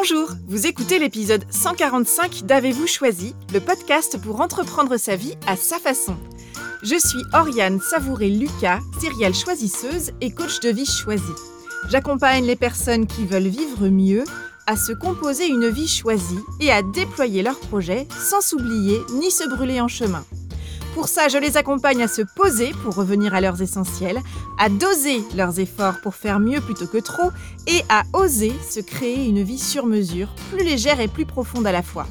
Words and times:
Bonjour, 0.00 0.28
vous 0.46 0.68
écoutez 0.68 1.00
l'épisode 1.00 1.44
145 1.50 2.44
d'Avez-vous 2.44 2.86
choisi, 2.86 3.34
le 3.52 3.58
podcast 3.58 4.16
pour 4.22 4.40
entreprendre 4.40 4.96
sa 4.96 5.16
vie 5.16 5.34
à 5.48 5.56
sa 5.56 5.80
façon. 5.80 6.16
Je 6.84 6.94
suis 6.94 7.18
Oriane 7.32 7.80
Savouré-Lucas, 7.80 8.78
serial 9.00 9.34
choisisseuse 9.34 10.12
et 10.20 10.30
coach 10.30 10.60
de 10.60 10.68
vie 10.68 10.86
choisie. 10.86 11.24
J'accompagne 11.88 12.44
les 12.44 12.54
personnes 12.54 13.08
qui 13.08 13.26
veulent 13.26 13.48
vivre 13.48 13.88
mieux 13.88 14.22
à 14.68 14.76
se 14.76 14.92
composer 14.92 15.48
une 15.48 15.68
vie 15.68 15.88
choisie 15.88 16.38
et 16.60 16.70
à 16.70 16.82
déployer 16.82 17.42
leurs 17.42 17.58
projets 17.58 18.06
sans 18.20 18.40
s'oublier 18.40 19.00
ni 19.14 19.32
se 19.32 19.48
brûler 19.48 19.80
en 19.80 19.88
chemin. 19.88 20.24
Pour 20.98 21.06
ça, 21.06 21.28
je 21.28 21.38
les 21.38 21.56
accompagne 21.56 22.02
à 22.02 22.08
se 22.08 22.22
poser 22.22 22.72
pour 22.82 22.96
revenir 22.96 23.32
à 23.32 23.40
leurs 23.40 23.62
essentiels, 23.62 24.20
à 24.58 24.68
doser 24.68 25.22
leurs 25.36 25.60
efforts 25.60 26.00
pour 26.02 26.16
faire 26.16 26.40
mieux 26.40 26.60
plutôt 26.60 26.88
que 26.88 26.98
trop, 26.98 27.30
et 27.68 27.82
à 27.88 28.02
oser 28.14 28.52
se 28.68 28.80
créer 28.80 29.24
une 29.28 29.44
vie 29.44 29.60
sur 29.60 29.86
mesure, 29.86 30.34
plus 30.50 30.64
légère 30.64 30.98
et 30.98 31.06
plus 31.06 31.24
profonde 31.24 31.68
à 31.68 31.72
la 31.72 31.84
fois. 31.84 32.08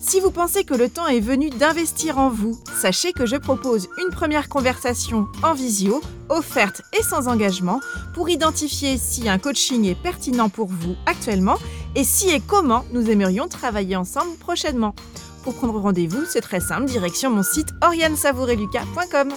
Si 0.00 0.20
vous 0.20 0.30
pensez 0.30 0.64
que 0.64 0.72
le 0.72 0.88
temps 0.88 1.06
est 1.06 1.20
venu 1.20 1.50
d'investir 1.50 2.16
en 2.16 2.30
vous, 2.30 2.58
sachez 2.80 3.12
que 3.12 3.26
je 3.26 3.36
propose 3.36 3.88
une 4.02 4.10
première 4.10 4.48
conversation 4.48 5.28
en 5.42 5.52
visio, 5.52 6.00
offerte 6.30 6.80
et 6.98 7.02
sans 7.02 7.28
engagement, 7.28 7.80
pour 8.14 8.30
identifier 8.30 8.96
si 8.96 9.28
un 9.28 9.38
coaching 9.38 9.84
est 9.84 10.02
pertinent 10.02 10.48
pour 10.48 10.68
vous 10.68 10.96
actuellement 11.04 11.58
et 11.94 12.04
si 12.04 12.30
et 12.30 12.40
comment 12.40 12.86
nous 12.94 13.10
aimerions 13.10 13.48
travailler 13.48 13.96
ensemble 13.96 14.34
prochainement. 14.38 14.94
Pour 15.44 15.54
prendre 15.54 15.78
rendez-vous, 15.78 16.24
c'est 16.26 16.40
très 16.40 16.60
simple, 16.60 16.86
direction 16.86 17.30
mon 17.30 17.42
site 17.42 17.68
oriansavoureluca.com. 17.82 19.34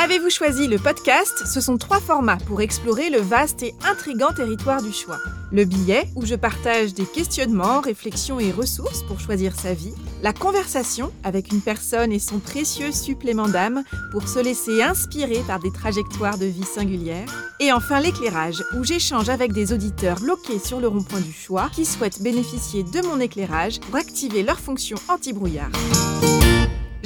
Avez-vous 0.00 0.30
choisi 0.30 0.68
le 0.68 0.78
podcast? 0.78 1.42
Ce 1.44 1.60
sont 1.60 1.76
trois 1.76 1.98
formats 1.98 2.38
pour 2.46 2.60
explorer 2.60 3.10
le 3.10 3.18
vaste 3.18 3.64
et 3.64 3.74
intrigant 3.84 4.32
territoire 4.32 4.80
du 4.80 4.92
choix. 4.92 5.18
Le 5.50 5.64
billet, 5.64 6.08
où 6.14 6.24
je 6.24 6.36
partage 6.36 6.94
des 6.94 7.04
questionnements, 7.04 7.80
réflexions 7.80 8.38
et 8.38 8.52
ressources 8.52 9.02
pour 9.02 9.18
choisir 9.18 9.58
sa 9.58 9.74
vie. 9.74 9.92
La 10.22 10.32
conversation, 10.32 11.10
avec 11.24 11.50
une 11.50 11.60
personne 11.60 12.12
et 12.12 12.20
son 12.20 12.38
précieux 12.38 12.92
supplément 12.92 13.48
d'âme 13.48 13.82
pour 14.12 14.28
se 14.28 14.38
laisser 14.38 14.84
inspirer 14.84 15.42
par 15.48 15.58
des 15.58 15.72
trajectoires 15.72 16.38
de 16.38 16.46
vie 16.46 16.62
singulières. 16.62 17.56
Et 17.58 17.72
enfin 17.72 17.98
l'éclairage, 17.98 18.62
où 18.76 18.84
j'échange 18.84 19.28
avec 19.30 19.52
des 19.52 19.72
auditeurs 19.72 20.20
bloqués 20.20 20.60
sur 20.60 20.78
le 20.78 20.86
rond-point 20.86 21.22
du 21.22 21.32
choix 21.32 21.70
qui 21.72 21.84
souhaitent 21.84 22.22
bénéficier 22.22 22.84
de 22.84 23.04
mon 23.04 23.18
éclairage 23.18 23.80
pour 23.80 23.96
activer 23.96 24.44
leur 24.44 24.60
fonction 24.60 24.96
anti-brouillard. 25.08 25.72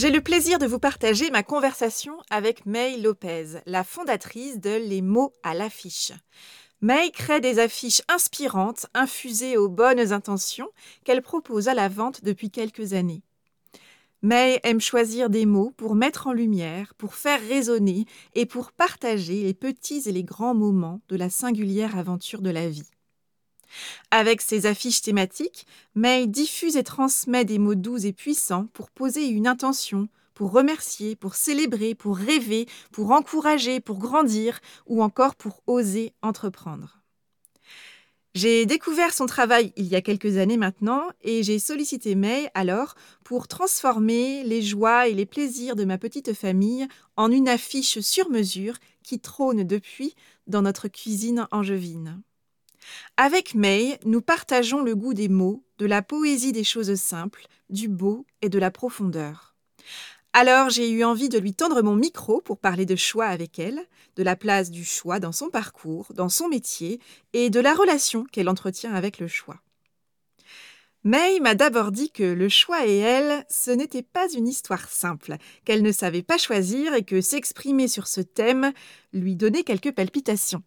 J'ai 0.02 0.10
le 0.10 0.20
plaisir 0.20 0.58
de 0.58 0.66
vous 0.66 0.80
partager 0.80 1.30
ma 1.30 1.44
conversation 1.44 2.14
avec 2.28 2.66
May 2.66 2.96
Lopez, 2.96 3.60
la 3.66 3.84
fondatrice 3.84 4.58
de 4.58 4.70
Les 4.70 5.00
mots 5.00 5.32
à 5.44 5.54
l'affiche. 5.54 6.10
May 6.80 7.12
crée 7.12 7.40
des 7.40 7.60
affiches 7.60 8.02
inspirantes, 8.08 8.86
infusées 8.94 9.56
aux 9.56 9.68
bonnes 9.68 10.12
intentions, 10.12 10.70
qu'elle 11.04 11.22
propose 11.22 11.68
à 11.68 11.74
la 11.74 11.88
vente 11.88 12.24
depuis 12.24 12.50
quelques 12.50 12.94
années. 12.94 13.22
May 14.22 14.58
aime 14.64 14.80
choisir 14.80 15.30
des 15.30 15.46
mots 15.46 15.72
pour 15.76 15.94
mettre 15.94 16.26
en 16.26 16.32
lumière, 16.32 16.94
pour 16.96 17.14
faire 17.14 17.40
résonner 17.40 18.06
et 18.34 18.44
pour 18.44 18.72
partager 18.72 19.44
les 19.44 19.54
petits 19.54 20.02
et 20.06 20.12
les 20.12 20.24
grands 20.24 20.56
moments 20.56 21.00
de 21.10 21.14
la 21.14 21.30
singulière 21.30 21.96
aventure 21.96 22.42
de 22.42 22.50
la 22.50 22.68
vie. 22.68 22.90
Avec 24.10 24.40
ses 24.40 24.66
affiches 24.66 25.02
thématiques, 25.02 25.66
May 25.94 26.26
diffuse 26.26 26.76
et 26.76 26.82
transmet 26.82 27.44
des 27.44 27.58
mots 27.58 27.74
doux 27.74 28.04
et 28.04 28.12
puissants 28.12 28.66
pour 28.72 28.90
poser 28.90 29.26
une 29.26 29.46
intention, 29.46 30.08
pour 30.34 30.52
remercier, 30.52 31.16
pour 31.16 31.34
célébrer, 31.34 31.94
pour 31.94 32.16
rêver, 32.16 32.66
pour 32.90 33.12
encourager, 33.12 33.80
pour 33.80 33.98
grandir 33.98 34.60
ou 34.86 35.02
encore 35.02 35.34
pour 35.34 35.62
oser 35.66 36.12
entreprendre. 36.22 37.02
J'ai 38.34 38.64
découvert 38.64 39.12
son 39.12 39.26
travail 39.26 39.74
il 39.76 39.84
y 39.86 39.94
a 39.94 40.00
quelques 40.00 40.38
années 40.38 40.56
maintenant 40.56 41.02
et 41.20 41.42
j'ai 41.42 41.58
sollicité 41.58 42.14
May 42.14 42.50
alors 42.54 42.94
pour 43.24 43.46
transformer 43.46 44.42
les 44.44 44.62
joies 44.62 45.06
et 45.08 45.12
les 45.12 45.26
plaisirs 45.26 45.76
de 45.76 45.84
ma 45.84 45.98
petite 45.98 46.32
famille 46.32 46.88
en 47.16 47.30
une 47.30 47.48
affiche 47.48 48.00
sur 48.00 48.30
mesure 48.30 48.78
qui 49.02 49.20
trône 49.20 49.64
depuis 49.64 50.14
dans 50.46 50.62
notre 50.62 50.88
cuisine 50.88 51.46
angevine. 51.50 52.22
Avec 53.16 53.54
May, 53.54 53.98
nous 54.04 54.20
partageons 54.20 54.82
le 54.82 54.94
goût 54.94 55.14
des 55.14 55.28
mots, 55.28 55.64
de 55.78 55.86
la 55.86 56.02
poésie 56.02 56.52
des 56.52 56.64
choses 56.64 56.94
simples, 56.94 57.46
du 57.70 57.88
beau 57.88 58.26
et 58.40 58.48
de 58.48 58.58
la 58.58 58.70
profondeur. 58.70 59.54
Alors 60.34 60.70
j'ai 60.70 60.90
eu 60.90 61.04
envie 61.04 61.28
de 61.28 61.38
lui 61.38 61.52
tendre 61.52 61.82
mon 61.82 61.94
micro 61.94 62.40
pour 62.40 62.58
parler 62.58 62.86
de 62.86 62.96
choix 62.96 63.26
avec 63.26 63.58
elle, 63.58 63.80
de 64.16 64.22
la 64.22 64.34
place 64.34 64.70
du 64.70 64.84
choix 64.84 65.20
dans 65.20 65.32
son 65.32 65.50
parcours, 65.50 66.12
dans 66.14 66.30
son 66.30 66.48
métier 66.48 67.00
et 67.34 67.50
de 67.50 67.60
la 67.60 67.74
relation 67.74 68.24
qu'elle 68.24 68.48
entretient 68.48 68.94
avec 68.94 69.18
le 69.18 69.28
choix. 69.28 69.60
May 71.04 71.40
m'a 71.40 71.54
d'abord 71.54 71.90
dit 71.90 72.10
que 72.10 72.22
le 72.22 72.48
choix 72.48 72.86
et 72.86 72.96
elle, 72.98 73.44
ce 73.50 73.72
n'était 73.72 74.04
pas 74.04 74.32
une 74.32 74.46
histoire 74.46 74.88
simple, 74.88 75.36
qu'elle 75.64 75.82
ne 75.82 75.92
savait 75.92 76.22
pas 76.22 76.38
choisir 76.38 76.94
et 76.94 77.02
que 77.02 77.20
s'exprimer 77.20 77.88
sur 77.88 78.06
ce 78.06 78.20
thème 78.20 78.72
lui 79.12 79.34
donnait 79.34 79.64
quelques 79.64 79.92
palpitations. 79.92 80.62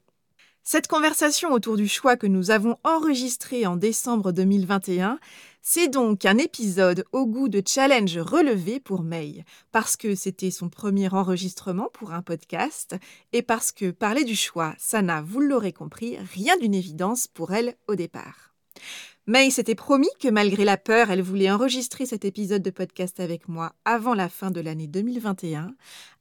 Cette 0.67 0.87
conversation 0.87 1.51
autour 1.51 1.77
du 1.77 1.87
choix 1.87 2.17
que 2.17 2.25
nous 2.25 2.49
avons 2.49 2.77
enregistré 2.83 3.67
en 3.67 3.75
décembre 3.75 4.31
2021, 4.31 5.19
c'est 5.61 5.89
donc 5.89 6.25
un 6.25 6.39
épisode 6.39 7.05
au 7.11 7.27
goût 7.27 7.49
de 7.49 7.61
challenge 7.63 8.17
relevé 8.17 8.79
pour 8.79 9.03
May, 9.03 9.45
parce 9.71 9.95
que 9.95 10.15
c'était 10.15 10.49
son 10.49 10.69
premier 10.69 11.13
enregistrement 11.13 11.89
pour 11.93 12.13
un 12.13 12.23
podcast 12.23 12.95
et 13.31 13.43
parce 13.43 13.71
que 13.71 13.91
parler 13.91 14.23
du 14.23 14.35
choix, 14.35 14.73
ça 14.79 15.03
n'a, 15.03 15.21
vous 15.21 15.39
l'aurez 15.39 15.71
compris, 15.71 16.17
rien 16.33 16.57
d'une 16.57 16.73
évidence 16.73 17.27
pour 17.27 17.53
elle 17.53 17.75
au 17.87 17.93
départ. 17.93 18.55
May 19.27 19.49
s'était 19.49 19.73
promis 19.73 20.09
que 20.19 20.27
malgré 20.27 20.65
la 20.65 20.77
peur, 20.77 21.09
elle 21.09 21.23
voulait 21.23 21.49
enregistrer 21.49 22.05
cet 22.05 22.25
épisode 22.25 22.61
de 22.61 22.69
podcast 22.69 23.19
avec 23.19 23.47
moi 23.47 23.73
avant 23.83 24.13
la 24.13 24.29
fin 24.29 24.51
de 24.51 24.61
l'année 24.61 24.85
2021. 24.85 25.73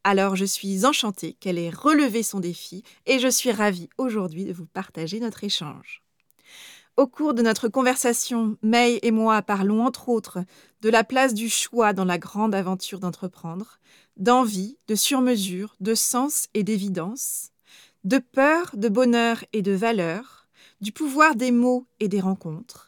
Alors 0.04 0.36
je 0.36 0.46
suis 0.46 0.86
enchantée 0.86 1.34
qu'elle 1.34 1.58
ait 1.58 1.68
relevé 1.68 2.22
son 2.22 2.40
défi 2.40 2.82
et 3.04 3.18
je 3.18 3.28
suis 3.28 3.52
ravie 3.52 3.90
aujourd'hui 3.98 4.46
de 4.46 4.54
vous 4.54 4.64
partager 4.64 5.20
notre 5.20 5.44
échange. 5.44 6.02
Au 6.96 7.06
cours 7.06 7.34
de 7.34 7.42
notre 7.42 7.68
conversation, 7.68 8.56
May 8.62 9.00
et 9.02 9.10
moi 9.10 9.42
parlons 9.42 9.84
entre 9.84 10.08
autres 10.08 10.38
de 10.80 10.88
la 10.88 11.04
place 11.04 11.34
du 11.34 11.50
choix 11.50 11.92
dans 11.92 12.06
la 12.06 12.16
grande 12.16 12.54
aventure 12.54 13.00
d'entreprendre, 13.00 13.80
d'envie, 14.16 14.78
de 14.88 14.94
surmesure, 14.94 15.76
de 15.80 15.94
sens 15.94 16.46
et 16.54 16.62
d'évidence, 16.62 17.50
de 18.04 18.16
peur, 18.16 18.70
de 18.74 18.88
bonheur 18.88 19.44
et 19.52 19.60
de 19.60 19.72
valeur, 19.72 20.48
du 20.80 20.92
pouvoir 20.92 21.34
des 21.34 21.50
mots 21.50 21.86
et 22.00 22.08
des 22.08 22.20
rencontres, 22.20 22.83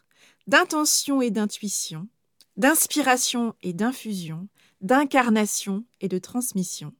d'intention 0.47 1.21
et 1.21 1.29
d'intuition, 1.29 2.07
d'inspiration 2.55 3.53
et 3.61 3.73
d'infusion, 3.73 4.47
d'incarnation 4.81 5.83
et 5.99 6.07
de 6.07 6.17
transmission, 6.17 6.93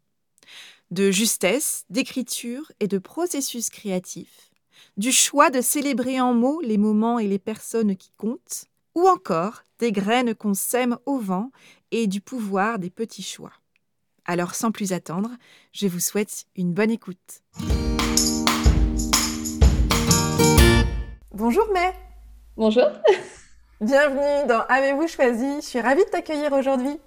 de 0.91 1.11
justesse, 1.11 1.85
d'écriture 1.89 2.71
et 2.79 2.87
de 2.87 2.97
processus 2.97 3.69
créatif, 3.69 4.51
du 4.97 5.11
choix 5.11 5.49
de 5.49 5.61
célébrer 5.61 6.19
en 6.19 6.33
mots 6.33 6.61
les 6.61 6.77
moments 6.77 7.19
et 7.19 7.27
les 7.27 7.39
personnes 7.39 7.95
qui 7.95 8.11
comptent, 8.17 8.65
ou 8.95 9.07
encore 9.07 9.63
des 9.79 9.91
graines 9.91 10.35
qu'on 10.35 10.53
sème 10.53 10.97
au 11.05 11.19
vent 11.19 11.51
et 11.91 12.07
du 12.07 12.19
pouvoir 12.19 12.79
des 12.79 12.89
petits 12.89 13.23
choix. 13.23 13.53
Alors 14.25 14.55
sans 14.55 14.71
plus 14.71 14.91
attendre, 14.91 15.29
je 15.71 15.87
vous 15.87 15.99
souhaite 15.99 16.47
une 16.55 16.73
bonne 16.73 16.91
écoute. 16.91 17.43
Bonjour 21.31 21.71
May 21.71 21.93
Bonjour 22.57 22.87
Bienvenue 23.81 24.47
dans 24.47 24.61
Avez-vous 24.67 25.07
choisi? 25.07 25.45
Je 25.57 25.65
suis 25.67 25.79
ravie 25.79 26.03
de 26.03 26.09
t'accueillir 26.09 26.51
aujourd'hui. 26.53 26.99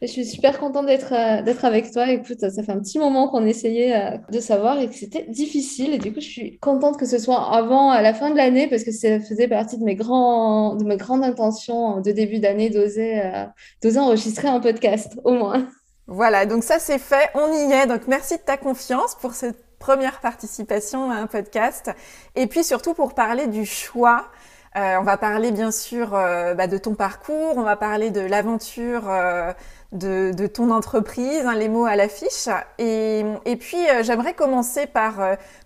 Je 0.00 0.06
suis 0.06 0.24
super 0.24 0.60
contente 0.60 0.86
d'être 0.86 1.12
euh, 1.12 1.42
d'être 1.42 1.64
avec 1.64 1.90
toi. 1.90 2.08
Écoute, 2.08 2.38
ça 2.38 2.62
fait 2.62 2.70
un 2.70 2.78
petit 2.78 3.00
moment 3.00 3.26
qu'on 3.26 3.44
essayait 3.44 3.96
euh, 3.96 4.18
de 4.30 4.38
savoir 4.38 4.78
et 4.78 4.86
que 4.86 4.94
c'était 4.94 5.24
difficile. 5.24 5.94
Et 5.94 5.98
du 5.98 6.12
coup, 6.12 6.20
je 6.20 6.28
suis 6.28 6.58
contente 6.60 6.96
que 6.96 7.06
ce 7.06 7.18
soit 7.18 7.52
avant, 7.52 7.90
à 7.90 8.02
la 8.02 8.14
fin 8.14 8.30
de 8.30 8.36
l'année, 8.36 8.68
parce 8.68 8.84
que 8.84 8.92
ça 8.92 9.18
faisait 9.18 9.48
partie 9.48 9.78
de 9.78 9.84
mes, 9.84 9.96
grands, 9.96 10.76
de 10.76 10.84
mes 10.84 10.96
grandes 10.96 11.24
intentions 11.24 12.00
de 12.00 12.12
début 12.12 12.38
d'année 12.38 12.70
d'oser 12.70 13.20
euh, 13.20 13.46
d'oser 13.82 13.98
enregistrer 13.98 14.46
un 14.46 14.60
podcast, 14.60 15.18
au 15.24 15.32
moins. 15.32 15.66
Voilà, 16.06 16.46
donc 16.46 16.62
ça 16.62 16.78
c'est 16.78 17.00
fait, 17.00 17.30
on 17.34 17.52
y 17.52 17.72
est. 17.72 17.88
Donc 17.88 18.06
merci 18.06 18.36
de 18.36 18.42
ta 18.42 18.56
confiance 18.56 19.16
pour 19.16 19.32
cette 19.32 19.58
première 19.78 20.20
participation 20.20 21.10
à 21.10 21.14
un 21.14 21.26
podcast. 21.26 21.90
Et 22.36 22.46
puis 22.46 22.62
surtout 22.62 22.94
pour 22.94 23.14
parler 23.14 23.46
du 23.46 23.64
choix 23.64 24.26
on 24.74 25.02
va 25.02 25.16
parler 25.16 25.50
bien 25.50 25.70
sûr 25.70 26.14
euh, 26.14 26.54
bah, 26.54 26.66
de 26.66 26.78
ton 26.78 26.94
parcours, 26.94 27.56
on 27.56 27.62
va 27.62 27.76
parler 27.76 28.10
de 28.10 28.20
l'aventure 28.20 29.08
euh, 29.08 29.52
de, 29.92 30.46
ton 30.46 30.70
entreprise, 30.70 31.44
hein, 31.46 31.54
les 31.54 31.68
mots 31.68 31.86
à 31.86 31.96
l'affiche. 31.96 32.48
Et, 32.78 33.24
puis 33.58 33.78
j'aimerais 34.02 34.34
commencer 34.34 34.86
par 34.86 35.16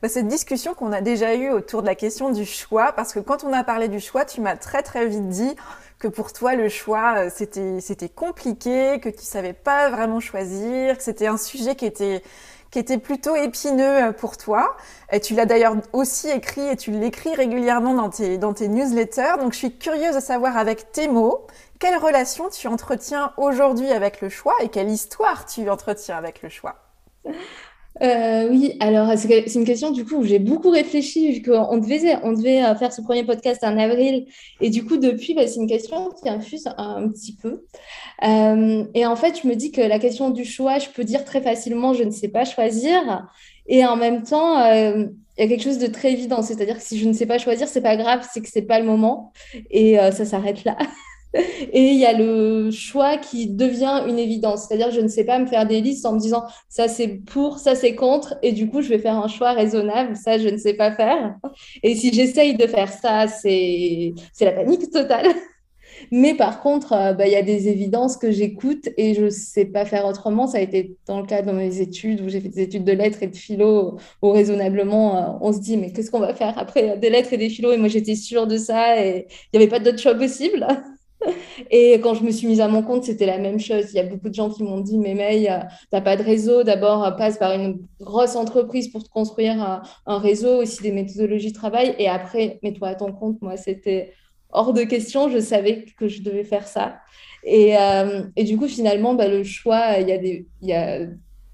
bah, 0.03 0.09
cette 0.09 0.29
discussion 0.29 0.75
qu'on 0.75 0.93
a 0.93 1.01
déjà 1.01 1.35
eue 1.35 1.51
autour 1.51 1.83
de 1.83 1.87
la 1.87 1.95
question 1.95 2.31
du 2.31 2.45
choix, 2.45 2.93
parce 2.93 3.13
que 3.13 3.21
quand 3.21 3.45
on 3.45 3.53
a 3.53 3.65
parlé 3.65 3.89
du 3.89 4.01
choix, 4.01 4.25
tu 4.25 4.41
m'as 4.41 4.57
très 4.57 4.83
très 4.83 5.07
vite 5.07 5.29
dit 5.29 5.57
que 5.99 6.09
pour 6.09 6.33
toi 6.33 6.55
le 6.55 6.69
choix 6.69 7.31
c'était 7.31 7.81
c'était 7.81 8.09
compliqué, 8.09 9.01
que 9.01 9.09
tu 9.09 9.23
savais 9.23 9.53
pas 9.53 9.91
vraiment 9.91 10.21
choisir, 10.21 10.97
que 10.97 11.03
c'était 11.03 11.27
un 11.27 11.37
sujet 11.37 11.75
qui 11.75 11.87
était 11.87 12.23
qui 12.73 12.79
était 12.79 12.99
plutôt 12.99 13.37
épineux 13.37 14.13
pour 14.19 14.37
toi. 14.37 14.77
Et 15.13 15.21
tu 15.21 15.35
l'as 15.35 15.47
d'ailleurs 15.47 15.77
aussi 15.93 16.29
écrit 16.29 16.67
et 16.67 16.77
tu 16.77 16.91
l'écris 16.91 17.35
régulièrement 17.35 17.95
dans 17.95 18.11
tes, 18.11 18.39
dans 18.39 18.55
tes 18.55 18.67
newsletters. 18.67 19.37
Donc 19.39 19.53
je 19.53 19.59
suis 19.59 19.79
curieuse 19.79 20.17
de 20.17 20.21
savoir 20.21 20.57
avec 20.57 20.91
tes 20.91 21.07
mots, 21.07 21.47
quelle 21.79 21.99
relation 21.99 22.49
tu 22.49 22.67
entretiens 22.67 23.33
aujourd'hui 23.37 23.93
avec 23.93 24.21
le 24.23 24.31
choix 24.31 24.55
et 24.63 24.69
quelle 24.69 24.89
histoire 24.89 25.47
tu 25.47 25.69
entretiens 25.71 26.17
avec 26.17 26.43
le 26.43 26.49
choix? 26.49 26.77
Euh, 28.01 28.49
oui, 28.49 28.75
alors 28.81 29.13
c'est 29.17 29.55
une 29.55 29.65
question 29.65 29.91
du 29.91 30.05
coup 30.05 30.17
où 30.17 30.25
j'ai 30.25 30.39
beaucoup 30.39 30.71
réfléchi 30.71 31.31
vu 31.33 31.43
qu'on 31.43 31.77
devait, 31.77 32.17
on 32.23 32.33
devait 32.33 32.65
euh, 32.65 32.75
faire 32.75 32.93
ce 32.93 33.03
premier 33.03 33.25
podcast 33.25 33.63
en 33.63 33.77
avril. 33.79 34.27
Et 34.61 34.71
du 34.71 34.85
coup 34.85 34.97
depuis 34.97 35.35
bah, 35.35 35.47
c'est 35.47 35.61
une 35.61 35.69
question 35.69 36.09
qui 36.11 36.29
infuse 36.29 36.67
un, 36.79 37.09
petit 37.09 37.37
peu. 37.37 37.65
Euh, 38.25 38.85
et 38.95 39.05
en 39.05 39.17
fait 39.17 39.41
je 39.43 39.47
me 39.47 39.55
dis 39.55 39.73
que 39.73 39.83
la 39.83 39.99
question 39.99 40.31
du 40.31 40.45
choix 40.45 40.79
je 40.79 40.89
peux 40.89 41.05
dire 41.05 41.25
très 41.25 41.43
facilement 41.43 41.93
je 41.93 42.05
ne 42.05 42.11
sais 42.11 42.29
pas 42.29 42.45
choisir. 42.45 43.29
Et 43.67 43.85
en 43.85 43.97
même 43.97 44.23
temps 44.23 44.65
il 44.73 45.11
y 45.39 45.43
a 45.43 45.49
quelque 45.49 45.63
chose 45.63 45.79
de 45.79 45.87
très 45.87 46.13
évident. 46.13 46.43
C'est-à-dire 46.43 46.79
que 46.79 46.83
si 46.83 46.99
je 46.99 47.07
ne 47.07 47.13
sais 47.13 47.27
pas 47.27 47.39
choisir 47.39 47.69
c'est 47.69 47.83
pas 47.83 47.97
grave 47.97 48.27
c'est 48.33 48.41
que 48.41 48.49
c'est 48.49 48.63
pas 48.63 48.81
le 48.81 48.87
moment. 48.87 49.33
Et 49.71 49.97
ça 50.13 50.25
s'arrête 50.25 50.65
là 50.65 50.79
Et 51.35 51.83
il 51.83 51.99
y 51.99 52.07
a 52.07 52.13
le 52.13 52.71
choix 52.71 53.17
qui 53.17 53.49
devient 53.49 54.05
une 54.09 54.19
évidence. 54.19 54.67
C'est-à-dire, 54.67 54.91
je 54.91 55.01
ne 55.01 55.09
sais 55.09 55.25
pas 55.25 55.39
me 55.39 55.47
faire 55.47 55.67
des 55.67 55.81
listes 55.81 56.05
en 56.07 56.13
me 56.13 56.19
disant 56.19 56.45
ça 56.69 56.89
c'est 56.89 57.09
pour, 57.09 57.59
ça 57.59 57.75
c'est 57.75 57.95
contre, 57.95 58.35
et 58.43 58.53
du 58.53 58.69
coup, 58.69 58.83
je 58.83 58.89
vais 58.89 58.99
faire 58.99 59.17
un 59.17 59.29
choix 59.29 59.53
raisonnable. 59.53 60.17
Ça, 60.17 60.39
je 60.39 60.49
ne 60.49 60.57
sais 60.57 60.75
pas 60.75 60.93
faire. 60.93 61.37
Et 61.83 61.95
si 61.95 62.13
j'essaye 62.13 62.57
de 62.57 62.67
faire 62.67 62.93
ça, 62.93 63.29
c'est 63.29 64.15
la 64.41 64.53
panique 64.53 64.91
totale. 64.91 65.27
Mais 66.11 66.35
par 66.35 66.61
contre, 66.61 66.93
euh, 66.93 67.13
bah, 67.13 67.27
il 67.27 67.33
y 67.33 67.37
a 67.37 67.43
des 67.43 67.69
évidences 67.69 68.17
que 68.17 68.31
j'écoute 68.31 68.89
et 68.97 69.15
je 69.15 69.25
ne 69.25 69.31
sais 69.31 69.65
pas 69.65 69.85
faire 69.85 70.07
autrement. 70.07 70.47
Ça 70.47 70.59
a 70.59 70.61
été 70.61 70.97
dans 71.07 71.21
le 71.21 71.27
cas 71.27 71.43
de 71.43 71.53
mes 71.53 71.81
études 71.81 72.21
où 72.21 72.29
j'ai 72.29 72.41
fait 72.41 72.49
des 72.49 72.63
études 72.63 72.85
de 72.85 72.93
lettres 72.93 73.23
et 73.23 73.29
de 73.29 73.37
philo 73.37 73.99
où 74.23 74.31
raisonnablement, 74.31 75.17
euh, 75.17 75.39
on 75.41 75.53
se 75.53 75.61
dit 75.61 75.77
mais 75.77 75.93
qu'est-ce 75.93 76.11
qu'on 76.11 76.21
va 76.21 76.35
faire 76.35 76.59
après? 76.59 76.99
Des 76.99 77.11
lettres 77.11 77.33
et 77.33 77.39
des 77.39 77.49
philo 77.49 77.73
Et 77.73 77.77
moi, 77.77 77.89
j'étais 77.89 78.15
sûre 78.15 78.47
de 78.47 78.57
ça 78.59 79.03
et 79.03 79.27
il 79.53 79.59
n'y 79.59 79.65
avait 79.65 79.71
pas 79.71 79.81
d'autre 79.81 79.99
choix 79.99 80.15
possible. 80.15 80.67
Et 81.71 81.95
quand 82.01 82.15
je 82.15 82.23
me 82.23 82.31
suis 82.31 82.47
mise 82.47 82.61
à 82.61 82.69
mon 82.69 82.83
compte, 82.83 83.05
c'était 83.05 83.27
la 83.27 83.39
même 83.39 83.61
chose. 83.61 83.87
Il 83.93 83.97
y 83.97 84.01
a 84.01 84.05
beaucoup 84.05 84.29
de 84.29 84.35
gens 84.35 84.51
qui 84.51 84.63
m'ont 84.63 84.81
dit, 84.81 84.99
mais 84.99 85.15
May, 85.15 85.51
euh, 85.51 85.59
tu 85.61 85.87
n'as 85.93 86.01
pas 86.01 86.17
de 86.17 86.23
réseau. 86.23 86.63
D'abord, 86.63 87.05
euh, 87.05 87.11
passe 87.11 87.39
par 87.39 87.53
une 87.53 87.87
grosse 88.01 88.37
entreprise 88.37 88.89
pour 88.89 89.05
te 89.05 89.09
construire 89.09 89.61
un, 89.63 89.83
un, 90.07 90.19
réseau, 90.19 90.63
aussi 90.63 90.83
des 90.83 90.93
méthodologies 90.93 91.53
de 91.53 91.57
travail. 91.57 91.95
Et 91.99 92.09
après, 92.09 92.59
mets-toi 92.63 92.89
à 92.89 92.95
ton 92.95 93.13
compte. 93.13 93.41
Moi, 93.43 93.57
c'était 93.57 94.13
hors 94.51 94.73
de 94.73 94.85
question. 94.85 95.29
Je 95.29 95.39
savais 95.39 95.85
que 95.99 96.09
je 96.09 96.23
devais 96.23 96.45
faire 96.45 96.67
ça. 96.67 96.99
Et, 97.45 97.77
euh, 97.77 98.23
et 98.37 98.45
du 98.45 98.57
coup, 98.57 98.69
finalement, 98.69 99.15
bah, 99.15 99.29
le 99.29 99.45
choix, 99.45 99.99
il 99.99 100.09
y, 100.09 100.13
a 100.13 100.19
des, 100.19 100.47
il 100.63 100.69
y 100.69 100.73
a 100.73 101.01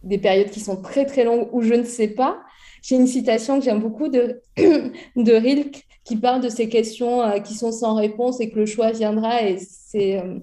des 0.03 0.19
périodes 0.19 0.51
qui 0.51 0.61
sont 0.61 0.81
très, 0.81 1.07
très 1.07 1.25
longues 1.25 1.49
où 1.53 1.63
je 1.63 1.75
ne 1.75 1.85
sais 1.85 2.09
pas. 2.09 2.41
J'ai 2.83 2.97
une 2.97 3.07
citation 3.07 3.59
que 3.59 3.65
j'aime 3.65 3.81
beaucoup 3.81 4.09
de, 4.09 4.41
de 4.57 5.33
Rilke 5.33 5.88
qui 6.09 6.17
parle 6.17 6.41
de 6.41 6.49
ces 6.49 6.71
questions 6.71 7.23
euh, 7.23 7.39
qui 7.39 7.55
sont 7.55 7.71
sans 7.71 7.95
réponse 7.95 8.41
et 8.41 8.49
que 8.49 8.59
le 8.59 8.65
choix 8.65 8.93
viendra. 8.93 9.43
Et 9.43 9.59
c'est 9.59 10.19
euh, 10.19 10.39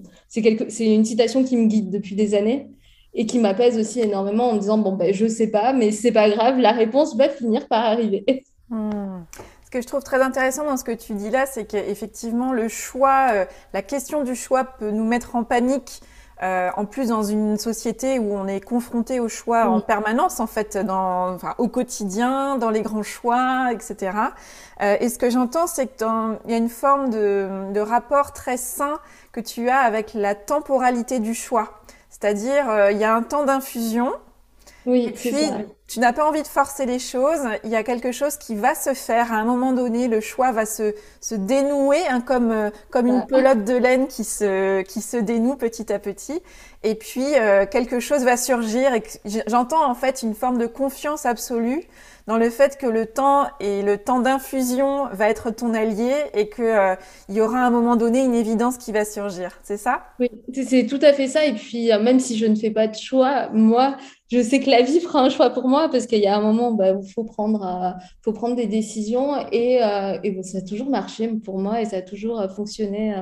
une 0.78 1.04
citation 1.04 1.42
qui 1.42 1.56
me 1.56 1.66
guide 1.66 1.90
depuis 1.90 2.14
des 2.14 2.34
années 2.34 2.70
et 3.14 3.26
qui 3.26 3.40
m'apaise 3.40 3.76
aussi 3.76 4.00
énormément 4.00 4.50
en 4.50 4.54
me 4.54 4.60
disant 4.60 4.78
bon 4.78 4.92
ben 4.92 5.12
je 5.12 5.26
sais 5.26 5.46
pas 5.46 5.72
mais 5.72 5.90
c'est 5.90 6.12
pas 6.12 6.28
grave 6.28 6.58
la 6.58 6.72
réponse 6.72 7.16
va 7.16 7.30
finir 7.30 7.66
par 7.66 7.82
arriver 7.82 8.24
hmm. 8.68 9.22
ce 9.64 9.70
que 9.70 9.80
je 9.80 9.86
trouve 9.86 10.02
très 10.02 10.20
intéressant 10.20 10.66
dans 10.66 10.76
ce 10.76 10.84
que 10.84 10.92
tu 10.92 11.14
dis 11.14 11.30
là 11.30 11.46
c'est 11.46 11.64
qu'effectivement 11.64 12.52
le 12.52 12.68
choix 12.68 13.28
euh, 13.32 13.46
la 13.72 13.80
question 13.80 14.22
du 14.22 14.34
choix 14.34 14.64
peut 14.64 14.90
nous 14.90 15.06
mettre 15.06 15.34
en 15.34 15.44
panique 15.44 16.02
euh, 16.42 16.70
en 16.76 16.84
plus, 16.84 17.08
dans 17.08 17.22
une 17.22 17.56
société 17.56 18.18
où 18.18 18.34
on 18.34 18.46
est 18.46 18.60
confronté 18.60 19.20
au 19.20 19.28
choix 19.28 19.66
en 19.68 19.80
permanence, 19.80 20.38
en 20.38 20.46
fait, 20.46 20.76
dans, 20.76 21.34
enfin, 21.34 21.54
au 21.56 21.68
quotidien, 21.68 22.58
dans 22.58 22.68
les 22.68 22.82
grands 22.82 23.02
choix, 23.02 23.70
etc. 23.72 24.12
Euh, 24.82 24.96
et 25.00 25.08
ce 25.08 25.18
que 25.18 25.30
j'entends, 25.30 25.66
c'est 25.66 25.96
qu'il 25.96 26.06
y 26.48 26.54
a 26.54 26.56
une 26.58 26.68
forme 26.68 27.08
de, 27.08 27.72
de, 27.72 27.80
rapport 27.80 28.32
très 28.32 28.58
sain 28.58 28.98
que 29.32 29.40
tu 29.40 29.70
as 29.70 29.78
avec 29.78 30.12
la 30.12 30.34
temporalité 30.34 31.20
du 31.20 31.32
choix. 31.32 31.80
C'est-à-dire, 32.10 32.68
euh, 32.68 32.92
il 32.92 32.98
y 32.98 33.04
a 33.04 33.14
un 33.14 33.22
temps 33.22 33.44
d'infusion 33.44 34.12
oui, 34.86 35.06
et 35.06 35.10
puis, 35.10 35.34
tu 35.88 36.00
n'as 36.00 36.12
pas 36.12 36.24
envie 36.24 36.42
de 36.42 36.48
forcer 36.48 36.86
les 36.86 37.00
choses. 37.00 37.40
Il 37.64 37.70
y 37.70 37.76
a 37.76 37.82
quelque 37.82 38.12
chose 38.12 38.36
qui 38.36 38.54
va 38.54 38.74
se 38.74 38.94
faire. 38.94 39.32
À 39.32 39.36
un 39.36 39.44
moment 39.44 39.72
donné, 39.72 40.06
le 40.06 40.20
choix 40.20 40.52
va 40.52 40.64
se, 40.64 40.94
se 41.20 41.34
dénouer, 41.34 41.98
hein, 42.08 42.20
comme, 42.20 42.52
euh, 42.52 42.70
comme 42.90 43.08
une 43.08 43.26
pelote 43.26 43.64
de 43.64 43.74
laine 43.74 44.06
qui 44.06 44.22
se, 44.22 44.82
qui 44.82 45.00
se 45.00 45.16
dénoue 45.16 45.56
petit 45.56 45.92
à 45.92 45.98
petit. 45.98 46.40
Et 46.84 46.94
puis, 46.94 47.34
euh, 47.34 47.66
quelque 47.66 47.98
chose 47.98 48.22
va 48.24 48.36
surgir. 48.36 48.94
Et 48.94 49.02
j'entends 49.48 49.88
en 49.88 49.94
fait 49.94 50.22
une 50.22 50.34
forme 50.34 50.58
de 50.58 50.66
confiance 50.66 51.26
absolue 51.26 51.82
dans 52.28 52.36
le 52.36 52.50
fait 52.50 52.76
que 52.78 52.86
le 52.86 53.06
temps 53.06 53.46
et 53.60 53.82
le 53.82 53.98
temps 53.98 54.18
d'infusion 54.18 55.06
va 55.12 55.28
être 55.28 55.50
ton 55.50 55.74
allié 55.74 56.12
et 56.34 56.48
que 56.48 56.62
euh, 56.62 56.96
il 57.28 57.36
y 57.36 57.40
aura 57.40 57.60
à 57.60 57.66
un 57.66 57.70
moment 57.70 57.94
donné 57.94 58.24
une 58.24 58.34
évidence 58.34 58.76
qui 58.78 58.90
va 58.90 59.04
surgir. 59.04 59.58
C'est 59.62 59.76
ça? 59.76 60.02
Oui, 60.18 60.30
c'est 60.52 60.86
tout 60.86 60.98
à 61.02 61.12
fait 61.12 61.28
ça. 61.28 61.44
Et 61.44 61.54
puis, 61.54 61.88
même 62.00 62.18
si 62.18 62.36
je 62.36 62.46
ne 62.46 62.56
fais 62.56 62.70
pas 62.70 62.88
de 62.88 62.96
choix, 62.96 63.48
moi, 63.52 63.96
je 64.28 64.42
sais 64.42 64.58
que 64.60 64.68
la 64.68 64.82
vie 64.82 64.98
fera 65.00 65.20
un 65.22 65.30
choix 65.30 65.50
pour 65.50 65.68
moi 65.68 65.88
parce 65.88 66.06
qu'il 66.06 66.18
y 66.18 66.26
a 66.26 66.36
un 66.36 66.40
moment 66.40 66.72
bah, 66.72 66.92
où 66.94 67.02
il 67.02 67.12
faut 67.12 67.24
prendre, 67.24 67.64
euh, 67.64 67.90
faut 68.22 68.32
prendre 68.32 68.56
des 68.56 68.66
décisions 68.66 69.36
et, 69.52 69.82
euh, 69.82 70.42
ça 70.42 70.58
a 70.58 70.60
toujours 70.62 70.90
marché 70.90 71.28
pour 71.28 71.58
moi 71.58 71.80
et 71.80 71.84
ça 71.84 71.98
a 71.98 72.02
toujours 72.02 72.40
euh, 72.40 72.48
fonctionné, 72.48 73.14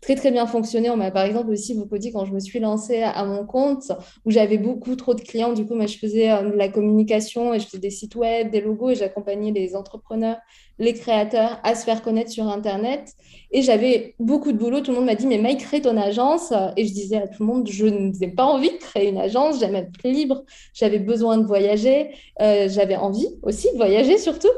très 0.00 0.14
très 0.14 0.30
bien 0.30 0.46
fonctionné. 0.46 0.88
On 0.90 0.96
m'a 0.96 1.10
par 1.10 1.24
exemple 1.24 1.50
aussi 1.50 1.74
beaucoup 1.74 1.98
dit 1.98 2.12
quand 2.12 2.24
je 2.24 2.32
me 2.32 2.40
suis 2.40 2.60
lancée 2.60 3.02
à 3.02 3.24
mon 3.24 3.44
compte 3.44 3.90
où 4.24 4.30
j'avais 4.30 4.58
beaucoup 4.58 4.94
trop 4.94 5.14
de 5.14 5.20
clients, 5.20 5.52
du 5.52 5.66
coup 5.66 5.74
je 5.80 5.98
faisais 5.98 6.28
de 6.28 6.56
la 6.56 6.68
communication 6.68 7.52
et 7.52 7.58
je 7.58 7.66
faisais 7.66 7.78
des 7.78 7.90
sites 7.90 8.14
web, 8.14 8.50
des 8.50 8.60
logos 8.60 8.90
et 8.90 8.94
j'accompagnais 8.94 9.50
les 9.50 9.74
entrepreneurs 9.74 10.36
les 10.78 10.94
créateurs 10.94 11.60
à 11.62 11.74
se 11.74 11.84
faire 11.84 12.02
connaître 12.02 12.30
sur 12.30 12.48
Internet. 12.48 13.14
Et 13.50 13.62
j'avais 13.62 14.14
beaucoup 14.18 14.52
de 14.52 14.58
boulot. 14.58 14.80
Tout 14.80 14.92
le 14.92 14.98
monde 14.98 15.06
m'a 15.06 15.14
dit, 15.14 15.26
mais 15.26 15.38
Mike, 15.38 15.60
crée 15.60 15.82
ton 15.82 15.96
agence. 15.96 16.52
Et 16.76 16.86
je 16.86 16.92
disais 16.92 17.16
à 17.16 17.28
tout 17.28 17.42
le 17.42 17.46
monde, 17.46 17.68
je 17.68 17.86
n'ai 17.86 18.28
pas 18.28 18.44
envie 18.44 18.70
de 18.70 18.78
créer 18.78 19.08
une 19.08 19.18
agence. 19.18 19.60
J'aime 19.60 19.76
être 19.76 19.90
libre. 20.04 20.42
J'avais 20.72 20.98
besoin 20.98 21.38
de 21.38 21.46
voyager. 21.46 22.10
Euh, 22.40 22.68
j'avais 22.68 22.96
envie 22.96 23.28
aussi 23.42 23.70
de 23.72 23.76
voyager 23.76 24.18
surtout. 24.18 24.48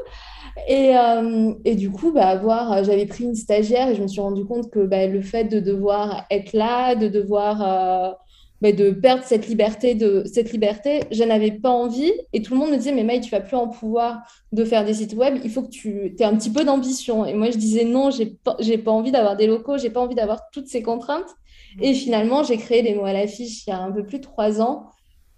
Et, 0.69 0.95
euh, 0.97 1.53
et, 1.65 1.75
du 1.75 1.91
coup, 1.91 2.11
bah, 2.13 2.27
avoir, 2.27 2.83
j'avais 2.85 3.05
pris 3.05 3.25
une 3.25 3.35
stagiaire 3.35 3.89
et 3.89 3.95
je 3.95 4.01
me 4.01 4.07
suis 4.07 4.21
rendu 4.21 4.45
compte 4.45 4.71
que 4.71 4.79
bah, 4.79 5.05
le 5.05 5.21
fait 5.21 5.43
de 5.43 5.59
devoir 5.59 6.25
être 6.31 6.53
là, 6.53 6.95
de 6.95 7.09
devoir 7.09 7.61
euh, 7.61 8.13
mais 8.61 8.73
de 8.73 8.89
perdre 8.91 9.23
cette 9.23 9.47
liberté, 9.47 9.95
de, 9.95 10.23
cette 10.25 10.51
liberté, 10.51 11.01
je 11.11 11.23
n'avais 11.23 11.51
pas 11.51 11.69
envie. 11.69 12.11
Et 12.33 12.41
tout 12.41 12.53
le 12.53 12.59
monde 12.59 12.71
me 12.71 12.77
disait, 12.77 12.93
mais 12.93 13.03
Maï, 13.03 13.21
tu 13.21 13.29
vas 13.29 13.41
plus 13.41 13.57
en 13.57 13.67
pouvoir 13.67 14.21
de 14.51 14.63
faire 14.63 14.85
des 14.85 14.93
sites 14.95 15.13
web, 15.13 15.37
il 15.43 15.49
faut 15.49 15.61
que 15.61 15.69
tu 15.69 16.15
aies 16.17 16.23
un 16.23 16.35
petit 16.35 16.49
peu 16.49 16.63
d'ambition. 16.63 17.25
Et 17.25 17.33
moi, 17.33 17.51
je 17.51 17.57
disais, 17.57 17.83
non, 17.83 18.09
j'ai 18.11 18.27
pas, 18.27 18.57
pas 18.83 18.91
envie 18.91 19.11
d'avoir 19.11 19.35
des 19.35 19.47
locaux, 19.47 19.77
j'ai 19.77 19.89
pas 19.89 19.99
envie 19.99 20.15
d'avoir 20.15 20.49
toutes 20.51 20.67
ces 20.67 20.81
contraintes. 20.81 21.35
Et 21.81 21.93
finalement, 21.93 22.43
j'ai 22.43 22.57
créé 22.57 22.81
les 22.81 22.95
mots 22.95 23.05
à 23.05 23.13
l'affiche 23.13 23.67
il 23.67 23.69
y 23.69 23.73
a 23.73 23.79
un 23.79 23.91
peu 23.91 24.05
plus 24.05 24.19
de 24.19 24.23
trois 24.23 24.61
ans. 24.61 24.89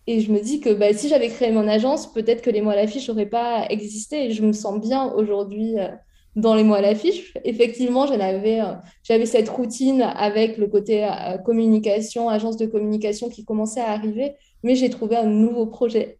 Et 0.06 0.22
je 0.22 0.32
me 0.32 0.40
dis 0.40 0.62
que 0.62 0.70
bah, 0.74 0.94
si 0.94 1.10
j'avais 1.10 1.28
créé 1.28 1.52
mon 1.52 1.68
agence, 1.68 2.14
peut-être 2.14 2.42
que 2.42 2.50
les 2.50 2.62
mots 2.62 2.70
à 2.70 2.76
l'affiche 2.76 3.10
n'auraient 3.10 3.26
pas 3.26 3.66
existé. 3.70 4.26
Et 4.26 4.32
je 4.32 4.44
me 4.44 4.54
sens 4.54 4.80
bien 4.80 5.12
aujourd'hui 5.14 5.78
euh, 5.80 5.90
dans 6.38 6.54
les 6.54 6.64
mois 6.64 6.78
à 6.78 6.82
l'affiche. 6.82 7.34
Effectivement, 7.44 8.06
j'avais, 8.06 8.62
euh, 8.62 8.74
j'avais 9.04 9.26
cette 9.26 9.50
routine 9.50 10.04
avec 10.04 10.58
le 10.58 10.68
côté 10.68 11.04
euh, 11.04 11.38
communication, 11.40 12.30
agence 12.30 12.58
de 12.58 12.68
communication 12.68 13.28
qui 13.28 13.44
commençait 13.44 13.82
à 13.82 13.90
arriver, 13.90 14.36
mais 14.64 14.76
j'ai 14.76 14.90
trouvé 14.92 15.18
un 15.18 15.26
nouveau 15.26 15.66
projet. 15.66 16.16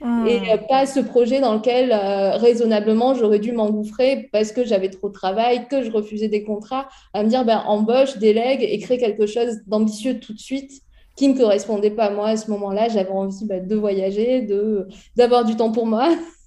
Hmm. 0.00 0.26
Et 0.26 0.52
euh, 0.52 0.56
pas 0.56 0.86
ce 0.86 1.00
projet 1.00 1.40
dans 1.40 1.54
lequel 1.54 1.92
raisonnablement 1.92 3.14
j'aurais 3.14 3.40
dû 3.40 3.52
m'engouffrer 3.52 4.30
parce 4.32 4.52
que 4.52 4.64
j'avais 4.64 4.88
trop 4.88 5.08
de 5.08 5.14
travail, 5.14 5.68
que 5.68 5.82
je 5.82 5.90
refusais 5.90 6.28
des 6.28 6.44
contrats, 6.44 6.88
à 7.12 7.22
me 7.22 7.28
dire 7.28 7.44
ben, 7.44 7.62
embauche, 7.66 8.16
délègue 8.16 8.62
et 8.62 8.78
crée 8.78 8.96
quelque 8.96 9.26
chose 9.26 9.58
d'ambitieux 9.66 10.18
tout 10.18 10.32
de 10.32 10.40
suite 10.40 10.82
qui 11.14 11.28
ne 11.28 11.36
correspondait 11.36 11.90
pas 11.90 12.04
à 12.04 12.10
moi 12.10 12.28
à 12.28 12.36
ce 12.38 12.50
moment-là. 12.52 12.88
J'avais 12.88 13.10
envie 13.10 13.44
ben, 13.44 13.66
de 13.66 13.76
voyager, 13.76 14.40
de, 14.40 14.88
d'avoir 15.14 15.44
du 15.44 15.56
temps 15.56 15.72
pour 15.72 15.84
moi. 15.84 16.08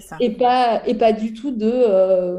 ça. 0.00 0.16
Et, 0.20 0.30
pas, 0.30 0.82
et 0.86 0.94
pas 0.94 1.12
du 1.12 1.32
tout 1.32 1.50
de, 1.50 1.70
euh, 1.72 2.38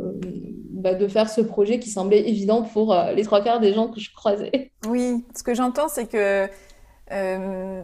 bah, 0.72 0.94
de 0.94 1.08
faire 1.08 1.30
ce 1.30 1.42
projet 1.42 1.80
qui 1.80 1.90
semblait 1.90 2.28
évident 2.28 2.64
pour 2.64 2.94
euh, 2.94 3.14
les 3.14 3.24
trois 3.24 3.42
quarts 3.42 3.60
des 3.60 3.74
gens 3.74 3.88
que 3.88 4.00
je 4.00 4.14
croisais. 4.14 4.72
Oui, 4.88 5.24
ce 5.36 5.44
que 5.44 5.54
j'entends, 5.54 5.88
c'est 5.88 6.08
que 6.08 6.48
euh, 7.12 7.82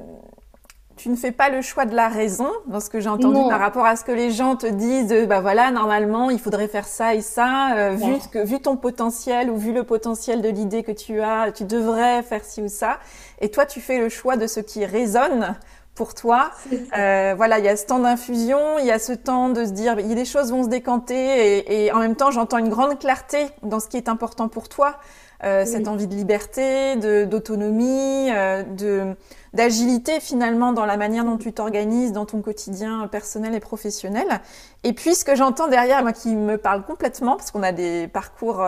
tu 0.98 1.10
ne 1.10 1.16
fais 1.16 1.32
pas 1.32 1.50
le 1.50 1.62
choix 1.62 1.86
de 1.86 1.96
la 1.96 2.10
raison, 2.10 2.50
dans 2.68 2.80
ce 2.80 2.90
que 2.90 3.00
j'ai 3.00 3.10
entendu 3.10 3.40
par 3.50 3.60
rapport 3.60 3.86
à 3.86 3.96
ce 3.96 4.04
que 4.04 4.12
les 4.12 4.32
gens 4.32 4.56
te 4.56 4.68
disent, 4.68 5.28
bah 5.28 5.42
voilà, 5.42 5.72
normalement, 5.72 6.30
il 6.30 6.40
faudrait 6.40 6.68
faire 6.68 6.86
ça 6.86 7.16
et 7.16 7.22
ça, 7.22 7.92
vu, 7.96 8.16
que, 8.32 8.46
vu 8.46 8.60
ton 8.60 8.76
potentiel 8.76 9.50
ou 9.50 9.58
vu 9.58 9.74
le 9.74 9.84
potentiel 9.84 10.42
de 10.42 10.50
l'idée 10.50 10.84
que 10.84 10.92
tu 10.92 11.22
as, 11.22 11.52
tu 11.52 11.64
devrais 11.64 12.22
faire 12.22 12.44
ci 12.44 12.62
ou 12.62 12.68
ça. 12.68 13.00
Et 13.40 13.50
toi, 13.50 13.66
tu 13.66 13.80
fais 13.80 13.98
le 13.98 14.10
choix 14.10 14.38
de 14.38 14.46
ce 14.46 14.60
qui 14.60 14.86
résonne 14.86 15.56
pour 15.96 16.14
toi. 16.14 16.52
Euh, 16.98 17.34
voilà, 17.36 17.60
il 17.60 17.66
y 17.66 17.68
a 17.68 17.76
ce 17.76 17.86
temps 17.86 18.00
d'infusion, 18.00 18.80
il 18.80 18.86
y 18.86 18.92
a 18.92 19.00
ce 19.00 19.14
temps 19.14 19.50
de 19.50 19.66
se 19.66 19.72
dire, 19.72 19.96
les 19.96 20.26
choses 20.26 20.52
vont 20.52 20.64
se 20.64 20.70
décanter 20.70 21.16
et, 21.16 21.86
et 21.86 21.92
en 21.92 22.00
même 22.00 22.16
temps, 22.16 22.32
j'entends 22.32 22.58
une 22.58 22.70
grande 22.70 22.98
clarté 23.00 23.48
dans 23.64 23.80
ce 23.80 23.88
qui 23.88 23.98
est 23.98 24.10
important 24.10 24.48
pour 24.48 24.70
toi. 24.70 24.98
Euh, 25.44 25.66
cette 25.66 25.88
envie 25.88 26.06
de 26.06 26.14
liberté, 26.14 26.96
d'autonomie, 27.26 28.30
euh, 28.32 28.62
de 28.62 29.16
d'agilité 29.54 30.20
finalement 30.20 30.72
dans 30.72 30.86
la 30.86 30.98
manière 30.98 31.26
dont 31.26 31.38
tu 31.38 31.52
t'organises 31.52 32.14
dans 32.14 32.28
ton 32.28 32.42
quotidien 32.42 33.08
personnel 33.08 33.56
et 33.56 33.60
professionnel. 33.60 34.40
Et 34.84 34.94
puis 34.94 35.16
ce 35.16 35.26
que 35.26 35.36
j'entends 35.36 35.68
derrière, 35.68 36.04
moi 36.04 36.14
qui 36.14 36.36
me 36.36 36.58
parle 36.58 36.84
complètement, 36.84 37.38
parce 37.38 37.50
qu'on 37.50 37.64
a 37.64 37.72
des 37.72 38.08
parcours, 38.08 38.64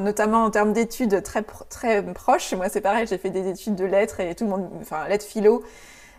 notamment 0.00 0.44
en 0.44 0.50
termes 0.50 0.72
d'études 0.72 1.22
très 1.22 1.42
très 1.70 2.02
proches. 2.02 2.52
Moi 2.52 2.68
c'est 2.68 2.82
pareil, 2.82 3.06
j'ai 3.06 3.16
fait 3.16 3.30
des 3.30 3.48
études 3.48 3.76
de 3.76 3.84
lettres 3.84 4.20
et 4.20 4.34
tout 4.34 4.44
le 4.44 4.50
monde, 4.50 4.68
enfin 4.80 5.08
lettres 5.08 5.24
philo 5.24 5.62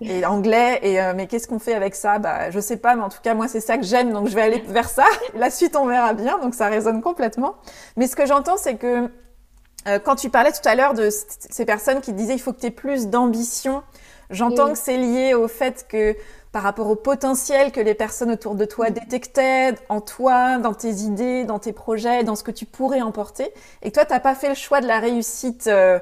et 0.06 0.26
anglais. 0.26 0.80
Et 0.84 1.00
mais 1.16 1.28
qu'est-ce 1.28 1.48
qu'on 1.48 1.60
fait 1.60 1.74
avec 1.74 1.96
ça? 1.96 2.20
Bah, 2.20 2.52
je 2.52 2.60
sais 2.60 2.78
pas, 2.78 2.96
mais 2.96 3.04
en 3.04 3.10
tout 3.10 3.22
cas 3.22 3.34
moi 3.34 3.48
c'est 3.48 3.60
ça 3.60 3.78
que 3.78 3.84
j'aime, 3.84 4.12
donc 4.12 4.28
je 4.28 4.36
vais 4.36 4.42
aller 4.42 4.64
vers 4.68 4.90
ça. 4.90 5.06
La 5.36 5.50
suite 5.50 5.76
on 5.76 5.86
verra 5.86 6.14
bien, 6.14 6.40
donc 6.40 6.54
ça 6.54 6.68
résonne 6.68 7.02
complètement. 7.02 7.56
Mais 7.98 8.08
ce 8.08 8.16
que 8.16 8.26
j'entends, 8.26 8.58
c'est 8.58 8.76
que 8.76 9.10
euh, 9.88 10.00
quand 10.00 10.16
tu 10.16 10.30
parlais 10.30 10.52
tout 10.52 10.68
à 10.68 10.76
l'heure 10.76 10.94
de 10.94 11.10
ces 11.10 11.66
personnes 11.66 12.02
qui 12.02 12.14
disaient 12.14 12.36
il 12.36 12.40
faut 12.40 12.54
que 12.54 12.60
tu 12.60 12.68
aies 12.68 12.72
plus 12.72 13.08
d'ambition, 13.08 13.84
j'entends 14.30 14.72
que 14.72 14.78
c'est 14.78 14.98
lié 14.98 15.34
au 15.34 15.48
fait 15.48 15.86
que 15.90 16.16
par 16.54 16.62
rapport 16.62 16.88
au 16.88 16.96
potentiel 16.96 17.72
que 17.72 17.82
les 17.82 17.96
personnes 17.96 18.32
autour 18.32 18.54
de 18.54 18.64
toi 18.64 18.92
détectaient 18.92 19.74
en 19.90 20.02
toi, 20.02 20.60
dans 20.60 20.76
tes 20.76 20.92
idées, 20.92 21.46
dans 21.46 21.58
tes 21.58 21.74
projets, 21.74 22.24
dans 22.24 22.36
ce 22.36 22.44
que 22.44 22.52
tu 22.52 22.66
pourrais 22.66 23.02
emporter, 23.02 23.52
et 23.82 23.90
que 23.90 23.96
toi, 23.96 24.06
tu 24.06 24.14
n'as 24.14 24.20
pas 24.20 24.36
fait 24.36 24.50
le 24.50 24.56
choix 24.56 24.80
de 24.80 24.86
la 24.86 25.00
réussite 25.00 25.66
euh, 25.66 26.00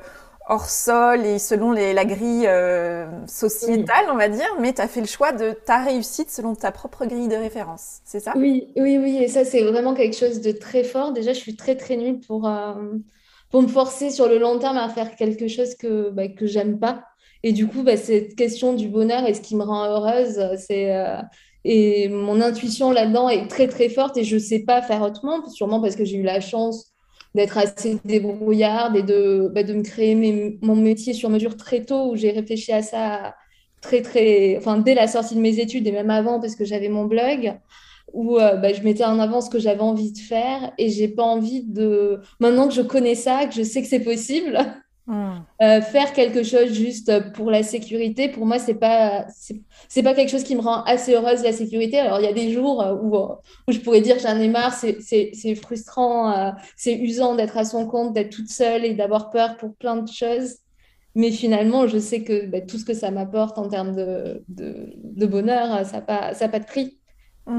hors 0.52 0.70
sol 0.70 1.26
et 1.26 1.40
selon 1.40 1.72
les, 1.72 1.94
la 1.94 2.04
grille 2.04 2.46
euh, 2.46 3.06
sociétale, 3.26 4.06
on 4.12 4.18
va 4.18 4.28
dire, 4.28 4.50
mais 4.60 4.74
tu 4.74 4.82
as 4.82 4.88
fait 4.88 5.00
le 5.00 5.08
choix 5.08 5.32
de 5.32 5.54
ta 5.54 5.84
réussite 5.84 6.30
selon 6.30 6.56
ta 6.56 6.72
propre 6.72 7.06
grille 7.06 7.30
de 7.30 7.36
référence. 7.36 8.00
C'est 8.04 8.20
ça? 8.20 8.34
Oui, 8.36 8.68
oui, 8.76 8.98
oui, 8.98 9.18
et 9.18 9.30
ça, 9.30 9.46
c'est 9.46 9.64
vraiment 9.64 9.94
quelque 9.94 10.18
chose 10.18 10.42
de 10.42 10.52
très 10.52 10.84
fort. 10.84 11.14
Déjà, 11.14 11.32
je 11.32 11.40
suis 11.40 11.56
très, 11.56 11.76
très 11.76 11.96
nulle 11.96 12.20
pour 12.20 12.50
pour 13.50 13.62
me 13.62 13.68
forcer 13.68 14.10
sur 14.10 14.28
le 14.28 14.40
long 14.40 14.58
terme 14.60 14.78
à 14.78 14.90
faire 14.90 15.16
quelque 15.16 15.48
chose 15.48 15.76
que, 15.76 16.10
bah, 16.10 16.28
que 16.30 16.48
j'aime 16.48 16.80
pas. 16.80 17.04
Et 17.44 17.52
du 17.54 17.68
coup, 17.68 17.84
bah, 17.84 17.98
cette 17.98 18.36
question 18.36 18.74
du 18.74 18.88
bonheur 18.88 19.26
et 19.28 19.34
ce 19.34 19.42
qui 19.42 19.56
me 19.56 19.64
rend 19.64 19.86
heureuse, 19.86 20.40
c'est. 20.58 20.96
Euh, 20.96 21.18
et 21.64 22.10
mon 22.10 22.42
intuition 22.42 22.92
là-dedans 22.92 23.30
est 23.30 23.48
très 23.48 23.68
très 23.68 23.88
forte 23.88 24.18
et 24.18 24.24
je 24.24 24.36
ne 24.36 24.40
sais 24.40 24.60
pas 24.60 24.82
faire 24.82 25.04
autrement, 25.04 25.48
sûrement 25.48 25.80
parce 25.80 25.96
que 25.96 26.04
j'ai 26.04 26.18
eu 26.18 26.24
la 26.24 26.40
chance 26.40 26.91
d'être 27.36 27.58
assez 27.58 27.98
débrouillarde 28.06 28.96
et 28.98 29.04
de, 29.04 29.50
bah, 29.54 29.64
de 29.64 29.74
me 29.74 29.84
créer 29.84 30.58
mon 30.62 30.76
métier 30.76 31.14
sur 31.14 31.30
mesure 31.30 31.58
très 31.58 31.84
tôt, 31.84 32.12
où 32.12 32.16
j'ai 32.16 32.32
réfléchi 32.32 32.72
à 32.72 32.82
ça 32.82 33.36
très 33.82 34.02
très, 34.02 34.60
dès 34.86 34.94
la 34.94 35.08
sortie 35.08 35.36
de 35.36 35.42
mes 35.42 35.60
études 35.60 35.88
et 35.88 35.92
même 35.92 36.10
avant 36.12 36.40
parce 36.40 36.56
que 36.56 36.66
j'avais 36.66 36.90
mon 36.90 37.06
blog 37.06 37.58
où 38.14 38.38
euh, 38.38 38.58
bah, 38.58 38.74
je 38.74 38.82
mettais 38.82 39.06
en 39.06 39.20
avant 39.20 39.42
ce 39.42 39.50
que 39.50 39.60
j'avais 39.60 39.82
envie 39.82 40.12
de 40.12 40.18
faire 40.18 40.72
et 40.78 40.90
j'ai 40.90 41.08
pas 41.08 41.24
envie 41.24 41.64
de 41.64 42.20
maintenant 42.40 42.68
que 42.68 42.74
je 42.74 42.82
connais 42.82 43.16
ça 43.16 43.46
que 43.46 43.54
je 43.54 43.64
sais 43.64 43.82
que 43.82 43.88
c'est 43.88 44.04
possible 44.04 44.60
euh, 45.10 45.82
faire 45.82 46.14
quelque 46.14 46.44
chose 46.44 46.74
juste 46.74 47.32
pour 47.34 47.50
la 47.50 47.64
sécurité 47.64 48.30
pour 48.30 48.46
moi 48.46 48.60
c'est 48.60 48.76
pas 48.76 49.26
c'est 49.28 50.04
pas 50.04 50.14
quelque 50.14 50.30
chose 50.30 50.44
qui 50.44 50.56
me 50.56 50.62
rend 50.62 50.84
assez 50.84 51.16
heureuse 51.16 51.44
la 51.44 51.52
sécurité 51.52 51.98
alors 52.00 52.20
il 52.20 52.26
y 52.26 52.30
a 52.30 52.34
des 52.34 52.52
jours 52.52 52.86
où, 53.02 53.18
où 53.18 53.72
je 53.72 53.80
pourrais 53.80 54.02
dire 54.02 54.18
j'en 54.20 54.38
ai 54.38 54.48
marre 54.48 54.74
c'est 54.74 55.56
frustrant 55.56 56.54
c'est 56.78 56.96
usant 56.96 57.36
d'être 57.36 57.58
à 57.58 57.66
son 57.66 57.88
compte 57.88 58.14
d'être 58.14 58.30
toute 58.30 58.50
seule 58.50 58.86
et 58.86 58.94
d'avoir 58.94 59.32
peur 59.32 59.58
pour 59.58 59.76
plein 59.76 59.98
de 59.98 60.08
choses 60.08 60.58
mais 61.16 61.32
finalement, 61.32 61.88
je 61.88 61.98
sais 61.98 62.24
que 62.24 62.46
bah, 62.46 62.62
tout 62.62 62.78
ce 62.78 62.86
que 62.86 62.94
ça 62.94 63.12
m'apporte 63.12 63.58
en 63.58 63.68
termes 63.68 63.96
de, 63.96 64.44
de, 64.48 64.94
de 64.96 65.26
bonheur, 65.26 65.86
ça 65.86 65.98
n'a 65.98 66.02
pas, 66.02 66.34
pas 66.34 66.60
de 66.60 66.66
prix. 66.66 66.98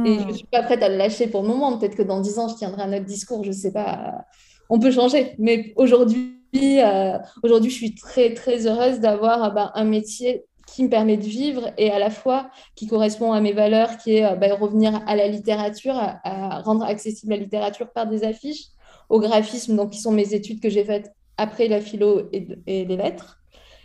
Et 0.06 0.18
je 0.18 0.26
ne 0.26 0.32
suis 0.32 0.46
pas 0.46 0.62
prête 0.62 0.82
à 0.82 0.88
le 0.88 0.96
lâcher 0.96 1.26
pour 1.26 1.42
le 1.42 1.48
moment. 1.48 1.76
Peut-être 1.76 1.96
que 1.96 2.02
dans 2.02 2.20
dix 2.20 2.38
ans, 2.38 2.48
je 2.48 2.54
tiendrai 2.54 2.82
un 2.82 2.92
autre 2.94 3.04
discours, 3.04 3.42
je 3.44 3.48
ne 3.48 3.54
sais 3.54 3.72
pas. 3.72 4.24
On 4.70 4.78
peut 4.78 4.90
changer. 4.90 5.34
Mais 5.38 5.74
aujourd'hui, 5.76 6.41
euh, 6.54 7.18
aujourd'hui 7.42 7.70
je 7.70 7.76
suis 7.76 7.94
très, 7.94 8.34
très 8.34 8.66
heureuse 8.66 9.00
d'avoir 9.00 9.44
euh, 9.44 9.50
bah, 9.50 9.72
un 9.74 9.84
métier 9.84 10.44
qui 10.66 10.84
me 10.84 10.88
permet 10.88 11.16
de 11.16 11.24
vivre 11.24 11.70
et 11.76 11.90
à 11.90 11.98
la 11.98 12.10
fois 12.10 12.50
qui 12.76 12.86
correspond 12.86 13.32
à 13.32 13.40
mes 13.40 13.52
valeurs, 13.52 13.96
qui 13.98 14.16
est 14.16 14.24
euh, 14.24 14.36
bah, 14.36 14.54
revenir 14.54 15.02
à 15.06 15.16
la 15.16 15.28
littérature, 15.28 15.94
à, 15.96 16.60
rendre 16.60 16.84
accessible 16.84 17.32
la 17.32 17.38
littérature 17.38 17.90
par 17.92 18.06
des 18.06 18.24
affiches, 18.24 18.66
au 19.08 19.20
graphisme, 19.20 19.76
donc 19.76 19.90
qui 19.90 20.00
sont 20.00 20.12
mes 20.12 20.34
études 20.34 20.60
que 20.60 20.70
j'ai 20.70 20.84
faites 20.84 21.12
après 21.36 21.68
la 21.68 21.80
philo 21.80 22.28
et, 22.32 22.46
les 22.66 22.96
lettres, 22.96 23.38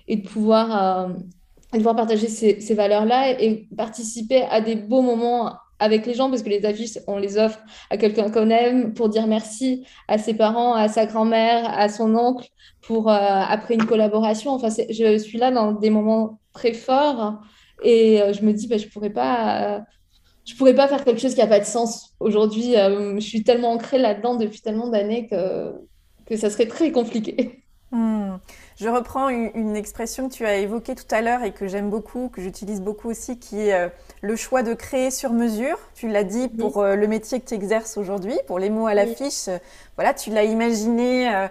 et 0.07 0.17
de 0.17 0.27
pouvoir, 0.27 1.09
de 1.09 1.77
pouvoir 1.77 1.95
partager 1.95 2.27
ces, 2.27 2.61
ces 2.61 2.75
valeurs-là 2.75 3.41
et 3.41 3.67
participer 3.75 4.43
à 4.43 4.61
des 4.61 4.75
beaux 4.75 5.01
moments 5.01 5.53
avec 5.79 6.05
les 6.05 6.13
gens 6.13 6.29
parce 6.29 6.43
que 6.43 6.49
les 6.49 6.65
affiches, 6.65 6.97
on 7.07 7.17
les 7.17 7.37
offre 7.37 7.59
à 7.89 7.97
quelqu'un 7.97 8.29
qu'on 8.29 8.49
aime 8.49 8.93
pour 8.93 9.09
dire 9.09 9.27
merci 9.27 9.85
à 10.07 10.17
ses 10.17 10.33
parents, 10.33 10.73
à 10.73 10.87
sa 10.87 11.05
grand-mère, 11.05 11.69
à 11.77 11.89
son 11.89 12.15
oncle 12.15 12.47
pour 12.81 13.09
euh, 13.09 13.15
après 13.15 13.75
une 13.75 13.85
collaboration. 13.85 14.51
Enfin, 14.51 14.69
je 14.69 15.17
suis 15.17 15.37
là 15.37 15.51
dans 15.51 15.73
des 15.73 15.89
moments 15.89 16.39
très 16.53 16.73
forts 16.73 17.39
et 17.83 18.21
euh, 18.21 18.33
je 18.33 18.43
me 18.43 18.53
dis, 18.53 18.67
bah, 18.67 18.77
je 18.77 18.87
pourrais 18.87 19.11
pas. 19.11 19.83
je 20.45 20.55
pourrais 20.55 20.75
pas 20.75 20.87
faire 20.87 21.03
quelque 21.03 21.21
chose 21.21 21.35
qui 21.35 21.41
n'a 21.41 21.47
pas 21.47 21.59
de 21.59 21.65
sens. 21.65 22.13
Aujourd'hui, 22.19 22.75
euh, 22.75 23.15
je 23.15 23.25
suis 23.25 23.43
tellement 23.43 23.71
ancrée 23.71 23.99
là-dedans 23.99 24.35
depuis 24.35 24.61
tellement 24.61 24.87
d'années 24.87 25.27
que, 25.27 25.73
que 26.25 26.35
ça 26.37 26.49
serait 26.49 26.67
très 26.67 26.91
compliqué. 26.91 27.63
Hmm. 27.91 28.37
Je 28.79 28.89
reprends 28.89 29.29
une, 29.29 29.75
expression 29.75 30.29
que 30.29 30.35
tu 30.35 30.45
as 30.45 30.57
évoquée 30.57 30.93
tout 30.93 31.07
à 31.09 31.23
l'heure 31.23 31.41
et 31.41 31.51
que 31.51 31.67
j'aime 31.67 31.89
beaucoup, 31.89 32.29
que 32.29 32.41
j'utilise 32.43 32.79
beaucoup 32.79 33.09
aussi, 33.09 33.39
qui 33.39 33.59
est 33.59 33.73
euh, 33.73 33.89
le 34.21 34.35
choix 34.35 34.61
de 34.61 34.75
créer 34.75 35.09
sur 35.09 35.33
mesure. 35.33 35.79
Tu 35.95 36.07
l'as 36.07 36.23
dit 36.23 36.47
pour 36.47 36.83
euh, 36.83 36.95
le 36.95 37.07
métier 37.07 37.39
que 37.39 37.47
tu 37.47 37.55
exerces 37.55 37.97
aujourd'hui, 37.97 38.37
pour 38.45 38.59
les 38.59 38.69
mots 38.69 38.85
à 38.85 38.93
l'affiche. 38.93 39.47
Euh, 39.47 39.57
voilà, 39.95 40.13
tu 40.13 40.29
l'as 40.29 40.43
imaginé 40.43 41.47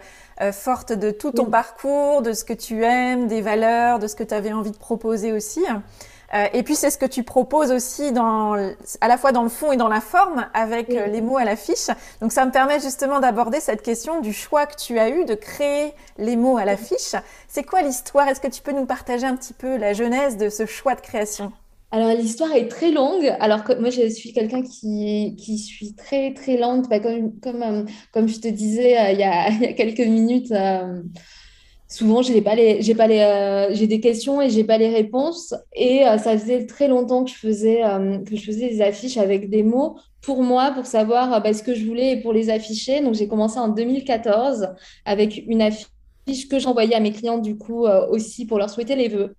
forte 0.52 0.92
de 0.92 1.10
tout 1.10 1.32
ton 1.32 1.46
parcours, 1.46 2.22
de 2.22 2.32
ce 2.32 2.44
que 2.44 2.52
tu 2.52 2.84
aimes, 2.84 3.26
des 3.26 3.40
valeurs, 3.40 3.98
de 3.98 4.06
ce 4.06 4.14
que 4.14 4.22
tu 4.22 4.34
avais 4.34 4.52
envie 4.52 4.70
de 4.70 4.76
proposer 4.76 5.32
aussi. 5.32 5.64
Euh, 6.34 6.46
et 6.52 6.62
puis 6.62 6.74
c'est 6.74 6.90
ce 6.90 6.98
que 6.98 7.06
tu 7.06 7.22
proposes 7.22 7.70
aussi 7.70 8.12
dans, 8.12 8.54
à 9.00 9.08
la 9.08 9.16
fois 9.16 9.32
dans 9.32 9.42
le 9.42 9.48
fond 9.48 9.72
et 9.72 9.76
dans 9.76 9.88
la 9.88 10.00
forme 10.00 10.46
avec 10.54 10.90
euh, 10.90 11.06
les 11.06 11.20
mots 11.20 11.36
à 11.36 11.44
l'affiche. 11.44 11.88
Donc 12.20 12.32
ça 12.32 12.44
me 12.44 12.50
permet 12.50 12.80
justement 12.80 13.20
d'aborder 13.20 13.60
cette 13.60 13.82
question 13.82 14.20
du 14.20 14.32
choix 14.32 14.66
que 14.66 14.76
tu 14.76 14.98
as 14.98 15.10
eu 15.10 15.24
de 15.24 15.34
créer 15.34 15.92
les 16.18 16.36
mots 16.36 16.56
à 16.56 16.64
l'affiche. 16.64 17.14
C'est 17.48 17.64
quoi 17.64 17.82
l'histoire? 17.82 18.28
Est-ce 18.28 18.40
que 18.40 18.48
tu 18.48 18.62
peux 18.62 18.72
nous 18.72 18.86
partager 18.86 19.26
un 19.26 19.36
petit 19.36 19.54
peu 19.54 19.76
la 19.76 19.92
genèse 19.92 20.36
de 20.36 20.48
ce 20.48 20.66
choix 20.66 20.94
de 20.94 21.00
création? 21.00 21.52
Alors, 21.92 22.10
l'histoire 22.10 22.52
est 22.52 22.68
très 22.68 22.90
longue. 22.90 23.32
Alors 23.38 23.62
que 23.62 23.72
moi, 23.74 23.90
je 23.90 24.08
suis 24.08 24.32
quelqu'un 24.32 24.62
qui, 24.62 25.36
qui 25.38 25.56
suis 25.56 25.94
très, 25.94 26.34
très 26.34 26.56
lente. 26.56 26.88
Bah, 26.88 26.98
comme, 26.98 27.38
comme, 27.38 27.62
euh, 27.62 27.84
comme 28.12 28.28
je 28.28 28.40
te 28.40 28.48
disais 28.48 29.12
il, 29.12 29.20
y 29.20 29.22
a, 29.22 29.48
il, 29.50 29.62
y 29.62 29.66
a, 29.66 29.72
quelques 29.72 30.00
minutes, 30.00 30.52
souvent 31.88 32.22
j'ai 32.22 32.42
pas 32.42 32.54
les 32.54 32.82
j'ai 32.82 32.94
pas 32.94 33.06
les 33.06 33.20
euh, 33.20 33.74
j'ai 33.74 33.86
des 33.86 34.00
questions 34.00 34.40
et 34.42 34.50
j'ai 34.50 34.64
pas 34.64 34.78
les 34.78 34.88
réponses. 34.88 35.54
Et 35.74 36.06
euh, 36.06 36.18
ça 36.18 36.36
faisait 36.38 36.66
très 36.66 36.88
longtemps 36.88 37.24
que 37.24 37.30
je 37.30 37.36
faisais 37.36 37.84
euh, 37.84 38.18
que 38.18 38.36
je 38.36 38.44
faisais 38.44 38.68
des 38.68 38.82
affiches 38.82 39.16
avec 39.16 39.50
des 39.50 39.62
mots 39.62 39.98
pour 40.20 40.42
moi 40.42 40.72
pour 40.72 40.86
savoir 40.86 41.42
bah, 41.42 41.52
ce 41.52 41.62
que 41.62 41.74
je 41.74 41.84
voulais 41.86 42.12
et 42.12 42.22
pour 42.22 42.32
les 42.32 42.50
afficher. 42.50 43.00
Donc 43.00 43.14
j'ai 43.14 43.28
commencé 43.28 43.58
en 43.58 43.68
2014 43.68 44.68
avec 45.04 45.42
une 45.46 45.62
affiche 45.62 45.86
que 46.50 46.58
j'envoyais 46.58 46.94
à 46.94 47.00
mes 47.00 47.12
clients 47.12 47.38
du 47.38 47.56
coup 47.56 47.86
aussi 47.86 48.46
pour 48.46 48.58
leur 48.58 48.70
souhaiter 48.70 48.96
les 48.96 49.08
vœux 49.08 49.34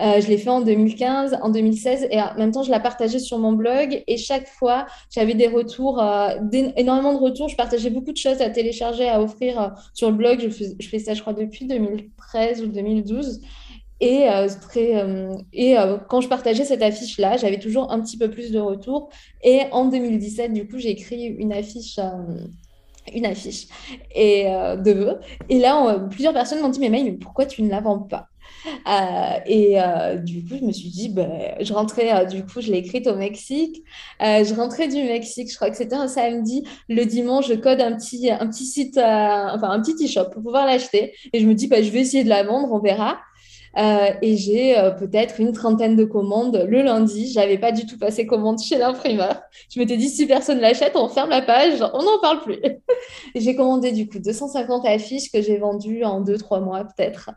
euh, 0.00 0.20
je 0.20 0.28
l'ai 0.28 0.36
fait 0.36 0.50
en 0.50 0.60
2015, 0.60 1.38
en 1.40 1.48
2016 1.48 2.08
et 2.10 2.20
en 2.20 2.34
même 2.36 2.52
temps, 2.52 2.62
je 2.62 2.70
la 2.70 2.80
partageais 2.80 3.18
sur 3.18 3.38
mon 3.38 3.52
blog 3.52 4.02
et 4.06 4.16
chaque 4.16 4.48
fois, 4.48 4.86
j'avais 5.10 5.34
des 5.34 5.46
retours, 5.46 6.02
euh, 6.02 6.30
énormément 6.76 7.14
de 7.14 7.18
retours. 7.18 7.48
Je 7.48 7.56
partageais 7.56 7.90
beaucoup 7.90 8.12
de 8.12 8.16
choses 8.16 8.40
à 8.42 8.50
télécharger, 8.50 9.08
à 9.08 9.22
offrir 9.22 9.60
euh, 9.60 9.68
sur 9.94 10.10
le 10.10 10.16
blog. 10.16 10.40
Je 10.40 10.88
fais, 10.88 10.98
ça, 10.98 11.14
je 11.14 11.20
crois, 11.20 11.32
depuis 11.32 11.66
2013 11.66 12.62
ou 12.62 12.66
2012. 12.66 13.40
Et, 14.00 14.26
très, 14.60 14.92
et 15.54 15.74
quand 16.10 16.20
je 16.20 16.28
partageais 16.28 16.66
cette 16.66 16.82
affiche-là, 16.82 17.38
j'avais 17.38 17.58
toujours 17.58 17.90
un 17.90 17.98
petit 18.02 18.18
peu 18.18 18.30
plus 18.30 18.52
de 18.52 18.58
retours. 18.58 19.08
Et 19.42 19.62
en 19.72 19.86
2017, 19.86 20.52
du 20.52 20.68
coup, 20.68 20.76
j'ai 20.76 20.90
écrit 20.90 21.24
une 21.24 21.50
affiche 21.50 21.98
une 23.14 23.26
affiche 23.26 23.66
et 24.14 24.44
de 24.44 24.92
vœux. 24.92 25.20
Et 25.48 25.58
là, 25.58 25.98
plusieurs 26.10 26.32
personnes 26.32 26.60
m'ont 26.60 26.68
dit 26.68 26.80
mais 26.80 26.88
Maï, 26.88 27.12
pourquoi 27.12 27.46
tu 27.46 27.62
ne 27.62 27.70
la 27.70 27.80
vends 27.80 27.98
pas? 27.98 28.28
Euh, 28.86 29.38
et 29.46 29.80
euh, 29.80 30.16
du 30.16 30.44
coup, 30.44 30.56
je 30.58 30.64
me 30.64 30.72
suis 30.72 30.88
dit, 30.88 31.08
ben, 31.08 31.54
je 31.60 31.72
rentrais, 31.72 32.12
euh, 32.14 32.24
du 32.24 32.44
coup, 32.44 32.60
je 32.60 32.70
l'ai 32.70 32.78
écrite 32.78 33.06
au 33.06 33.16
Mexique. 33.16 33.82
je 34.20 34.54
rentrais 34.54 34.88
du 34.88 34.96
Mexique, 34.96 35.50
je 35.50 35.56
crois 35.56 35.70
que 35.70 35.76
c'était 35.76 35.96
un 35.96 36.08
samedi. 36.08 36.64
Le 36.88 37.04
dimanche, 37.04 37.48
je 37.48 37.54
code 37.54 37.80
un 37.80 37.96
petit, 37.96 38.30
un 38.30 38.46
petit 38.46 38.66
site, 38.66 38.98
enfin 38.98 39.70
un 39.70 39.80
petit 39.80 40.04
e-shop 40.04 40.30
pour 40.30 40.42
pouvoir 40.42 40.66
l'acheter. 40.66 41.14
Et 41.32 41.40
je 41.40 41.46
me 41.46 41.54
dis, 41.54 41.68
ben, 41.68 41.82
je 41.82 41.90
vais 41.90 42.00
essayer 42.00 42.24
de 42.24 42.28
la 42.28 42.42
vendre, 42.42 42.72
on 42.72 42.78
verra. 42.78 43.18
Et 43.76 44.36
j'ai 44.36 44.74
peut-être 44.98 45.40
une 45.40 45.52
trentaine 45.52 45.96
de 45.96 46.04
commandes 46.04 46.64
le 46.68 46.82
lundi. 46.82 47.30
J'avais 47.30 47.58
pas 47.58 47.72
du 47.72 47.86
tout 47.86 47.98
passé 47.98 48.26
commande 48.26 48.58
chez 48.58 48.78
l'imprimeur. 48.78 49.42
Je 49.70 49.78
m'étais 49.78 49.96
dit, 49.96 50.08
si 50.08 50.26
personne 50.26 50.60
l'achète, 50.60 50.96
on 50.96 51.08
ferme 51.08 51.30
la 51.30 51.42
page, 51.42 51.82
on 51.92 52.02
n'en 52.02 52.18
parle 52.20 52.40
plus. 52.40 52.58
j'ai 53.34 53.54
commandé 53.54 53.92
du 53.92 54.08
coup 54.08 54.18
250 54.18 54.86
affiches 54.86 55.30
que 55.30 55.42
j'ai 55.42 55.58
vendues 55.58 56.04
en 56.04 56.22
2-3 56.22 56.64
mois 56.64 56.84
peut-être. 56.84 57.30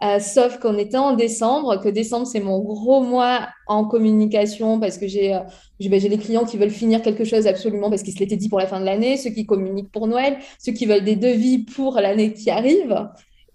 Euh, 0.00 0.20
sauf 0.20 0.60
qu'on 0.60 0.78
était 0.78 0.96
en 0.96 1.14
décembre, 1.14 1.80
que 1.80 1.88
décembre, 1.88 2.24
c'est 2.24 2.38
mon 2.38 2.60
gros 2.60 3.02
mois 3.02 3.48
en 3.66 3.84
communication 3.84 4.78
parce 4.78 4.96
que 4.96 5.08
j'ai 5.08 5.34
euh, 5.34 5.40
ben, 5.80 6.00
les 6.00 6.18
clients 6.18 6.44
qui 6.44 6.56
veulent 6.56 6.70
finir 6.70 7.02
quelque 7.02 7.24
chose 7.24 7.48
absolument 7.48 7.90
parce 7.90 8.04
qu'ils 8.04 8.14
se 8.14 8.20
l'étaient 8.20 8.36
dit 8.36 8.48
pour 8.48 8.60
la 8.60 8.68
fin 8.68 8.78
de 8.78 8.84
l'année, 8.84 9.16
ceux 9.16 9.30
qui 9.30 9.44
communiquent 9.44 9.90
pour 9.90 10.06
Noël, 10.06 10.38
ceux 10.60 10.72
qui 10.72 10.86
veulent 10.86 11.04
des 11.04 11.16
devis 11.16 11.64
pour 11.64 11.94
l'année 11.94 12.32
qui 12.32 12.48
arrive. 12.48 13.08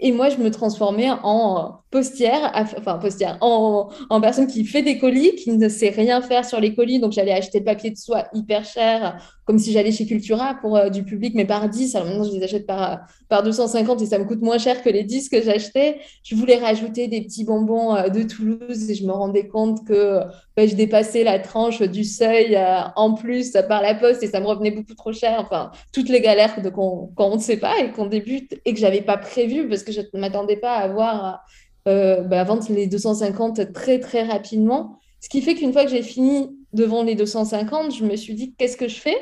Et 0.05 0.11
moi, 0.11 0.27
je 0.27 0.35
me 0.35 0.51
transformais 0.51 1.09
en 1.23 1.79
postière, 1.89 2.51
enfin 2.77 2.97
postière, 2.97 3.37
en, 3.39 3.89
personne 4.19 4.47
qui 4.47 4.65
fait 4.65 4.81
des 4.81 4.97
colis, 4.97 5.35
qui 5.35 5.51
ne 5.51 5.69
sait 5.69 5.91
rien 5.91 6.21
faire 6.21 6.43
sur 6.43 6.59
les 6.59 6.75
colis. 6.75 6.99
Donc, 6.99 7.13
j'allais 7.13 7.31
acheter 7.31 7.59
le 7.59 7.63
papier 7.65 7.89
de 7.89 7.95
soie 7.95 8.25
hyper 8.33 8.65
cher, 8.65 9.17
comme 9.45 9.59
si 9.59 9.71
j'allais 9.71 9.91
chez 9.91 10.05
Cultura 10.05 10.55
pour 10.59 10.75
euh, 10.75 10.89
du 10.89 11.03
public, 11.03 11.35
mais 11.35 11.45
par 11.45 11.69
10. 11.69 11.95
Alors 11.95 12.07
maintenant, 12.07 12.23
je 12.25 12.31
les 12.31 12.43
achète 12.43 12.65
par, 12.65 13.01
par 13.29 13.43
250 13.43 14.01
et 14.01 14.05
ça 14.05 14.19
me 14.19 14.25
coûte 14.25 14.41
moins 14.41 14.57
cher 14.57 14.81
que 14.83 14.89
les 14.89 15.03
10 15.03 15.29
que 15.29 15.41
j'achetais. 15.41 15.99
Je 16.23 16.35
voulais 16.35 16.57
rajouter 16.57 17.07
des 17.07 17.21
petits 17.21 17.45
bonbons 17.45 17.95
euh, 17.95 18.09
de 18.09 18.23
Toulouse 18.23 18.89
et 18.89 18.95
je 18.95 19.05
me 19.05 19.11
rendais 19.11 19.47
compte 19.47 19.85
que 19.85 20.19
je 20.57 20.75
dépassais 20.75 21.23
la 21.23 21.39
tranche 21.39 21.81
du 21.81 22.03
seuil 22.03 22.55
euh, 22.55 22.81
en 22.95 23.13
plus 23.13 23.53
par 23.67 23.81
la 23.81 23.95
poste 23.95 24.23
et 24.23 24.27
ça 24.27 24.39
me 24.39 24.47
revenait 24.47 24.71
beaucoup 24.71 24.95
trop 24.95 25.13
cher. 25.13 25.37
Enfin, 25.39 25.71
toutes 25.93 26.09
les 26.09 26.21
galères 26.21 26.61
de 26.61 26.69
quand 26.69 27.11
on 27.17 27.35
ne 27.35 27.41
sait 27.41 27.57
pas 27.57 27.79
et 27.79 27.91
qu'on 27.91 28.07
débute 28.07 28.59
et 28.65 28.73
que 28.73 28.79
j'avais 28.79 29.01
pas 29.01 29.17
prévu 29.17 29.67
parce 29.69 29.83
que 29.83 29.92
je 29.93 30.01
ne 30.13 30.19
m'attendais 30.19 30.57
pas 30.57 30.75
à 30.75 30.83
avoir 30.83 31.45
euh, 31.87 32.21
bah, 32.21 32.43
vendre 32.43 32.63
les 32.69 32.87
250 32.87 33.73
très 33.73 33.99
très 33.99 34.23
rapidement. 34.23 34.99
Ce 35.21 35.29
qui 35.29 35.41
fait 35.41 35.55
qu'une 35.55 35.71
fois 35.71 35.85
que 35.85 35.91
j'ai 35.91 36.03
fini 36.03 36.57
de 36.73 36.83
vendre 36.83 37.05
les 37.05 37.15
250, 37.15 37.95
je 37.95 38.03
me 38.03 38.15
suis 38.15 38.35
dit 38.35 38.55
qu'est-ce 38.57 38.77
que 38.77 38.87
je 38.87 38.99
fais? 38.99 39.17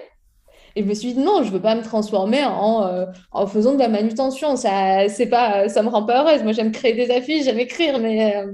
Et 0.75 0.83
je 0.83 0.87
me 0.87 0.93
suis 0.93 1.13
dit 1.13 1.19
non, 1.19 1.43
je 1.43 1.49
ne 1.49 1.53
veux 1.53 1.61
pas 1.61 1.75
me 1.75 1.83
transformer 1.83 2.43
en, 2.43 2.83
euh, 2.85 3.05
en 3.31 3.45
faisant 3.45 3.73
de 3.73 3.79
la 3.79 3.89
manutention. 3.89 4.55
Ça 4.55 5.09
c'est 5.09 5.27
pas, 5.27 5.67
ça 5.69 5.83
me 5.83 5.89
rend 5.89 6.03
pas 6.03 6.23
heureuse. 6.23 6.43
Moi, 6.43 6.53
j'aime 6.53 6.71
créer 6.71 6.93
des 6.93 7.11
affiches, 7.11 7.45
j'aime 7.45 7.59
écrire, 7.59 7.99
mais, 7.99 8.35
euh, 8.37 8.51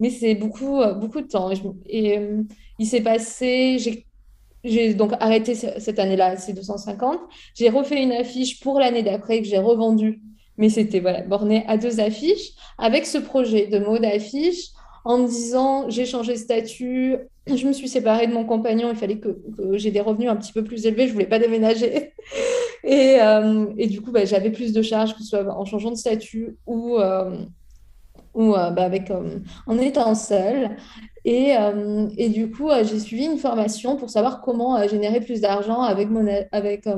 mais 0.00 0.10
c'est 0.10 0.34
beaucoup, 0.34 0.80
euh, 0.80 0.94
beaucoup 0.94 1.20
de 1.20 1.28
temps. 1.28 1.50
Et, 1.86 2.18
il 2.78 2.86
s'est 2.86 3.02
passé, 3.02 3.76
j'ai 4.64 4.94
donc 4.94 5.12
arrêté 5.20 5.54
cette 5.54 5.98
année-là, 5.98 6.36
ces 6.36 6.54
250. 6.54 7.18
J'ai 7.54 7.68
refait 7.68 8.02
une 8.02 8.12
affiche 8.12 8.60
pour 8.60 8.78
l'année 8.80 9.02
d'après 9.02 9.42
que 9.42 9.46
j'ai 9.46 9.58
revendue 9.58 10.22
mais 10.60 10.68
c'était 10.68 11.00
voilà, 11.00 11.22
borné 11.22 11.64
à 11.66 11.76
deux 11.78 11.98
affiches 11.98 12.52
avec 12.78 13.06
ce 13.06 13.18
projet 13.18 13.66
de 13.66 13.78
mode 13.78 14.04
affiche 14.04 14.68
en 15.04 15.18
me 15.18 15.26
disant 15.26 15.88
j'ai 15.88 16.04
changé 16.04 16.34
de 16.34 16.38
statut, 16.38 17.16
je 17.46 17.66
me 17.66 17.72
suis 17.72 17.88
séparée 17.88 18.26
de 18.26 18.34
mon 18.34 18.44
compagnon, 18.44 18.90
il 18.90 18.96
fallait 18.96 19.18
que, 19.18 19.38
j'ai 19.72 19.90
des 19.90 20.02
revenus 20.02 20.28
un 20.28 20.36
petit 20.36 20.52
peu 20.52 20.62
plus 20.62 20.84
élevés, 20.84 21.04
je 21.04 21.08
ne 21.08 21.14
voulais 21.14 21.26
pas 21.26 21.38
déménager. 21.40 22.12
Et, 22.82 23.18
euh, 23.20 23.66
et 23.76 23.88
du 23.88 24.00
coup, 24.00 24.10
bah, 24.10 24.24
j'avais 24.24 24.48
plus 24.48 24.72
de 24.72 24.80
charges, 24.80 25.12
que 25.12 25.20
ce 25.20 25.26
soit 25.26 25.44
en 25.54 25.66
changeant 25.66 25.90
de 25.90 25.96
statut 25.96 26.56
ou, 26.64 26.96
euh, 26.96 27.36
ou 28.32 28.54
euh, 28.54 28.70
bah, 28.70 28.84
avec, 28.84 29.12
en 29.66 29.78
étant 29.78 30.14
seule. 30.14 30.70
Et, 31.26 31.52
et, 32.16 32.30
du 32.30 32.50
coup, 32.50 32.70
j'ai 32.84 32.98
suivi 32.98 33.26
une 33.26 33.36
formation 33.36 33.96
pour 33.96 34.08
savoir 34.08 34.40
comment 34.40 34.88
générer 34.88 35.20
plus 35.20 35.42
d'argent 35.42 35.82
avec, 35.82 36.08
mon, 36.08 36.26
avec 36.52 36.88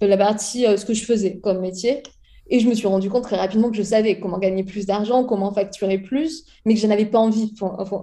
la 0.00 0.16
partie, 0.16 0.64
ce 0.76 0.84
que 0.84 0.94
je 0.94 1.04
faisais 1.04 1.38
comme 1.38 1.60
métier. 1.60 2.02
Et 2.50 2.58
je 2.58 2.68
me 2.68 2.74
suis 2.74 2.88
rendu 2.88 3.08
compte 3.08 3.22
très 3.22 3.36
rapidement 3.36 3.70
que 3.70 3.76
je 3.76 3.82
savais 3.82 4.18
comment 4.18 4.38
gagner 4.38 4.64
plus 4.64 4.84
d'argent, 4.84 5.24
comment 5.24 5.52
facturer 5.52 5.98
plus, 5.98 6.44
mais 6.64 6.74
que 6.74 6.80
je 6.80 6.86
n'avais 6.88 7.06
pas 7.06 7.18
envie. 7.18 7.54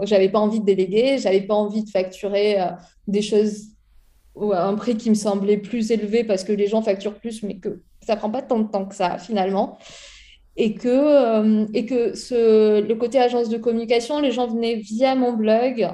J'avais 0.03 0.29
pas 0.29 0.39
envie 0.39 0.61
de 0.61 0.65
déléguer, 0.65 1.17
j'avais 1.17 1.41
pas 1.41 1.53
envie 1.53 1.83
de 1.83 1.89
facturer 1.89 2.59
euh, 2.59 2.67
des 3.07 3.21
choses 3.21 3.65
à 4.53 4.67
un 4.67 4.75
prix 4.75 4.95
qui 4.95 5.09
me 5.09 5.15
semblait 5.15 5.57
plus 5.57 5.91
élevé 5.91 6.23
parce 6.23 6.43
que 6.43 6.53
les 6.53 6.67
gens 6.67 6.81
facturent 6.81 7.19
plus, 7.19 7.43
mais 7.43 7.57
que 7.57 7.81
ça 8.05 8.15
prend 8.15 8.29
pas 8.29 8.41
tant 8.41 8.59
de 8.59 8.69
temps 8.69 8.85
que 8.85 8.95
ça 8.95 9.17
finalement. 9.17 9.77
Et 10.55 10.73
que, 10.73 10.87
euh, 10.87 11.67
et 11.73 11.85
que 11.85 12.13
le 12.81 12.93
côté 12.95 13.19
agence 13.19 13.49
de 13.49 13.57
communication, 13.57 14.19
les 14.21 14.31
gens 14.31 14.47
venaient 14.47 14.75
via 14.75 15.13
mon 15.13 15.33
blog 15.33 15.87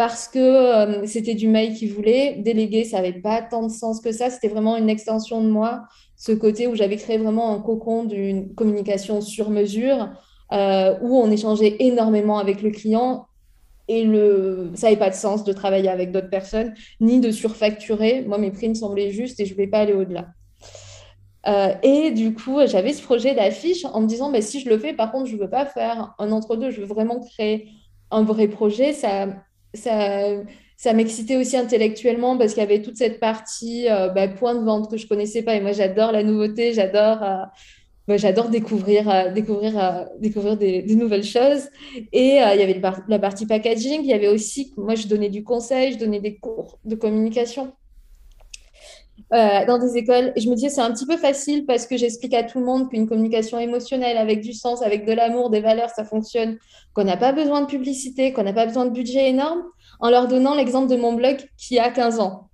parce 0.00 0.28
que 0.28 0.38
euh, 0.38 1.06
c'était 1.06 1.34
du 1.34 1.46
mail 1.46 1.74
qu'ils 1.74 1.92
voulaient. 1.92 2.36
Déléguer, 2.38 2.84
ça 2.84 3.02
n'avait 3.02 3.20
pas 3.20 3.42
tant 3.42 3.66
de 3.66 3.70
sens 3.70 4.00
que 4.00 4.12
ça. 4.12 4.30
C'était 4.30 4.48
vraiment 4.48 4.78
une 4.78 4.88
extension 4.88 5.42
de 5.42 5.48
moi 5.50 5.82
ce 6.16 6.32
côté 6.32 6.66
où 6.66 6.74
j'avais 6.74 6.96
créé 6.96 7.18
vraiment 7.18 7.54
un 7.54 7.60
cocon 7.60 8.04
d'une 8.04 8.54
communication 8.54 9.20
sur 9.20 9.50
mesure, 9.50 10.08
euh, 10.52 10.96
où 11.02 11.18
on 11.18 11.30
échangeait 11.30 11.76
énormément 11.80 12.38
avec 12.38 12.62
le 12.62 12.70
client 12.70 13.26
et 13.88 14.04
le... 14.04 14.70
ça 14.72 14.86
n'avait 14.86 14.98
pas 14.98 15.10
de 15.10 15.14
sens 15.14 15.44
de 15.44 15.52
travailler 15.52 15.90
avec 15.90 16.12
d'autres 16.12 16.30
personnes, 16.30 16.72
ni 17.02 17.20
de 17.20 17.30
surfacturer. 17.30 18.24
Moi, 18.26 18.38
mes 18.38 18.50
prix 18.50 18.70
me 18.70 18.74
semblaient 18.74 19.10
justes 19.10 19.38
et 19.38 19.44
je 19.44 19.50
ne 19.50 19.54
voulais 19.56 19.66
pas 19.68 19.80
aller 19.80 19.92
au-delà. 19.92 20.28
Euh, 21.46 21.74
et 21.82 22.10
du 22.10 22.32
coup, 22.32 22.58
j'avais 22.64 22.94
ce 22.94 23.02
projet 23.02 23.34
d'affiche 23.34 23.84
en 23.84 24.00
me 24.00 24.06
disant, 24.06 24.32
bah, 24.32 24.40
si 24.40 24.60
je 24.60 24.70
le 24.70 24.78
fais, 24.78 24.94
par 24.94 25.12
contre, 25.12 25.26
je 25.26 25.36
ne 25.36 25.40
veux 25.42 25.50
pas 25.50 25.66
faire 25.66 26.14
un 26.18 26.32
entre-deux, 26.32 26.70
je 26.70 26.80
veux 26.80 26.86
vraiment 26.86 27.20
créer 27.20 27.68
un 28.10 28.22
vrai 28.22 28.48
projet. 28.48 28.94
Ça, 28.94 29.28
ça, 29.74 30.26
ça 30.80 30.94
m'excitait 30.94 31.36
aussi 31.36 31.58
intellectuellement 31.58 32.38
parce 32.38 32.54
qu'il 32.54 32.62
y 32.62 32.64
avait 32.64 32.80
toute 32.80 32.96
cette 32.96 33.20
partie 33.20 33.86
euh, 33.90 34.08
bah, 34.08 34.28
point 34.28 34.54
de 34.54 34.64
vente 34.64 34.90
que 34.90 34.96
je 34.96 35.06
connaissais 35.06 35.42
pas. 35.42 35.54
Et 35.54 35.60
moi, 35.60 35.72
j'adore 35.72 36.10
la 36.10 36.22
nouveauté, 36.22 36.72
j'adore 36.72 37.22
euh, 37.22 37.44
bah, 38.08 38.16
j'adore 38.16 38.48
découvrir, 38.48 39.10
euh, 39.10 39.30
découvrir, 39.30 40.06
découvrir 40.18 40.56
des, 40.56 40.82
nouvelles 40.94 41.22
choses. 41.22 41.68
Et 42.12 42.36
il 42.36 42.60
y 42.60 42.62
avait 42.62 42.80
la 43.08 43.18
partie 43.18 43.44
packaging. 43.44 44.00
Il 44.02 44.08
y 44.08 44.14
avait 44.14 44.28
aussi, 44.28 44.72
moi, 44.78 44.94
je 44.94 45.06
donnais 45.06 45.28
du 45.28 45.44
conseil, 45.44 45.92
je 45.92 45.98
donnais 45.98 46.20
des 46.20 46.38
cours 46.38 46.78
de 46.86 46.94
communication. 46.94 47.74
Dans 49.30 49.78
des 49.78 49.96
écoles. 49.96 50.32
Et 50.36 50.40
je 50.40 50.48
me 50.48 50.54
disais, 50.54 50.68
c'est 50.68 50.80
un 50.80 50.92
petit 50.92 51.06
peu 51.06 51.16
facile 51.16 51.66
parce 51.66 51.86
que 51.86 51.96
j'explique 51.96 52.34
à 52.34 52.42
tout 52.42 52.58
le 52.58 52.64
monde 52.64 52.88
qu'une 52.88 53.08
communication 53.08 53.58
émotionnelle 53.58 54.16
avec 54.16 54.40
du 54.40 54.52
sens, 54.52 54.82
avec 54.82 55.06
de 55.06 55.12
l'amour, 55.12 55.50
des 55.50 55.60
valeurs, 55.60 55.90
ça 55.90 56.04
fonctionne, 56.04 56.58
qu'on 56.94 57.04
n'a 57.04 57.16
pas 57.16 57.32
besoin 57.32 57.60
de 57.60 57.66
publicité, 57.66 58.32
qu'on 58.32 58.42
n'a 58.42 58.52
pas 58.52 58.66
besoin 58.66 58.86
de 58.86 58.90
budget 58.90 59.28
énorme 59.28 59.62
en 60.00 60.10
leur 60.10 60.28
donnant 60.28 60.54
l'exemple 60.54 60.88
de 60.88 60.96
mon 60.96 61.12
blog 61.12 61.36
qui 61.56 61.78
a 61.78 61.90
15 61.90 62.20
ans. 62.20 62.48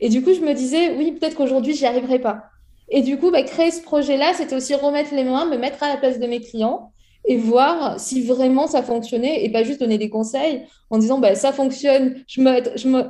Et 0.00 0.08
du 0.08 0.22
coup, 0.22 0.34
je 0.34 0.40
me 0.40 0.52
disais, 0.52 0.96
oui, 0.96 1.12
peut-être 1.12 1.36
qu'aujourd'hui, 1.36 1.74
j'y 1.74 1.86
arriverai 1.86 2.18
pas. 2.18 2.44
Et 2.88 3.02
du 3.02 3.18
coup, 3.18 3.30
bah, 3.30 3.42
créer 3.42 3.70
ce 3.70 3.82
projet-là, 3.82 4.32
c'était 4.34 4.54
aussi 4.54 4.74
remettre 4.74 5.14
les 5.14 5.24
mains, 5.24 5.46
me 5.46 5.56
mettre 5.56 5.82
à 5.82 5.88
la 5.88 5.96
place 5.96 6.18
de 6.18 6.26
mes 6.26 6.40
clients 6.40 6.92
et 7.24 7.36
voir 7.36 8.00
si 8.00 8.22
vraiment 8.22 8.66
ça 8.66 8.82
fonctionnait 8.82 9.44
et 9.44 9.50
pas 9.50 9.62
juste 9.62 9.80
donner 9.80 9.98
des 9.98 10.10
conseils 10.10 10.62
en 10.90 10.98
disant 10.98 11.18
bah, 11.18 11.34
ça 11.34 11.52
fonctionne, 11.52 12.16
je 12.26 12.40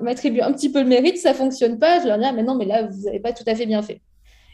m'attribue 0.03 0.41
un 0.41 0.53
petit 0.53 0.71
peu 0.71 0.83
le 0.83 0.89
mérite, 0.89 1.19
ça 1.19 1.35
fonctionne 1.35 1.79
pas, 1.79 2.01
je 2.01 2.09
leur 2.09 2.19
dis 2.19 2.25
ah, 2.25 2.33
mais 2.33 2.43
non, 2.43 2.55
mais 2.55 2.67
là, 2.67 2.87
vous 2.87 3.05
n'avez 3.05 3.21
pas 3.21 3.33
tout 3.33 3.45
à 3.47 3.55
fait 3.55 3.67
bien 3.67 3.83
fait. 3.83 4.01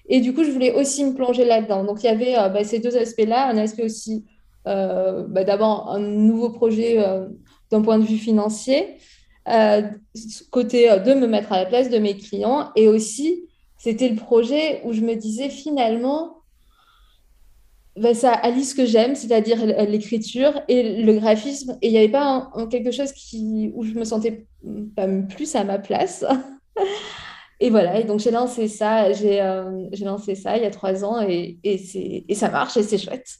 Et 0.08 0.20
du 0.20 0.32
coup, 0.32 0.44
je 0.44 0.50
voulais 0.50 0.72
aussi 0.72 1.04
me 1.04 1.14
plonger 1.14 1.44
là-dedans. 1.44 1.84
Donc, 1.84 2.02
il 2.02 2.06
y 2.06 2.08
avait 2.08 2.38
euh, 2.38 2.48
bah, 2.48 2.64
ces 2.64 2.78
deux 2.78 2.96
aspects-là, 2.96 3.48
un 3.48 3.58
aspect 3.58 3.84
aussi, 3.84 4.24
euh, 4.66 5.24
bah, 5.28 5.44
d'abord, 5.44 5.90
un 5.90 5.98
nouveau 5.98 6.50
projet 6.50 6.98
euh, 6.98 7.26
d'un 7.70 7.82
point 7.82 7.98
de 7.98 8.04
vue 8.04 8.16
financier, 8.16 8.96
euh, 9.48 9.82
côté 10.50 10.88
de 10.88 11.14
me 11.14 11.26
mettre 11.26 11.52
à 11.52 11.58
la 11.58 11.66
place 11.66 11.90
de 11.90 11.98
mes 11.98 12.16
clients. 12.16 12.70
Et 12.74 12.88
aussi, 12.88 13.44
c'était 13.76 14.08
le 14.08 14.16
projet 14.16 14.80
où 14.84 14.92
je 14.92 15.02
me 15.02 15.14
disais 15.14 15.50
finalement, 15.50 16.37
ben, 18.00 18.14
ça 18.14 18.32
allie 18.32 18.64
ce 18.64 18.74
que 18.74 18.86
j'aime, 18.86 19.14
c'est-à-dire 19.14 19.64
l'écriture 19.66 20.60
et 20.68 21.02
le 21.02 21.12
graphisme. 21.14 21.76
Et 21.82 21.88
il 21.88 21.92
n'y 21.92 21.98
avait 21.98 22.08
pas 22.08 22.50
quelque 22.70 22.90
chose 22.90 23.12
où 23.74 23.84
je 23.84 23.94
me 23.94 24.04
sentais 24.04 24.46
pas 24.96 25.06
plus 25.28 25.54
à 25.54 25.64
ma 25.64 25.78
place. 25.78 26.24
et 27.60 27.70
voilà, 27.70 27.98
et 28.00 28.04
donc 28.04 28.20
j'ai 28.20 28.30
lancé 28.30 28.68
ça, 28.68 29.12
j'ai 29.12 29.40
euh, 29.40 29.88
lancé 30.02 30.34
ça 30.34 30.56
il 30.56 30.62
y 30.62 30.66
a 30.66 30.70
trois 30.70 31.04
ans 31.04 31.20
et 31.20 31.58
ça 32.34 32.50
marche 32.50 32.76
et 32.76 32.82
c'est 32.82 32.98
chouette. 32.98 33.38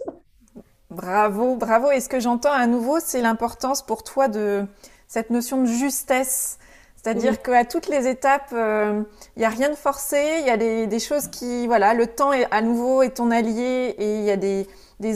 Bravo, 0.91 1.57
bravo. 1.57 1.91
Et 1.91 2.01
ce 2.01 2.09
que 2.09 2.19
j'entends 2.19 2.53
à 2.53 2.67
nouveau, 2.67 2.99
c'est 2.99 3.21
l'importance 3.21 3.83
pour 3.83 4.03
toi 4.03 4.29
de, 4.29 4.67
cette 5.07 5.31
notion 5.31 5.63
de 5.63 5.67
justesse. 5.67 6.58
C'est-à-dire 7.03 7.41
qu'à 7.43 7.65
toutes 7.65 7.87
les 7.87 8.09
étapes, 8.09 8.49
il 8.51 8.59
euh, 8.59 9.03
n'y 9.37 9.45
a 9.45 9.49
rien 9.49 9.71
de 9.71 9.77
forcé, 9.77 10.19
il 10.41 10.47
y 10.47 10.51
a 10.51 10.57
des, 10.57 10.99
choses 10.99 11.29
qui, 11.29 11.67
voilà, 11.69 11.95
le 11.95 12.09
temps 12.09 12.33
est, 12.33 12.47
à 12.51 12.61
nouveau 12.61 13.03
est 13.03 13.17
ton 13.17 13.31
allié 13.31 13.95
et 13.99 14.19
il 14.19 14.25
y 14.25 14.31
a 14.31 14.37
des, 14.37 14.67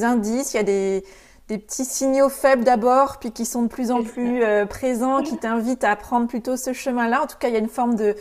indices, 0.04 0.54
il 0.54 0.58
y 0.58 0.60
a 0.60 0.62
des, 0.62 1.04
petits 1.48 1.84
signaux 1.84 2.30
faibles 2.30 2.64
d'abord, 2.64 3.18
puis 3.18 3.30
qui 3.30 3.44
sont 3.44 3.62
de 3.62 3.68
plus 3.68 3.90
en 3.90 4.02
plus 4.02 4.42
euh, 4.42 4.64
présents, 4.64 5.22
qui 5.22 5.36
t'invitent 5.36 5.84
à 5.84 5.96
prendre 5.96 6.26
plutôt 6.26 6.56
ce 6.56 6.72
chemin-là. 6.72 7.22
En 7.22 7.26
tout 7.26 7.36
cas, 7.38 7.48
il 7.48 7.52
y 7.52 7.56
a 7.56 7.60
une 7.60 7.68
forme 7.68 7.94
de, 7.94 8.14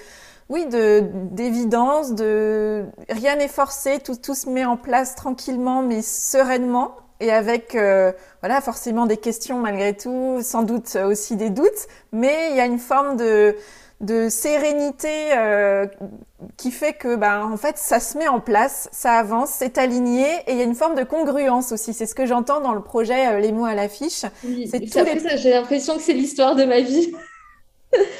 oui, 0.49 0.65
de 0.65 1.05
d'évidence, 1.31 2.13
de 2.13 2.83
rien 3.09 3.37
n'est 3.37 3.47
forcé, 3.47 3.99
tout, 3.99 4.15
tout 4.15 4.35
se 4.35 4.49
met 4.49 4.65
en 4.65 4.75
place 4.75 5.15
tranquillement 5.15 5.81
mais 5.81 6.01
sereinement 6.01 6.97
et 7.21 7.31
avec 7.31 7.75
euh, 7.75 8.11
voilà 8.41 8.59
forcément 8.59 9.05
des 9.05 9.17
questions 9.17 9.59
malgré 9.59 9.95
tout, 9.95 10.39
sans 10.41 10.63
doute 10.63 10.95
aussi 10.95 11.35
des 11.35 11.49
doutes, 11.49 11.87
mais 12.11 12.49
il 12.51 12.57
y 12.57 12.59
a 12.59 12.65
une 12.65 12.79
forme 12.79 13.15
de, 13.15 13.55
de 14.01 14.27
sérénité 14.29 15.33
euh, 15.37 15.85
qui 16.57 16.71
fait 16.71 16.93
que 16.93 17.15
ben 17.15 17.45
en 17.45 17.57
fait 17.57 17.77
ça 17.77 17.99
se 17.99 18.17
met 18.17 18.27
en 18.27 18.39
place, 18.39 18.89
ça 18.91 19.13
avance, 19.13 19.51
c'est 19.51 19.77
aligné 19.77 20.25
et 20.47 20.53
il 20.53 20.57
y 20.57 20.61
a 20.61 20.65
une 20.65 20.75
forme 20.75 20.95
de 20.95 21.03
congruence 21.03 21.71
aussi. 21.71 21.93
C'est 21.93 22.07
ce 22.07 22.15
que 22.15 22.25
j'entends 22.25 22.59
dans 22.59 22.73
le 22.73 22.81
projet 22.81 23.27
euh, 23.27 23.39
Les 23.39 23.51
mots 23.51 23.65
à 23.65 23.75
l'affiche. 23.75 24.25
c'est 24.69 24.87
ça, 24.89 25.03
j'ai 25.37 25.51
l'impression 25.51 25.95
que 25.95 26.01
c'est 26.01 26.13
l'histoire 26.13 26.55
de 26.55 26.65
ma 26.65 26.81
vie. 26.81 27.13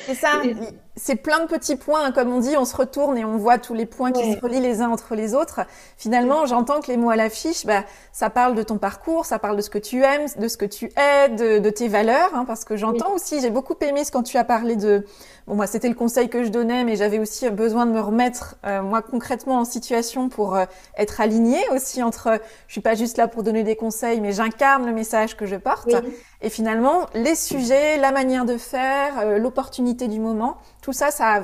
C'est 0.05 0.15
ça. 0.15 0.41
c'est 0.97 1.15
plein 1.15 1.39
de 1.39 1.45
petits 1.45 1.77
points, 1.77 2.05
hein, 2.05 2.11
comme 2.11 2.33
on 2.33 2.39
dit, 2.39 2.57
on 2.57 2.65
se 2.65 2.75
retourne 2.75 3.17
et 3.17 3.23
on 3.23 3.37
voit 3.37 3.57
tous 3.57 3.73
les 3.73 3.85
points 3.85 4.11
qui 4.11 4.33
se 4.33 4.39
relient 4.39 4.59
les 4.59 4.81
uns 4.81 4.89
entre 4.89 5.15
les 5.15 5.33
autres. 5.33 5.61
Finalement, 5.97 6.45
j'entends 6.45 6.81
que 6.81 6.87
les 6.87 6.97
mots 6.97 7.09
à 7.09 7.15
l'affiche, 7.15 7.65
bah, 7.65 7.83
ça 8.11 8.29
parle 8.29 8.55
de 8.55 8.63
ton 8.63 8.77
parcours, 8.77 9.25
ça 9.25 9.39
parle 9.39 9.55
de 9.55 9.61
ce 9.61 9.69
que 9.69 9.77
tu 9.77 10.03
aimes, 10.03 10.27
de 10.37 10.47
ce 10.49 10.57
que 10.57 10.65
tu 10.65 10.91
es, 10.97 11.29
de, 11.29 11.69
tes 11.69 11.87
valeurs, 11.87 12.31
hein, 12.35 12.43
parce 12.45 12.65
que 12.65 12.75
j'entends 12.75 13.13
aussi, 13.13 13.39
j'ai 13.39 13.49
beaucoup 13.49 13.75
aimé 13.79 14.03
ce 14.03 14.11
quand 14.11 14.23
tu 14.23 14.37
as 14.37 14.43
parlé 14.43 14.75
de, 14.75 15.05
bon 15.47 15.55
moi 15.55 15.65
c'était 15.65 15.87
le 15.87 15.95
conseil 15.95 16.27
que 16.27 16.43
je 16.43 16.49
donnais, 16.49 16.83
mais 16.83 16.97
j'avais 16.97 17.19
aussi 17.19 17.49
besoin 17.49 17.85
de 17.85 17.91
me 17.91 18.01
remettre 18.01 18.57
euh, 18.65 18.81
moi 18.81 19.01
concrètement 19.01 19.59
en 19.59 19.65
situation 19.65 20.27
pour 20.27 20.55
euh, 20.55 20.65
être 20.97 21.21
alignée 21.21 21.63
aussi 21.73 22.03
entre, 22.03 22.41
je 22.67 22.73
suis 22.73 22.81
pas 22.81 22.95
juste 22.95 23.17
là 23.17 23.29
pour 23.29 23.43
donner 23.43 23.63
des 23.63 23.77
conseils, 23.77 24.19
mais 24.19 24.33
j'incarne 24.33 24.85
le 24.85 24.91
message 24.93 25.37
que 25.37 25.45
je 25.45 25.55
porte. 25.55 25.95
Et 26.43 26.49
finalement, 26.49 27.05
les 27.13 27.35
sujets, 27.35 27.97
la 27.97 28.11
manière 28.11 28.45
de 28.45 28.57
faire, 28.57 29.19
euh, 29.19 29.37
l'opportunité 29.37 30.07
du 30.07 30.19
moment, 30.19 30.57
tout 30.81 30.93
ça, 30.93 31.11
ça 31.11 31.35
a 31.35 31.41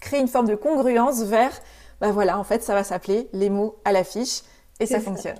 créé 0.00 0.20
une 0.20 0.28
forme 0.28 0.46
de 0.48 0.54
congruence 0.54 1.22
vers, 1.22 1.52
ben 2.00 2.10
voilà, 2.10 2.38
en 2.38 2.44
fait, 2.44 2.62
ça 2.62 2.74
va 2.74 2.84
s'appeler 2.84 3.28
les 3.32 3.48
mots 3.48 3.76
à 3.84 3.92
l'affiche 3.92 4.42
et 4.80 4.86
ça, 4.86 5.00
fonctionne. 5.00 5.38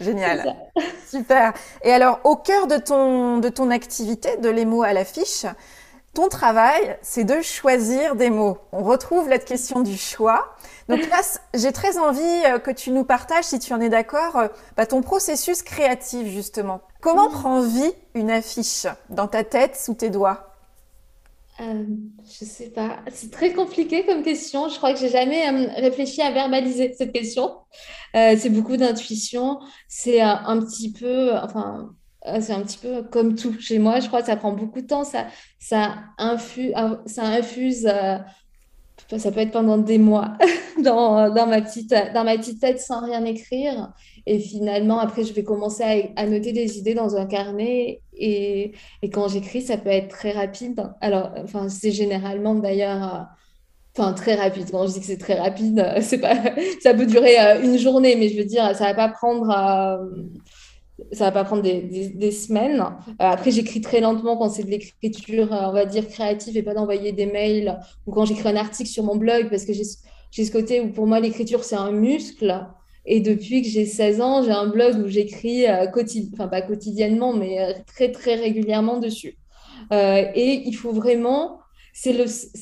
Génial. 0.00 0.56
Super. 1.08 1.52
Et 1.82 1.92
alors, 1.92 2.20
au 2.24 2.36
cœur 2.36 2.66
de 2.66 2.78
ton, 2.78 3.38
de 3.38 3.48
ton 3.48 3.70
activité, 3.70 4.36
de 4.38 4.48
les 4.48 4.64
mots 4.64 4.82
à 4.82 4.92
l'affiche, 4.92 5.44
ton 6.14 6.28
travail, 6.28 6.96
c'est 7.02 7.24
de 7.24 7.42
choisir 7.42 8.16
des 8.16 8.30
mots. 8.30 8.58
On 8.72 8.82
retrouve 8.82 9.28
la 9.28 9.38
question 9.38 9.80
du 9.82 9.96
choix. 9.96 10.54
Donc 10.88 11.06
là, 11.08 11.20
j'ai 11.54 11.72
très 11.72 11.98
envie 11.98 12.42
euh, 12.46 12.58
que 12.58 12.70
tu 12.70 12.90
nous 12.90 13.04
partages, 13.04 13.44
si 13.44 13.58
tu 13.58 13.74
en 13.74 13.80
es 13.80 13.88
d'accord, 13.88 14.36
euh, 14.36 14.48
bah, 14.76 14.86
ton 14.86 15.02
processus 15.02 15.62
créatif, 15.62 16.26
justement. 16.28 16.80
Comment 17.00 17.28
prend 17.28 17.60
vie 17.60 17.92
une 18.14 18.30
affiche 18.30 18.86
dans 19.10 19.28
ta 19.28 19.44
tête, 19.44 19.76
sous 19.76 19.94
tes 19.94 20.10
doigts? 20.10 20.47
Euh, 21.60 21.84
je 22.24 22.44
sais 22.44 22.70
pas, 22.70 23.00
c'est 23.12 23.32
très 23.32 23.52
compliqué 23.52 24.06
comme 24.06 24.22
question. 24.22 24.68
Je 24.68 24.76
crois 24.76 24.92
que 24.92 25.00
j'ai 25.00 25.08
jamais 25.08 25.48
euh, 25.48 25.68
réfléchi 25.80 26.22
à 26.22 26.30
verbaliser 26.30 26.94
cette 26.96 27.12
question. 27.12 27.56
Euh, 28.14 28.36
c'est 28.38 28.50
beaucoup 28.50 28.76
d'intuition. 28.76 29.58
C'est 29.88 30.20
un 30.20 30.60
petit 30.60 30.92
peu, 30.92 31.34
enfin, 31.36 31.94
c'est 32.40 32.52
un 32.52 32.62
petit 32.62 32.78
peu 32.78 33.02
comme 33.02 33.34
tout 33.34 33.58
chez 33.60 33.78
moi. 33.78 33.98
Je 34.00 34.06
crois 34.06 34.20
que 34.20 34.26
ça 34.26 34.36
prend 34.36 34.52
beaucoup 34.52 34.80
de 34.80 34.86
temps. 34.86 35.04
Ça, 35.04 35.26
ça 35.58 35.96
infuse, 36.18 36.74
ça 37.06 37.24
infuse 37.24 37.88
ça 39.16 39.32
peut 39.32 39.40
être 39.40 39.52
pendant 39.52 39.78
des 39.78 39.96
mois 39.96 40.34
dans, 40.84 41.32
dans, 41.32 41.46
ma 41.46 41.62
petite, 41.62 41.94
dans 42.12 42.24
ma 42.24 42.36
petite 42.36 42.60
tête 42.60 42.80
sans 42.80 43.04
rien 43.04 43.24
écrire. 43.24 43.92
Et 44.26 44.38
finalement, 44.38 44.98
après, 44.98 45.24
je 45.24 45.32
vais 45.32 45.44
commencer 45.44 46.12
à, 46.14 46.26
noter 46.26 46.52
des 46.52 46.78
idées 46.78 46.94
dans 46.94 47.16
un 47.16 47.24
carnet. 47.24 48.02
Et, 48.12 48.72
et 49.02 49.10
quand 49.10 49.28
j'écris, 49.28 49.62
ça 49.62 49.78
peut 49.78 49.88
être 49.88 50.08
très 50.08 50.32
rapide. 50.32 50.92
Alors, 51.00 51.30
enfin, 51.42 51.68
c'est 51.70 51.92
généralement 51.92 52.54
d'ailleurs. 52.54 53.14
Euh, 53.14 53.22
enfin, 53.96 54.12
très 54.12 54.34
rapide. 54.34 54.70
Quand 54.70 54.86
je 54.86 54.92
dis 54.92 55.00
que 55.00 55.06
c'est 55.06 55.18
très 55.18 55.38
rapide, 55.40 55.86
c'est 56.02 56.18
pas, 56.18 56.36
ça 56.82 56.92
peut 56.92 57.06
durer 57.06 57.38
euh, 57.40 57.62
une 57.62 57.78
journée, 57.78 58.16
mais 58.16 58.28
je 58.28 58.36
veux 58.36 58.44
dire, 58.44 58.76
ça 58.76 58.84
va 58.84 58.94
pas 58.94 59.08
prendre 59.08 59.50
ça 61.12 61.24
va 61.24 61.32
pas 61.32 61.44
prendre 61.44 61.62
des, 61.62 62.30
semaines. 62.30 62.80
Euh, 62.80 63.14
après, 63.18 63.50
j'écris 63.50 63.80
très 63.80 64.00
lentement 64.00 64.36
quand 64.36 64.50
c'est 64.50 64.64
de 64.64 64.70
l'écriture, 64.70 65.52
euh, 65.52 65.68
on 65.68 65.72
va 65.72 65.84
dire, 65.84 66.08
créative 66.08 66.56
et 66.56 66.62
pas 66.62 66.74
d'envoyer 66.74 67.12
des 67.12 67.26
mails 67.26 67.78
ou 68.06 68.12
quand 68.12 68.24
j'écris 68.24 68.48
un 68.48 68.56
article 68.56 68.90
sur 68.90 69.04
mon 69.04 69.16
blog 69.16 69.48
parce 69.50 69.64
que 69.64 69.72
j'ai 69.72 69.84
ce 69.84 70.52
côté 70.52 70.80
où 70.80 70.88
pour 70.90 71.06
moi, 71.06 71.20
l'écriture, 71.20 71.64
c'est 71.64 71.76
un 71.76 71.92
muscle. 71.92 72.66
Et 73.06 73.20
depuis 73.20 73.62
que 73.62 73.68
j'ai 73.68 73.86
16 73.86 74.20
ans, 74.20 74.42
j'ai 74.42 74.50
un 74.50 74.66
blog 74.66 74.96
où 74.96 75.08
j'écris, 75.08 75.66
euh, 75.66 75.86
enfin 76.34 76.48
pas 76.48 76.62
quotidiennement, 76.62 77.32
mais 77.32 77.82
très, 77.86 78.12
très 78.12 78.34
régulièrement 78.34 78.98
dessus. 78.98 79.38
et 79.92 80.62
il 80.66 80.74
faut 80.74 80.92
vraiment, 80.92 81.60
c'est 81.92 82.12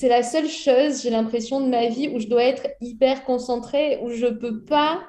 la 0.09 0.23
seule 0.23 0.49
chose, 0.49 1.03
j'ai 1.03 1.11
l'impression 1.11 1.61
de 1.61 1.69
ma 1.69 1.89
vie 1.89 2.09
où 2.09 2.21
je 2.21 2.29
dois 2.29 2.45
être 2.45 2.69
hyper 2.81 3.25
concentrée, 3.25 3.99
où 4.03 4.11
je 4.11 4.27
peux 4.27 4.63
pas 4.63 5.01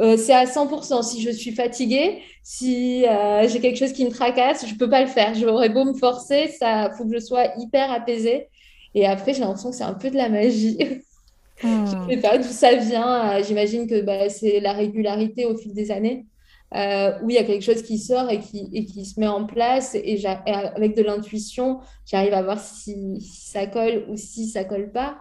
euh, 0.00 0.16
c'est 0.16 0.32
à 0.32 0.44
100%. 0.44 1.02
Si 1.02 1.20
je 1.20 1.30
suis 1.30 1.52
fatiguée, 1.52 2.22
si 2.42 3.06
euh, 3.06 3.46
j'ai 3.48 3.60
quelque 3.60 3.76
chose 3.76 3.92
qui 3.92 4.04
me 4.04 4.10
tracasse, 4.10 4.66
je 4.66 4.72
ne 4.72 4.78
peux 4.78 4.88
pas 4.88 5.02
le 5.02 5.08
faire. 5.08 5.34
J'aurais 5.34 5.68
beau 5.68 5.84
me 5.84 5.94
forcer, 5.94 6.48
ça 6.48 6.90
faut 6.96 7.04
que 7.04 7.12
je 7.12 7.20
sois 7.20 7.48
hyper 7.58 7.90
apaisée. 7.90 8.48
Et 8.94 9.06
après, 9.06 9.34
j'ai 9.34 9.40
l'impression 9.40 9.70
que 9.70 9.76
c'est 9.76 9.84
un 9.84 9.94
peu 9.94 10.10
de 10.10 10.16
la 10.16 10.28
magie. 10.28 10.78
je 11.62 11.66
ne 11.66 11.72
hmm. 11.72 12.10
sais 12.10 12.16
pas 12.16 12.38
d'où 12.38 12.44
ça 12.44 12.74
vient. 12.76 13.38
Euh, 13.38 13.42
j'imagine 13.46 13.86
que 13.86 14.00
bah, 14.00 14.28
c'est 14.30 14.60
la 14.60 14.72
régularité 14.72 15.44
au 15.44 15.56
fil 15.56 15.74
des 15.74 15.90
années. 15.90 16.24
où 16.72 17.28
il 17.28 17.34
y 17.34 17.38
a 17.38 17.44
quelque 17.44 17.64
chose 17.64 17.82
qui 17.82 17.98
sort 17.98 18.30
et 18.30 18.40
qui, 18.40 18.68
et 18.72 18.86
qui 18.86 19.04
se 19.04 19.20
met 19.20 19.28
en 19.28 19.44
place. 19.44 19.94
Et, 19.94 20.24
avec 20.26 20.96
de 20.96 21.02
l'intuition, 21.02 21.80
j'arrive 22.06 22.32
à 22.32 22.42
voir 22.42 22.58
si, 22.58 23.20
si, 23.20 23.50
ça 23.50 23.66
colle 23.66 24.06
ou 24.08 24.16
si 24.16 24.48
ça 24.48 24.64
colle 24.64 24.90
pas 24.90 25.18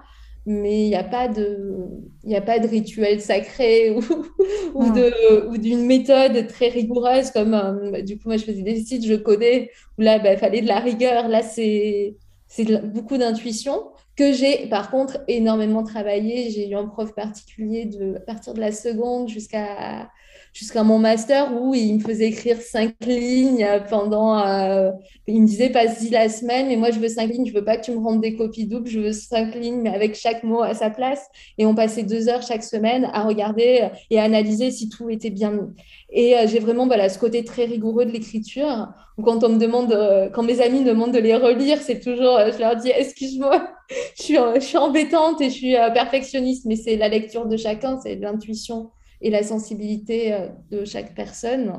mais 0.49 0.85
il 0.85 0.89
n'y 0.89 0.95
a 0.95 1.03
pas 1.03 1.27
de 1.27 1.85
a 2.33 2.41
pas 2.41 2.57
de 2.57 2.67
rituel 2.67 3.21
sacré 3.21 3.91
ou, 3.95 4.01
ou 4.73 4.91
de 4.91 5.47
ou 5.47 5.57
d'une 5.57 5.85
méthode 5.85 6.47
très 6.47 6.69
rigoureuse 6.69 7.29
comme 7.29 7.53
euh, 7.53 8.01
du 8.01 8.17
coup 8.17 8.29
moi 8.29 8.37
je 8.37 8.45
faisais 8.45 8.63
des 8.63 8.77
sites 8.77 9.05
je 9.05 9.13
connais 9.13 9.69
où 9.97 10.01
là 10.01 10.17
il 10.17 10.23
bah, 10.23 10.37
fallait 10.37 10.61
de 10.61 10.67
la 10.67 10.79
rigueur. 10.79 11.27
Là 11.27 11.43
c'est 11.43 12.15
c'est 12.47 12.65
beaucoup 12.81 13.17
d'intuition 13.17 13.91
que 14.15 14.33
j'ai. 14.33 14.67
Par 14.69 14.89
contre 14.89 15.19
énormément 15.27 15.83
travaillé. 15.83 16.49
J'ai 16.49 16.67
eu 16.67 16.75
un 16.75 16.87
prof 16.87 17.13
particulier 17.13 17.85
de 17.85 18.15
à 18.15 18.19
partir 18.21 18.55
de 18.55 18.59
la 18.59 18.71
seconde 18.71 19.29
jusqu'à 19.29 20.09
jusqu'à 20.53 20.83
mon 20.83 20.99
master 20.99 21.53
où 21.59 21.73
il 21.73 21.95
me 21.95 21.99
faisait 21.99 22.27
écrire 22.27 22.61
cinq 22.61 22.95
lignes 23.05 23.67
pendant. 23.89 24.39
Euh, 24.39 24.91
il 25.27 25.41
me 25.41 25.47
disait, 25.47 25.69
passe-y 25.69 26.09
la 26.09 26.27
semaine, 26.27 26.67
mais 26.67 26.75
moi, 26.75 26.91
je 26.91 26.99
veux 26.99 27.07
cinq 27.07 27.29
lignes, 27.29 27.45
je 27.45 27.53
veux 27.53 27.63
pas 27.63 27.77
que 27.77 27.85
tu 27.85 27.91
me 27.91 27.99
rendes 27.99 28.21
des 28.21 28.35
copies 28.35 28.65
doubles, 28.65 28.89
je 28.89 28.99
veux 28.99 29.11
cinq 29.11 29.55
lignes, 29.55 29.81
mais 29.81 29.89
avec 29.93 30.15
chaque 30.15 30.43
mot 30.43 30.61
à 30.61 30.73
sa 30.73 30.89
place. 30.89 31.27
Et 31.57 31.65
on 31.65 31.75
passait 31.75 32.03
deux 32.03 32.29
heures 32.29 32.41
chaque 32.41 32.63
semaine 32.63 33.09
à 33.13 33.23
regarder 33.23 33.89
et 34.09 34.19
à 34.19 34.23
analyser 34.23 34.71
si 34.71 34.89
tout 34.89 35.09
était 35.09 35.29
bien 35.29 35.51
mis. 35.51 35.69
Et 36.11 36.35
euh, 36.35 36.47
j'ai 36.47 36.59
vraiment 36.59 36.87
voilà, 36.87 37.09
ce 37.09 37.19
côté 37.19 37.43
très 37.43 37.65
rigoureux 37.65 38.05
de 38.05 38.11
l'écriture. 38.11 38.87
Quand 39.23 39.43
on 39.43 39.49
me 39.49 39.57
demande, 39.57 39.91
euh, 39.91 40.29
quand 40.29 40.43
mes 40.43 40.61
amis 40.61 40.81
me 40.81 40.85
demandent 40.85 41.13
de 41.13 41.19
les 41.19 41.35
relire, 41.35 41.79
c'est 41.81 41.99
toujours, 41.99 42.39
je 42.51 42.57
leur 42.57 42.75
dis, 42.75 42.89
excuse-moi, 42.89 43.69
je 44.17 44.33
je 44.55 44.59
suis 44.59 44.77
embêtante 44.77 45.41
et 45.41 45.49
je 45.49 45.55
suis 45.55 45.73
perfectionniste, 45.93 46.65
mais 46.65 46.75
c'est 46.75 46.95
la 46.95 47.09
lecture 47.09 47.45
de 47.45 47.57
chacun, 47.57 47.99
c'est 48.01 48.15
l'intuition 48.15 48.91
et 49.21 49.29
la 49.29 49.43
sensibilité 49.43 50.33
euh, 50.33 50.47
de 50.71 50.85
chaque 50.85 51.15
personne. 51.15 51.73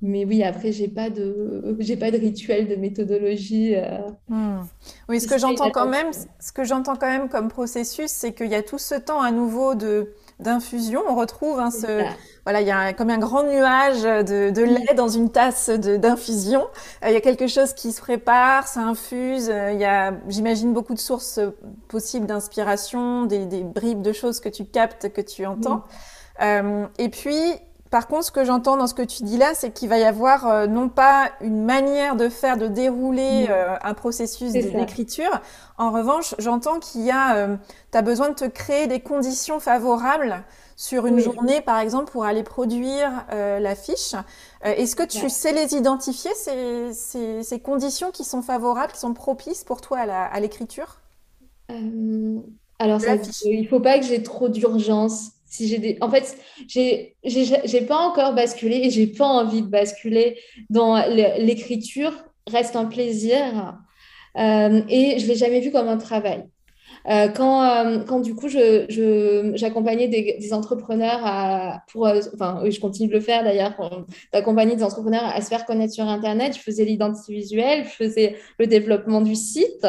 Mais 0.00 0.24
oui, 0.24 0.44
après, 0.44 0.70
j'ai 0.70 0.86
pas 0.86 1.10
de, 1.10 1.76
j'ai 1.80 1.96
pas 1.96 2.12
de 2.12 2.18
rituel, 2.18 2.68
de 2.68 2.76
méthodologie. 2.76 3.74
Euh. 3.74 3.98
Hmm. 4.28 4.60
Oui, 5.08 5.20
ce 5.20 5.26
que 5.26 5.38
j'entends 5.38 5.70
quand 5.70 5.88
même, 5.88 6.12
ce 6.38 6.52
que 6.52 6.62
j'entends 6.62 6.94
quand 6.94 7.08
même 7.08 7.28
comme 7.28 7.48
processus, 7.48 8.10
c'est 8.10 8.32
qu'il 8.32 8.46
y 8.46 8.54
a 8.54 8.62
tout 8.62 8.78
ce 8.78 8.94
temps 8.94 9.20
à 9.20 9.32
nouveau 9.32 9.74
de 9.74 10.12
d'infusion. 10.38 11.02
On 11.08 11.16
retrouve 11.16 11.58
hein, 11.58 11.72
ce, 11.72 12.04
voilà, 12.44 12.60
il 12.60 12.68
y 12.68 12.70
a 12.70 12.92
comme 12.92 13.10
un 13.10 13.18
grand 13.18 13.42
nuage 13.42 14.02
de, 14.02 14.50
de 14.50 14.62
lait 14.62 14.94
dans 14.94 15.08
une 15.08 15.32
tasse 15.32 15.68
d'infusion. 15.68 16.60
Euh, 17.02 17.08
il 17.08 17.12
y 17.12 17.16
a 17.16 17.20
quelque 17.20 17.48
chose 17.48 17.72
qui 17.72 17.90
se 17.90 18.00
prépare, 18.00 18.68
ça 18.68 18.82
infuse. 18.82 19.48
il 19.48 19.80
y 19.80 19.84
a, 19.84 20.14
j'imagine, 20.28 20.72
beaucoup 20.72 20.94
de 20.94 21.00
sources 21.00 21.40
possibles 21.88 22.26
d'inspiration, 22.26 23.24
des, 23.24 23.46
des, 23.46 23.64
bribes 23.64 24.00
de 24.02 24.12
choses 24.12 24.38
que 24.38 24.48
tu 24.48 24.64
captes, 24.64 25.12
que 25.12 25.20
tu 25.20 25.44
entends. 25.44 25.82
Euh, 26.40 26.86
et 26.98 27.08
puis, 27.08 27.36
par 27.90 28.06
contre, 28.06 28.24
ce 28.24 28.30
que 28.30 28.44
j'entends 28.44 28.76
dans 28.76 28.86
ce 28.86 28.94
que 28.94 29.02
tu 29.02 29.22
dis 29.22 29.38
là, 29.38 29.54
c'est 29.54 29.70
qu'il 29.70 29.88
va 29.88 29.98
y 29.98 30.04
avoir 30.04 30.46
euh, 30.46 30.66
non 30.66 30.88
pas 30.88 31.30
une 31.40 31.64
manière 31.64 32.16
de 32.16 32.28
faire, 32.28 32.58
de 32.58 32.66
dérouler 32.66 33.46
euh, 33.48 33.76
un 33.82 33.94
processus 33.94 34.52
d'écriture. 34.52 35.40
En 35.78 35.90
revanche, 35.90 36.34
j'entends 36.38 36.80
qu'il 36.80 37.02
y 37.02 37.10
a, 37.10 37.56
tu 37.92 37.98
as 37.98 38.02
besoin 38.02 38.30
de 38.30 38.34
te 38.34 38.44
créer 38.44 38.86
des 38.86 39.00
conditions 39.00 39.60
favorables 39.60 40.44
sur 40.76 41.06
une 41.06 41.18
journée, 41.18 41.60
par 41.60 41.80
exemple, 41.80 42.12
pour 42.12 42.24
aller 42.24 42.44
produire 42.44 43.10
la 43.30 43.74
fiche. 43.74 44.14
Est-ce 44.62 44.94
que 44.96 45.04
tu 45.04 45.28
sais 45.28 45.52
les 45.52 45.74
identifier, 45.74 46.30
ces, 46.34 46.92
ces, 46.92 47.42
ces, 47.42 47.60
conditions 47.60 48.10
qui 48.10 48.24
sont 48.24 48.42
favorables, 48.42 48.92
qui 48.92 48.98
sont 48.98 49.14
propices 49.14 49.64
pour 49.64 49.80
toi 49.80 49.98
à 49.98 50.40
l'écriture? 50.40 51.00
Alors, 52.78 53.00
ça, 53.00 53.14
il 53.44 53.62
ne 53.62 53.68
faut 53.68 53.80
pas 53.80 53.98
que 53.98 54.04
j'ai 54.04 54.22
trop 54.22 54.48
d'urgence 54.48 55.32
si 55.48 55.66
j'ai 55.68 55.78
des... 55.78 55.98
En 56.00 56.10
fait, 56.10 56.36
j'ai 56.68 57.80
pas 57.86 57.98
encore 57.98 58.34
basculé 58.34 58.80
et 58.84 58.90
j'ai 58.90 59.06
pas 59.06 59.26
envie 59.26 59.62
de 59.62 59.68
basculer 59.68 60.38
dans 60.70 60.96
l'écriture. 61.08 62.12
Reste 62.46 62.76
un 62.76 62.86
plaisir 62.86 63.76
euh, 64.38 64.82
et 64.88 65.18
je 65.18 65.26
l'ai 65.26 65.34
jamais 65.34 65.60
vu 65.60 65.70
comme 65.70 65.88
un 65.88 65.96
travail. 65.96 66.44
Euh, 67.08 67.28
quand, 67.28 67.62
euh, 67.62 68.00
quand 68.04 68.20
du 68.20 68.34
coup 68.34 68.48
j'accompagnais 68.48 70.06
je, 70.06 70.10
des, 70.10 70.36
des, 70.38 70.52
entrepreneurs 70.52 71.20
à, 71.22 71.82
pour, 71.90 72.06
enfin 72.34 72.60
je 72.68 72.80
continue 72.80 73.08
de 73.08 73.14
le 73.14 73.20
faire 73.20 73.44
d'ailleurs, 73.44 73.74
d'accompagner 74.32 74.74
des 74.74 74.82
entrepreneurs 74.82 75.24
à 75.24 75.40
se 75.40 75.48
faire 75.48 75.64
connaître 75.64 75.94
sur 75.94 76.04
Internet, 76.04 76.56
je 76.56 76.60
faisais 76.60 76.84
l'identité 76.84 77.34
visuelle, 77.34 77.84
je 77.84 78.04
faisais 78.04 78.36
le 78.58 78.66
développement 78.66 79.20
du 79.20 79.36
site. 79.36 79.86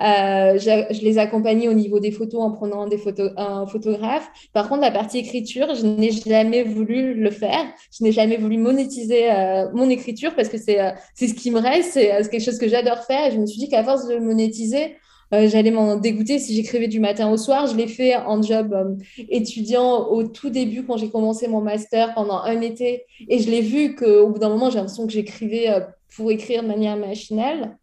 Euh, 0.00 0.58
je, 0.58 1.02
les 1.02 1.18
accompagnais 1.18 1.68
au 1.68 1.74
niveau 1.74 2.00
des 2.00 2.10
photos 2.10 2.42
en 2.42 2.50
prenant 2.50 2.86
des 2.86 2.98
photos, 2.98 3.32
un 3.36 3.66
photographe. 3.66 4.28
Par 4.52 4.68
contre, 4.68 4.82
la 4.82 4.90
partie 4.90 5.18
écriture, 5.18 5.74
je 5.74 5.86
n'ai 5.86 6.10
jamais 6.10 6.62
voulu 6.62 7.14
le 7.14 7.30
faire. 7.30 7.64
Je 7.96 8.04
n'ai 8.04 8.12
jamais 8.12 8.36
voulu 8.36 8.56
monétiser 8.56 9.30
euh, 9.30 9.66
mon 9.74 9.90
écriture 9.90 10.34
parce 10.34 10.48
que 10.48 10.58
c'est 10.58 10.80
euh, 10.80 10.90
c'est 11.14 11.28
ce 11.28 11.34
qui 11.34 11.50
me 11.50 11.60
reste, 11.60 11.92
c'est 11.92 12.28
quelque 12.30 12.44
chose 12.44 12.58
que 12.58 12.68
j'adore 12.68 13.04
faire. 13.04 13.30
Je 13.30 13.38
me 13.38 13.46
suis 13.46 13.58
dit 13.58 13.68
qu'à 13.68 13.84
force 13.84 14.06
de 14.06 14.14
le 14.14 14.20
monétiser, 14.20 14.96
euh, 15.32 15.48
j'allais 15.48 15.70
m'en 15.70 15.96
dégoûter 15.96 16.38
si 16.38 16.54
j'écrivais 16.54 16.88
du 16.88 17.00
matin 17.00 17.30
au 17.30 17.36
soir. 17.36 17.66
Je 17.66 17.76
l'ai 17.76 17.86
fait 17.86 18.16
en 18.16 18.42
job 18.42 18.72
euh, 18.72 18.96
étudiant 19.28 20.08
au 20.08 20.24
tout 20.24 20.50
début 20.50 20.84
quand 20.84 20.96
j'ai 20.96 21.10
commencé 21.10 21.46
mon 21.46 21.60
master 21.60 22.14
pendant 22.14 22.40
un 22.40 22.60
été. 22.60 23.04
Et 23.28 23.38
je 23.38 23.50
l'ai 23.50 23.60
vu 23.60 23.94
qu'au 23.94 24.28
bout 24.28 24.38
d'un 24.38 24.48
moment, 24.48 24.70
j'ai 24.70 24.78
l'impression 24.78 25.06
que 25.06 25.12
j'écrivais 25.12 25.70
euh, 25.70 25.80
pour 26.16 26.30
écrire 26.32 26.62
de 26.62 26.68
manière 26.68 26.96
machinale. 26.96 27.76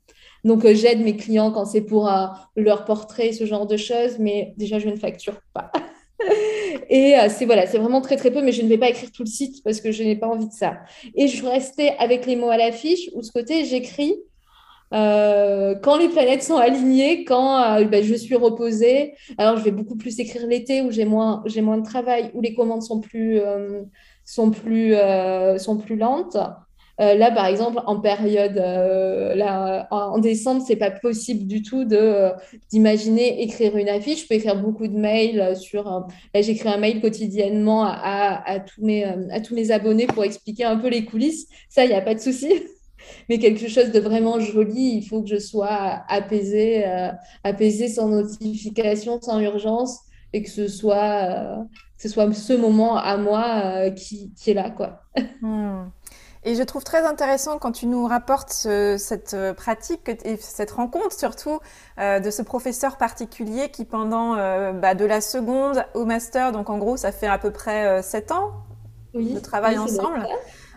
Donc, 0.48 0.66
j'aide 0.66 1.02
mes 1.02 1.16
clients 1.16 1.52
quand 1.52 1.66
c'est 1.66 1.82
pour 1.82 2.10
leur 2.56 2.86
portrait, 2.86 3.32
ce 3.34 3.46
genre 3.46 3.68
de 3.68 3.78
choses. 3.78 4.18
Mais 4.20 4.54
déjà, 4.58 4.80
je 4.80 4.90
ne 4.90 4.96
facture 4.96 5.40
pas. 5.54 5.72
Et 6.90 7.16
c'est 7.30 7.46
voilà, 7.46 7.68
c'est 7.68 7.78
vraiment 7.78 8.02
très 8.02 8.16
très 8.16 8.32
peu, 8.32 8.42
mais 8.42 8.52
je 8.52 8.64
ne 8.64 8.68
vais 8.68 8.78
pas 8.78 8.90
écrire 8.90 9.12
tout 9.12 9.24
le 9.24 9.30
site 9.30 9.64
parce 9.64 9.82
que 9.82 9.92
je 9.92 10.04
n'ai 10.04 10.16
pas 10.16 10.28
envie 10.28 10.48
de 10.48 10.54
ça. 10.54 10.78
Et 11.16 11.28
je 11.28 11.46
restais 11.46 11.96
avec 12.00 12.26
les 12.26 12.36
mots 12.36 12.50
à 12.50 12.58
l'affiche 12.58 13.10
où 13.14 13.22
ce 13.22 13.32
côté 13.32 13.66
j'écris 13.66 14.16
euh, 14.94 15.76
quand 15.76 15.98
les 15.98 16.08
planètes 16.10 16.44
sont 16.44 16.56
alignées, 16.56 17.26
quand 17.26 17.62
euh, 17.62 17.86
ben, 17.86 18.04
je 18.04 18.14
suis 18.16 18.36
reposée, 18.36 19.16
alors 19.38 19.58
je 19.58 19.64
vais 19.64 19.72
beaucoup 19.72 19.98
plus 19.98 20.20
écrire 20.20 20.48
l'été 20.48 20.82
où 20.82 20.92
j'ai 20.92 21.06
moins, 21.06 21.44
moins 21.62 21.78
de 21.78 21.86
travail, 21.86 22.32
où 22.34 22.42
les 22.42 22.54
commandes 22.54 22.84
sont 22.84 23.02
plus, 23.02 23.40
euh, 23.40 23.82
sont 24.24 24.52
plus, 24.52 24.96
sont 25.58 25.78
plus 25.78 25.98
lentes. 25.98 26.38
Là, 27.00 27.32
par 27.32 27.46
exemple, 27.46 27.82
en 27.86 28.00
période, 28.00 28.56
là, 28.56 29.88
en 29.92 30.18
décembre, 30.18 30.64
c'est 30.66 30.76
pas 30.76 30.92
possible 30.92 31.46
du 31.46 31.62
tout 31.62 31.86
de 31.86 32.32
d'imaginer 32.70 33.44
écrire 33.44 33.78
une 33.78 33.90
affiche. 33.90 34.24
Je 34.24 34.28
peux 34.28 34.36
écrire 34.36 34.62
beaucoup 34.62 34.88
de 34.88 34.98
mails 34.98 35.56
sur. 35.56 35.84
là, 36.34 36.42
j'écris 36.42 36.70
un 36.70 36.78
mail 36.78 37.00
quotidiennement 37.02 37.84
à, 37.86 38.60
tous 38.60 38.84
mes, 38.84 39.72
abonnés 39.72 40.08
pour 40.08 40.24
expliquer 40.24 40.64
un 40.64 40.78
peu 40.78 40.90
les 40.90 41.06
coulisses. 41.06 41.48
Ça, 41.70 41.86
il 41.86 41.90
n'y 41.90 41.96
a 41.96 42.02
pas 42.02 42.16
de 42.16 42.20
souci 42.20 42.52
mais 43.30 43.40
quelque 43.40 43.68
chose 43.68 43.92
de 43.92 44.00
vraiment 44.00 44.40
joli, 44.40 44.98
il 44.98 45.04
faut 45.04 45.22
que 45.22 45.30
je 45.30 45.40
sois 45.40 46.04
apaisée, 46.08 46.86
euh, 46.86 47.12
sans 47.90 48.10
notification, 48.10 49.22
sans 49.22 49.40
urgence, 49.40 50.00
et 50.34 50.44
que 50.44 50.50
ce 50.50 50.68
soit, 50.68 51.60
euh, 51.98 52.34
ce, 52.34 52.54
moment 52.54 52.98
à 52.98 53.18
moi 53.18 53.62
euh, 53.64 53.92
qui, 53.92 54.34
qui, 54.34 54.52
est 54.52 54.54
là. 54.54 54.70
quoi. 54.70 55.02
Hmm. 55.42 55.90
Et 56.48 56.56
je 56.56 56.64
trouve 56.64 56.86
très 56.86 57.06
intéressant 57.06 57.58
quand 57.58 57.74
tu 57.74 57.88
nous 57.88 58.08
rapportes 58.08 58.52
cette 58.54 59.36
pratique 59.58 60.08
et 60.24 60.38
cette 60.38 60.72
rencontre 60.72 61.12
surtout 61.12 61.60
de 61.98 62.30
ce 62.32 62.42
professeur 62.42 62.96
particulier 62.96 63.70
qui 63.70 63.84
pendant 63.84 64.36
bah, 64.72 64.96
de 64.96 65.04
la 65.04 65.20
seconde 65.20 65.84
au 65.94 66.06
master, 66.06 66.54
donc 66.54 66.70
en 66.70 66.78
gros 66.78 66.96
ça 66.96 67.12
fait 67.12 67.28
à 67.28 67.38
peu 67.38 67.52
près 67.52 68.02
sept 68.02 68.32
ans 68.32 68.54
de 69.14 69.40
travail 69.40 69.78
ensemble 69.78 70.26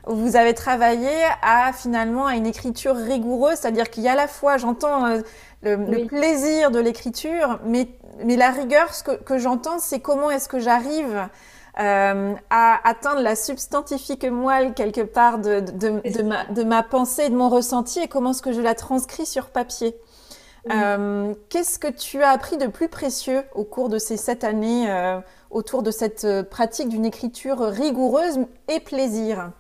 vous 0.06 0.36
avez 0.36 0.54
travaillé 0.54 1.10
à 1.42 1.72
finalement 1.72 2.26
à 2.26 2.34
une 2.34 2.46
écriture 2.46 2.96
rigoureuse, 2.96 3.56
c'est-à-dire 3.56 3.90
qu'il 3.90 4.02
y 4.02 4.08
a 4.08 4.12
à 4.12 4.16
la 4.16 4.28
fois, 4.28 4.56
j'entends 4.56 5.06
euh, 5.06 5.20
le, 5.62 6.06
plaisir 6.06 6.70
de 6.70 6.78
l'écriture, 6.78 7.60
mais, 7.64 7.88
mais 8.24 8.36
la 8.36 8.50
rigueur, 8.50 8.94
ce 8.94 9.02
que, 9.02 9.12
que 9.12 9.38
j'entends, 9.38 9.78
c'est 9.78 10.00
comment 10.00 10.30
est-ce 10.30 10.48
que 10.48 10.58
j'arrive 10.58 11.28
euh, 11.80 12.34
à 12.50 12.88
atteindre 12.88 13.20
la 13.22 13.36
substantifique 13.36 14.24
moelle 14.24 14.74
quelque 14.74 15.00
part 15.00 15.38
de, 15.38 15.60
de, 15.60 16.00
de, 16.10 16.22
ma, 16.22 16.44
de, 16.46 16.62
ma, 16.62 16.82
pensée 16.82 17.24
et 17.24 17.30
de 17.30 17.36
mon 17.36 17.48
ressenti 17.48 18.00
et 18.00 18.08
comment 18.08 18.32
est-ce 18.32 18.42
que 18.42 18.52
je 18.52 18.60
la 18.60 18.74
transcris 18.74 19.26
sur 19.26 19.46
papier. 19.46 19.96
Euh, 20.70 21.34
Qu'est-ce 21.48 21.78
que 21.78 21.88
tu 21.88 22.22
as 22.22 22.30
appris 22.30 22.58
de 22.58 22.66
plus 22.66 22.88
précieux 22.88 23.44
au 23.54 23.64
cours 23.64 23.88
de 23.88 23.98
ces 23.98 24.18
sept 24.18 24.44
années 24.44 24.90
euh, 24.90 25.20
autour 25.50 25.82
de 25.82 25.90
cette 25.90 26.26
pratique 26.50 26.90
d'une 26.90 27.06
écriture 27.06 27.60
rigoureuse 27.60 28.40
et 28.68 28.80
plaisir? 28.80 29.50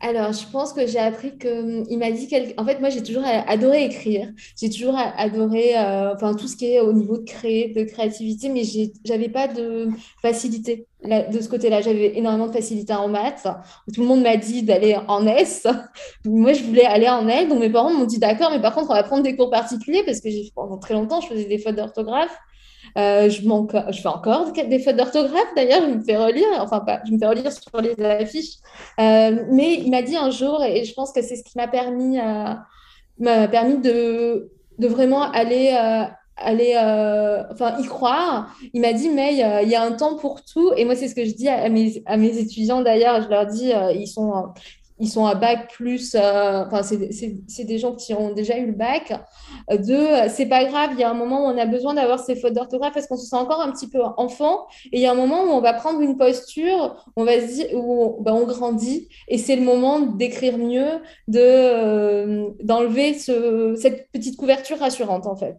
Alors, 0.00 0.32
je 0.32 0.46
pense 0.50 0.72
que 0.72 0.86
j'ai 0.86 0.98
appris 0.98 1.38
que 1.38 1.80
hum, 1.80 1.84
il 1.88 1.98
m'a 1.98 2.10
dit 2.10 2.28
quelque... 2.28 2.58
En 2.60 2.64
fait, 2.64 2.80
moi, 2.80 2.90
j'ai 2.90 3.02
toujours 3.02 3.24
adoré 3.24 3.84
écrire. 3.84 4.30
J'ai 4.60 4.68
toujours 4.68 4.96
adoré, 4.96 5.76
euh, 5.76 6.14
enfin, 6.14 6.34
tout 6.34 6.48
ce 6.48 6.56
qui 6.56 6.72
est 6.72 6.80
au 6.80 6.92
niveau 6.92 7.16
de 7.16 7.24
créer, 7.24 7.72
de 7.72 7.82
créativité, 7.84 8.48
mais 8.48 8.62
j'avais 9.04 9.28
pas 9.28 9.48
de 9.48 9.88
facilité 10.20 10.86
de 11.02 11.40
ce 11.40 11.48
côté-là. 11.48 11.80
J'avais 11.80 12.16
énormément 12.18 12.46
de 12.46 12.52
facilité 12.52 12.92
en 12.92 13.08
maths. 13.08 13.46
Tout 13.94 14.02
le 14.02 14.06
monde 14.06 14.22
m'a 14.22 14.36
dit 14.36 14.62
d'aller 14.62 14.98
en 15.08 15.26
S. 15.26 15.66
Moi, 16.24 16.52
je 16.52 16.62
voulais 16.62 16.84
aller 16.84 17.08
en 17.08 17.26
L. 17.26 17.48
Donc, 17.48 17.60
mes 17.60 17.70
parents 17.70 17.92
m'ont 17.92 18.04
dit 18.04 18.18
d'accord, 18.18 18.50
mais 18.50 18.60
par 18.60 18.74
contre, 18.74 18.90
on 18.90 18.94
va 18.94 19.02
prendre 19.02 19.22
des 19.22 19.34
cours 19.34 19.50
particuliers 19.50 20.02
parce 20.04 20.20
que 20.20 20.28
pendant 20.54 20.78
très 20.78 20.94
longtemps, 20.94 21.20
je 21.20 21.28
faisais 21.28 21.46
des 21.46 21.58
fautes 21.58 21.76
d'orthographe. 21.76 22.36
Euh, 22.96 23.28
je, 23.28 23.42
je 23.42 24.00
fais 24.00 24.08
encore 24.08 24.52
des 24.52 24.78
fautes 24.78 24.96
d'orthographe, 24.96 25.48
d'ailleurs, 25.54 25.82
je 25.82 25.94
me 25.94 26.02
fais 26.02 26.16
relire, 26.16 26.46
enfin, 26.60 26.80
pas, 26.80 27.00
je 27.06 27.12
me 27.12 27.18
fais 27.18 27.26
relire 27.26 27.52
sur 27.52 27.80
les 27.80 28.02
affiches. 28.02 28.56
Euh, 28.98 29.44
mais 29.50 29.74
il 29.74 29.90
m'a 29.90 30.02
dit 30.02 30.16
un 30.16 30.30
jour, 30.30 30.62
et 30.64 30.84
je 30.84 30.94
pense 30.94 31.12
que 31.12 31.20
c'est 31.20 31.36
ce 31.36 31.44
qui 31.44 31.56
m'a 31.56 31.68
permis, 31.68 32.18
euh, 32.18 32.54
m'a 33.18 33.48
permis 33.48 33.78
de, 33.78 34.50
de 34.78 34.86
vraiment 34.86 35.22
aller 35.30 35.76
aller 36.38 36.76
enfin 37.50 37.78
y 37.78 37.86
croire. 37.86 38.54
Il 38.74 38.82
m'a 38.82 38.92
dit 38.92 39.08
mais 39.08 39.32
il 39.32 39.68
y 39.70 39.74
a 39.74 39.82
un 39.82 39.92
temps 39.92 40.16
pour 40.16 40.44
tout. 40.44 40.70
Et 40.76 40.84
moi 40.84 40.94
c'est 40.94 41.08
ce 41.08 41.14
que 41.14 41.24
je 41.24 41.34
dis 41.34 41.48
à 41.48 41.66
mes, 41.70 42.02
à 42.04 42.18
mes 42.18 42.36
étudiants 42.36 42.82
d'ailleurs. 42.82 43.22
Je 43.22 43.28
leur 43.28 43.46
dis 43.46 43.72
ils 43.94 44.06
sont 44.06 44.52
ils 44.98 45.08
sont 45.08 45.26
à 45.26 45.34
bac 45.34 45.70
plus, 45.72 46.14
euh, 46.14 46.64
enfin, 46.64 46.82
c'est 46.82 47.64
des 47.64 47.78
gens 47.78 47.94
qui 47.94 48.14
ont 48.14 48.32
déjà 48.32 48.56
eu 48.58 48.66
le 48.66 48.72
bac. 48.72 49.12
Deux, 49.70 50.08
c'est 50.28 50.46
pas 50.46 50.64
grave, 50.64 50.90
il 50.94 51.00
y 51.00 51.04
a 51.04 51.10
un 51.10 51.14
moment 51.14 51.44
où 51.44 51.52
on 51.52 51.58
a 51.58 51.66
besoin 51.66 51.94
d'avoir 51.94 52.18
ces 52.18 52.36
fautes 52.36 52.54
d'orthographe 52.54 52.94
parce 52.94 53.06
qu'on 53.06 53.16
se 53.16 53.26
sent 53.26 53.36
encore 53.36 53.60
un 53.60 53.70
petit 53.72 53.88
peu 53.88 54.00
enfant. 54.16 54.66
Et 54.92 54.98
il 54.98 55.00
y 55.00 55.06
a 55.06 55.12
un 55.12 55.16
moment 55.16 55.44
où 55.44 55.48
on 55.48 55.60
va 55.60 55.74
prendre 55.74 56.00
une 56.00 56.16
posture, 56.16 57.04
on 57.16 57.24
va 57.24 57.40
se 57.40 57.54
dire, 57.54 57.66
où 57.74 58.16
ben, 58.22 58.32
on 58.32 58.46
grandit. 58.46 59.08
Et 59.28 59.38
c'est 59.38 59.56
le 59.56 59.62
moment 59.62 60.00
d'écrire 60.00 60.56
mieux, 60.58 61.00
de 61.28 61.40
euh, 61.40 62.48
d'enlever 62.62 63.14
cette 63.14 64.10
petite 64.12 64.36
couverture 64.36 64.78
rassurante, 64.78 65.26
en 65.26 65.36
fait. 65.36 65.56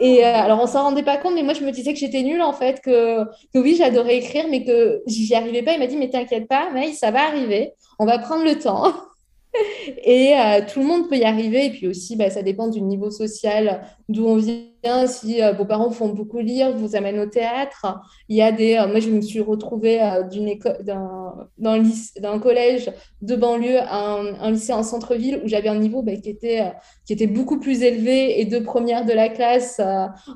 Et 0.00 0.24
alors, 0.24 0.60
on 0.60 0.66
s'en 0.66 0.82
rendait 0.82 1.04
pas 1.04 1.16
compte, 1.18 1.34
mais 1.34 1.42
moi, 1.42 1.54
je 1.54 1.64
me 1.64 1.70
disais 1.70 1.92
que 1.92 1.98
j'étais 1.98 2.22
nulle, 2.22 2.42
en 2.42 2.52
fait, 2.52 2.80
que, 2.80 3.24
que 3.24 3.58
oui, 3.58 3.76
j'adorais 3.76 4.16
écrire, 4.16 4.46
mais 4.50 4.64
que 4.64 5.02
j'y 5.06 5.34
arrivais 5.34 5.62
pas. 5.62 5.72
Il 5.72 5.78
m'a 5.78 5.86
dit, 5.86 5.96
mais 5.96 6.10
t'inquiète 6.10 6.48
pas, 6.48 6.70
mais 6.72 6.92
ça 6.92 7.10
va 7.10 7.26
arriver 7.28 7.74
on 7.98 8.06
va 8.06 8.18
prendre 8.18 8.44
le 8.44 8.58
temps. 8.58 8.92
Et 10.04 10.36
euh, 10.36 10.62
tout 10.66 10.80
le 10.80 10.86
monde 10.86 11.08
peut 11.08 11.16
y 11.16 11.24
arriver. 11.24 11.66
Et 11.66 11.70
puis 11.70 11.88
aussi, 11.88 12.16
bah, 12.16 12.30
ça 12.30 12.42
dépend 12.42 12.68
du 12.68 12.80
niveau 12.80 13.10
social 13.10 13.82
d'où 14.08 14.26
on 14.26 14.36
vient 14.36 14.64
si 15.06 15.42
euh, 15.42 15.52
vos 15.52 15.64
parents 15.64 15.90
font 15.90 16.08
beaucoup 16.08 16.38
lire, 16.38 16.76
vous 16.76 16.96
amènent 16.96 17.20
au 17.20 17.26
théâtre. 17.26 18.00
Il 18.28 18.36
y 18.36 18.42
a 18.42 18.52
des. 18.52 18.76
Euh, 18.76 18.86
moi, 18.86 19.00
je 19.00 19.10
me 19.10 19.20
suis 19.20 19.40
retrouvée 19.40 20.02
euh, 20.02 20.22
d'une 20.22 20.48
école, 20.48 20.78
d'un 20.84 22.38
collège 22.38 22.90
de 23.22 23.36
banlieue 23.36 23.78
à 23.80 24.20
un, 24.40 24.50
lycée 24.50 24.72
en 24.72 24.82
centre-ville 24.82 25.40
où 25.44 25.48
j'avais 25.48 25.68
un 25.68 25.78
niveau 25.78 26.02
bah, 26.02 26.16
qui, 26.16 26.30
était, 26.30 26.72
qui 27.06 27.12
était 27.12 27.26
beaucoup 27.26 27.58
plus 27.58 27.82
élevé 27.82 28.40
et 28.40 28.44
de 28.44 28.58
première 28.58 29.04
de 29.04 29.12
la 29.12 29.28
classe 29.28 29.80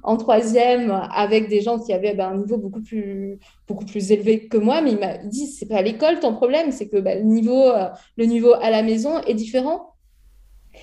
en 0.02 0.16
troisième 0.16 0.90
avec 1.14 1.48
des 1.48 1.60
gens 1.60 1.78
qui 1.78 1.92
avaient 1.92 2.14
bah, 2.14 2.28
un 2.28 2.38
niveau 2.38 2.56
beaucoup 2.56 2.82
plus, 2.82 3.38
beaucoup 3.66 3.84
plus 3.84 4.10
élevé 4.12 4.48
que 4.48 4.56
moi. 4.56 4.80
Mais 4.80 4.92
il 4.92 4.98
m'a 4.98 5.18
dit 5.18 5.46
c'est 5.46 5.66
pas 5.66 5.76
à 5.76 5.82
l'école 5.82 6.20
ton 6.20 6.34
problème, 6.34 6.72
c'est 6.72 6.88
que 6.88 6.96
le, 6.96 7.22
niveau, 7.22 7.70
le 8.16 8.24
niveau 8.24 8.54
à 8.54 8.70
la 8.70 8.82
maison 8.82 9.20
est 9.26 9.34
différent. 9.34 9.87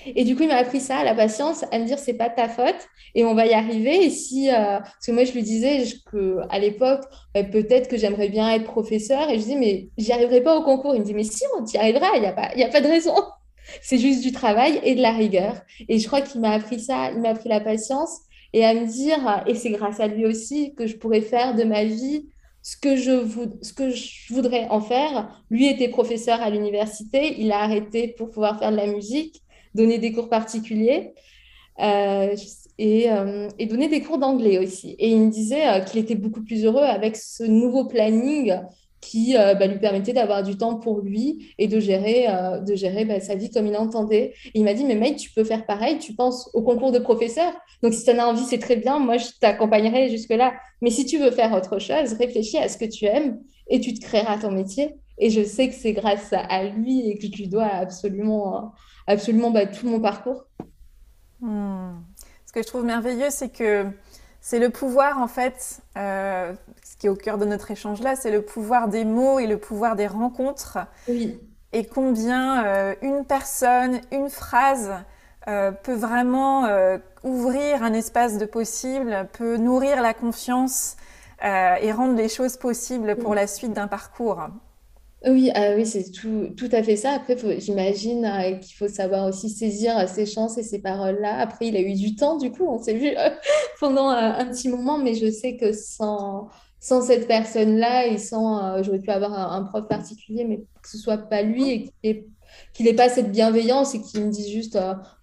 Et 0.06 0.24
du 0.24 0.36
coup, 0.36 0.44
il 0.44 0.50
m'a 0.50 0.56
appris 0.56 0.80
ça, 0.80 1.04
la 1.04 1.16
patience, 1.16 1.64
à 1.72 1.80
me 1.80 1.86
dire 1.86 2.00
c'est 2.00 2.14
pas 2.14 2.30
ta 2.30 2.48
faute 2.48 2.88
et 3.16 3.26
on 3.26 3.34
va 3.34 3.46
y 3.46 3.54
arriver. 3.54 4.06
Et 4.06 4.10
si, 4.10 4.50
euh, 4.50 4.80
parce 4.80 5.06
que 5.06 5.12
moi, 5.12 5.24
je 5.24 5.32
lui 5.32 5.44
disais 5.44 5.84
que 6.12 6.40
à 6.50 6.60
l'époque, 6.60 7.04
bah, 7.34 7.44
peut-être 7.44 7.88
que 7.88 7.98
j'aimerais 7.98 8.30
bien 8.30 8.52
être 8.52 8.66
professeur. 8.66 9.30
Et 9.30 9.40
je 9.40 9.46
dis 9.46 9.56
mais 9.56 9.90
j'y 9.98 10.12
arriverai 10.12 10.42
pas 10.42 10.58
au 10.58 10.64
concours. 10.64 10.96
Il 10.96 11.02
me 11.02 11.06
dit 11.06 11.14
mais 11.14 11.24
si, 11.24 11.44
on 11.58 11.66
y 11.66 11.78
arrivera. 11.78 12.08
Il 12.16 12.22
n'y 12.22 12.28
a 12.28 12.34
pas, 12.34 12.52
il 12.54 12.60
y 12.60 12.64
a 12.64 12.70
pas 12.70 12.82
de 12.82 12.88
raison. 12.88 13.16
C'est 13.82 13.98
juste 13.98 14.22
du 14.22 14.32
travail 14.32 14.80
et 14.84 14.96
de 14.96 15.02
la 15.02 15.12
rigueur. 15.12 15.56
Et 15.90 16.00
je 16.00 16.08
crois 16.08 16.22
qu'il 16.22 16.42
m'a 16.42 16.52
appris 16.52 16.80
ça. 16.80 17.12
Il 17.12 17.22
m'a 17.22 17.30
appris 17.30 17.50
la 17.50 17.60
patience 17.60 18.20
et 18.54 18.64
à 18.64 18.74
me 18.74 18.86
dire, 18.86 19.44
et 19.48 19.56
c'est 19.56 19.72
grâce 19.72 20.00
à 20.00 20.08
lui 20.08 20.26
aussi 20.26 20.76
que 20.76 20.88
je 20.88 20.96
pourrais 20.96 21.20
faire 21.20 21.56
de 21.56 21.66
ma 21.66 21.84
vie 21.84 22.30
ce 22.62 22.78
que 22.78 22.96
je, 22.96 23.28
ce 23.62 23.74
que 23.74 23.90
je 23.90 24.34
voudrais 24.34 24.68
en 24.70 24.82
faire. 24.82 25.44
Lui 25.50 25.68
était 25.68 25.90
professeur 25.90 26.42
à 26.42 26.50
l'université. 26.50 27.40
Il 27.40 27.52
a 27.52 27.60
arrêté 27.60 28.08
pour 28.18 28.30
pouvoir 28.30 28.58
faire 28.58 28.72
de 28.72 28.78
la 28.78 28.88
musique 28.88 29.42
donner 29.76 30.00
des 30.00 30.12
cours 30.12 30.30
particuliers 30.30 31.14
euh, 31.80 32.36
et, 32.78 33.12
euh, 33.12 33.50
et, 33.60 33.66
donner 33.66 33.90
des 33.90 34.02
cours 34.02 34.18
d'anglais 34.18 34.58
aussi. 34.58 34.96
Et 34.98 35.10
il 35.10 35.20
me 35.20 35.30
disait 35.30 35.68
euh, 35.68 35.80
qu'il 35.82 36.00
était 36.00 36.16
beaucoup 36.16 36.42
plus 36.42 36.66
heureux 36.66 36.84
avec 36.84 37.18
ce 37.18 37.44
nouveau 37.44 37.86
planning 37.86 38.58
qui 39.02 39.36
bah, 39.36 39.68
lui 39.68 39.78
permettait 39.78 40.14
d'avoir 40.14 40.42
du 40.42 40.58
temps 40.58 40.80
pour 40.80 41.02
lui 41.02 41.54
et 41.60 41.68
de 41.68 41.80
gérer, 41.80 42.26
de 42.66 42.74
gérer 42.74 43.06
bah, 43.06 43.20
sa 43.20 43.36
vie 43.36 43.52
comme 43.52 43.68
il 43.68 43.78
entendait. 43.78 44.34
Et 44.48 44.52
il 44.56 44.64
m'a 44.64 44.74
dit, 44.74 44.84
mais 44.84 44.96
mec, 44.96 45.18
tu 45.18 45.30
peux 45.30 45.44
faire 45.44 45.68
pareil, 45.68 46.00
tu 46.00 46.14
penses 46.16 46.50
au 46.56 46.64
concours 46.64 46.92
de 46.92 46.98
professeur. 46.98 47.54
Donc 47.84 47.94
si 47.94 48.04
tu 48.04 48.10
en 48.10 48.18
as 48.18 48.26
envie, 48.26 48.46
c'est 48.46 48.58
très 48.58 48.78
bien, 48.78 48.98
moi 48.98 49.18
je 49.18 49.28
t'accompagnerai 49.40 50.10
jusque-là. 50.10 50.54
Mais 50.82 50.90
si 50.90 51.06
tu 51.06 51.20
veux 51.20 51.30
faire 51.30 51.54
autre 51.54 51.78
chose, 51.78 52.14
réfléchis 52.14 52.58
à 52.58 52.68
ce 52.68 52.80
que 52.80 52.86
tu 52.86 53.06
aimes 53.06 53.38
et 53.70 53.80
tu 53.80 53.94
te 53.94 54.04
créeras 54.04 54.40
ton 54.40 54.50
métier. 54.50 54.96
Et 55.20 55.30
je 55.30 55.44
sais 55.44 55.70
que 55.70 55.76
c'est 55.76 55.94
grâce 55.94 56.34
à 56.34 56.64
lui 56.64 57.08
et 57.08 57.16
que 57.20 57.28
je 57.28 57.32
lui 57.32 57.48
dois 57.48 57.68
absolument 57.68 58.72
absolument 59.08 59.52
bah, 59.52 59.66
tout 59.66 59.88
mon 59.88 60.00
parcours. 60.00 60.46
Hmm. 61.42 61.94
Ce 62.46 62.52
que 62.54 62.62
je 62.62 62.68
trouve 62.68 62.86
merveilleux, 62.86 63.30
c'est 63.30 63.50
que 63.50 63.86
c'est 64.42 64.60
le 64.60 64.70
pouvoir, 64.70 65.20
en 65.20 65.28
fait, 65.28 65.82
euh, 65.98 66.54
ce 66.84 66.96
qui 66.98 67.08
est 67.08 67.10
au 67.10 67.16
cœur 67.16 67.38
de 67.38 67.46
notre 67.46 67.72
échange 67.72 68.02
là, 68.02 68.16
c'est 68.16 68.32
le 68.32 68.42
pouvoir 68.42 68.88
des 68.88 69.06
mots 69.06 69.40
et 69.40 69.48
le 69.48 69.58
pouvoir 69.58 69.96
des 69.96 70.08
rencontres. 70.08 70.78
Oui. 71.08 71.40
Et 71.74 71.86
combien 71.86 72.64
euh, 72.66 72.96
une 73.02 73.26
personne, 73.26 74.00
une 74.12 74.30
phrase 74.30 74.92
peut 75.84 75.94
vraiment 75.94 76.68
ouvrir 77.24 77.84
un 77.84 77.94
espace 77.94 78.40
de 78.40 78.48
possible, 78.48 79.28
peut 79.34 79.58
nourrir 79.58 80.02
la 80.02 80.16
confiance 80.16 80.98
et 81.44 81.92
rendre 81.92 82.16
les 82.16 82.30
choses 82.30 82.58
possibles 82.58 83.16
pour 83.16 83.36
la 83.36 83.46
suite 83.46 83.72
d'un 83.72 83.86
parcours. 83.86 84.48
Oui, 85.28 85.50
ah 85.56 85.72
oui, 85.76 85.88
c'est 85.88 86.12
tout, 86.12 86.70
à 86.72 86.84
fait 86.84 86.96
ça. 86.96 87.14
Après, 87.14 87.36
j'imagine 87.60 88.26
euh, 88.26 88.52
qu'il 88.58 88.76
faut 88.76 88.88
savoir 88.88 89.26
aussi 89.28 89.50
saisir 89.50 89.98
euh, 89.98 90.06
ses 90.06 90.28
chances 90.28 90.60
et 90.60 90.64
ces 90.64 90.80
paroles-là. 90.80 91.40
Après, 91.40 91.68
il 91.68 91.76
a 91.76 91.82
eu 91.82 91.94
du 91.94 92.16
temps, 92.16 92.38
du 92.38 92.52
coup, 92.52 92.68
on 92.68 92.78
s'est 92.78 92.94
vu 92.94 93.08
euh, 93.18 93.30
pendant 93.80 94.10
un 94.10 94.46
petit 94.46 94.70
moment, 94.70 95.00
mais 95.00 95.16
je 95.16 95.32
sais 95.32 95.58
que 95.58 95.72
sans, 95.74 96.48
sans 96.80 97.02
cette 97.02 97.28
personne-là 97.28 98.06
et 98.06 98.20
sans, 98.20 98.84
j'aurais 98.84 99.00
pu 99.00 99.10
avoir 99.10 99.34
un, 99.34 99.64
prof 99.64 99.88
particulier, 99.88 100.46
mais 100.46 100.58
que 100.60 100.90
ce 100.90 101.00
soit 101.00 101.18
pas 101.18 101.42
lui 101.42 101.92
et 102.04 102.28
qu'il 102.74 102.86
n'ait 102.86 102.94
pas 102.94 103.10
cette 103.10 103.32
bienveillance 103.32 103.96
et 103.96 104.02
qu'il 104.02 104.26
me 104.26 104.30
dise 104.30 104.50
juste, 104.50 104.78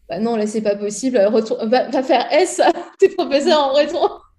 bah 0.08 0.18
non, 0.18 0.34
là, 0.34 0.48
c'est 0.48 0.62
pas 0.62 0.74
possible, 0.74 1.18
retour, 1.18 1.58
va, 1.66 1.88
va 1.88 2.02
faire 2.02 2.26
S, 2.32 2.60
tes 2.98 3.08
professeurs 3.10 3.60
en 3.60 3.72
retour. 3.72 4.31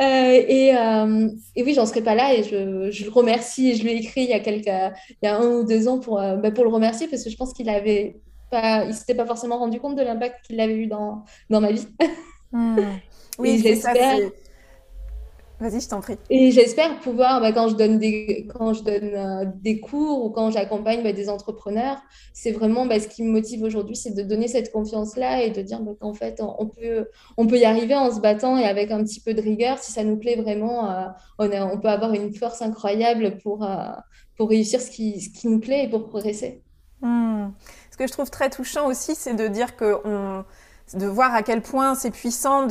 Euh, 0.00 0.44
et, 0.48 0.74
euh, 0.74 1.28
et, 1.56 1.62
oui, 1.62 1.74
j'en 1.74 1.84
serais 1.84 2.00
pas 2.00 2.14
là 2.14 2.32
et 2.32 2.42
je, 2.42 2.90
je, 2.90 3.04
le 3.04 3.10
remercie 3.10 3.70
et 3.70 3.74
je 3.74 3.82
lui 3.82 3.90
ai 3.90 3.96
écrit 3.96 4.22
il 4.22 4.30
y 4.30 4.32
a 4.32 4.40
quelques, 4.40 4.66
il 4.66 5.16
y 5.22 5.26
a 5.26 5.36
un 5.36 5.46
ou 5.46 5.64
deux 5.64 5.88
ans 5.88 5.98
pour, 5.98 6.18
euh, 6.18 6.36
bah, 6.36 6.50
pour 6.50 6.64
le 6.64 6.70
remercier 6.70 7.06
parce 7.06 7.22
que 7.22 7.28
je 7.28 7.36
pense 7.36 7.52
qu'il 7.52 7.68
avait 7.68 8.16
pas, 8.50 8.84
il 8.86 8.94
s'était 8.94 9.14
pas 9.14 9.26
forcément 9.26 9.58
rendu 9.58 9.78
compte 9.78 9.96
de 9.96 10.02
l'impact 10.02 10.46
qu'il 10.46 10.58
avait 10.58 10.76
eu 10.76 10.86
dans, 10.86 11.24
dans 11.50 11.60
ma 11.60 11.72
vie. 11.72 11.86
Hmm. 12.52 12.76
Oui, 13.38 13.58
j'espère. 13.62 14.18
Vas-y, 15.60 15.82
je 15.82 15.88
t'en 15.90 16.00
prie. 16.00 16.16
Et 16.30 16.50
j'espère 16.52 16.98
pouvoir, 17.00 17.42
bah, 17.42 17.52
quand 17.52 17.68
je 17.68 17.76
donne 17.76 17.98
des, 17.98 18.48
quand 18.48 18.72
je 18.72 18.82
donne, 18.82 19.10
euh, 19.14 19.44
des 19.56 19.78
cours 19.78 20.24
ou 20.24 20.30
quand 20.30 20.50
j'accompagne 20.50 21.02
bah, 21.02 21.12
des 21.12 21.28
entrepreneurs, 21.28 21.98
c'est 22.32 22.52
vraiment 22.52 22.86
bah, 22.86 22.98
ce 22.98 23.06
qui 23.06 23.22
me 23.22 23.30
motive 23.30 23.62
aujourd'hui, 23.62 23.94
c'est 23.94 24.14
de 24.14 24.22
donner 24.22 24.48
cette 24.48 24.72
confiance-là 24.72 25.42
et 25.42 25.50
de 25.50 25.60
dire 25.60 25.78
qu'en 26.00 26.14
fait, 26.14 26.40
on 26.40 26.66
peut, 26.66 27.08
on 27.36 27.46
peut 27.46 27.58
y 27.58 27.66
arriver 27.66 27.94
en 27.94 28.10
se 28.10 28.20
battant 28.20 28.56
et 28.56 28.64
avec 28.64 28.90
un 28.90 29.04
petit 29.04 29.20
peu 29.20 29.34
de 29.34 29.42
rigueur. 29.42 29.78
Si 29.78 29.92
ça 29.92 30.02
nous 30.02 30.16
plaît 30.16 30.36
vraiment, 30.36 30.90
euh, 30.90 31.04
on, 31.38 31.50
on, 31.52 31.78
peut 31.78 31.88
avoir 31.88 32.14
une 32.14 32.32
force 32.34 32.62
incroyable 32.62 33.36
pour, 33.42 33.62
euh, 33.62 33.90
pour 34.38 34.48
réussir 34.48 34.80
ce 34.80 34.90
qui, 34.90 35.20
ce 35.20 35.28
qui 35.28 35.46
nous 35.46 35.60
plaît 35.60 35.84
et 35.84 35.90
pour 35.90 36.08
progresser. 36.08 36.62
Hmm. 37.02 37.48
Ce 37.90 37.98
que 37.98 38.06
je 38.06 38.12
trouve 38.12 38.30
très 38.30 38.48
touchant 38.48 38.86
aussi, 38.86 39.14
c'est 39.14 39.34
de 39.34 39.46
dire 39.46 39.76
qu'on 39.76 40.44
de 40.94 41.06
voir 41.06 41.34
à 41.34 41.42
quel 41.42 41.62
point 41.62 41.94
c'est 41.94 42.10
puissant 42.10 42.66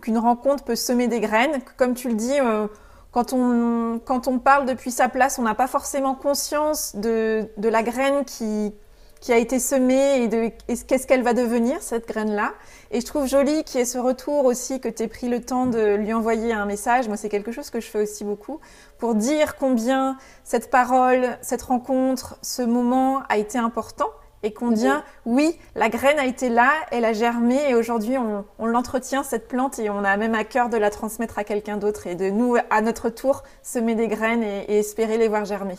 qu'une 0.00 0.18
rencontre 0.18 0.64
peut 0.64 0.76
semer 0.76 1.08
des 1.08 1.20
graines. 1.20 1.60
Comme 1.76 1.94
tu 1.94 2.08
le 2.08 2.14
dis, 2.14 2.38
euh, 2.38 2.68
quand, 3.10 3.32
on, 3.32 4.00
quand 4.04 4.28
on 4.28 4.38
parle 4.38 4.66
depuis 4.66 4.90
sa 4.90 5.08
place, 5.08 5.38
on 5.38 5.42
n'a 5.42 5.54
pas 5.54 5.66
forcément 5.66 6.14
conscience 6.14 6.94
de, 6.94 7.48
la 7.56 7.82
graine 7.82 8.24
qui, 8.24 8.72
qui 9.20 9.32
a 9.32 9.38
été 9.38 9.58
semée 9.58 10.22
et 10.22 10.28
de 10.28 10.50
qu'est-ce 10.86 11.06
qu'elle 11.06 11.22
va 11.22 11.34
devenir, 11.34 11.82
cette 11.82 12.06
graine-là. 12.06 12.52
Et 12.90 13.00
je 13.00 13.06
trouve 13.06 13.26
joli 13.26 13.64
qu'il 13.64 13.80
y 13.80 13.82
ait 13.82 13.86
ce 13.86 13.98
retour 13.98 14.44
aussi, 14.44 14.80
que 14.80 14.88
tu 14.88 15.02
aies 15.02 15.08
pris 15.08 15.28
le 15.28 15.40
temps 15.40 15.66
de 15.66 15.96
lui 15.96 16.12
envoyer 16.12 16.52
un 16.52 16.64
message. 16.64 17.08
Moi, 17.08 17.16
c'est 17.16 17.28
quelque 17.28 17.50
chose 17.50 17.70
que 17.70 17.80
je 17.80 17.88
fais 17.88 18.02
aussi 18.02 18.24
beaucoup, 18.24 18.60
pour 18.98 19.14
dire 19.14 19.56
combien 19.56 20.16
cette 20.44 20.70
parole, 20.70 21.38
cette 21.42 21.62
rencontre, 21.62 22.38
ce 22.42 22.62
moment 22.62 23.22
a 23.28 23.36
été 23.36 23.58
important 23.58 24.10
et 24.42 24.52
qu'on 24.52 24.70
dit 24.70 24.86
oui, 25.26 25.54
la 25.74 25.88
graine 25.88 26.18
a 26.18 26.26
été 26.26 26.48
là, 26.48 26.70
elle 26.90 27.04
a 27.04 27.12
germé 27.12 27.56
et 27.68 27.74
aujourd'hui 27.74 28.16
on, 28.18 28.66
l'entretient 28.66 29.22
cette 29.22 29.48
plante 29.48 29.78
et 29.78 29.90
on 29.90 30.04
a 30.04 30.16
même 30.16 30.34
à 30.34 30.44
cœur 30.44 30.68
de 30.68 30.76
la 30.76 30.90
transmettre 30.90 31.38
à 31.38 31.44
quelqu'un 31.44 31.76
d'autre 31.76 32.06
et 32.06 32.14
de 32.14 32.30
nous 32.30 32.56
à 32.70 32.80
notre 32.80 33.08
tour 33.10 33.42
semer 33.62 33.94
des 33.94 34.08
graines 34.08 34.42
et, 34.42 34.78
espérer 34.78 35.18
les 35.18 35.28
voir 35.28 35.44
germer. 35.44 35.74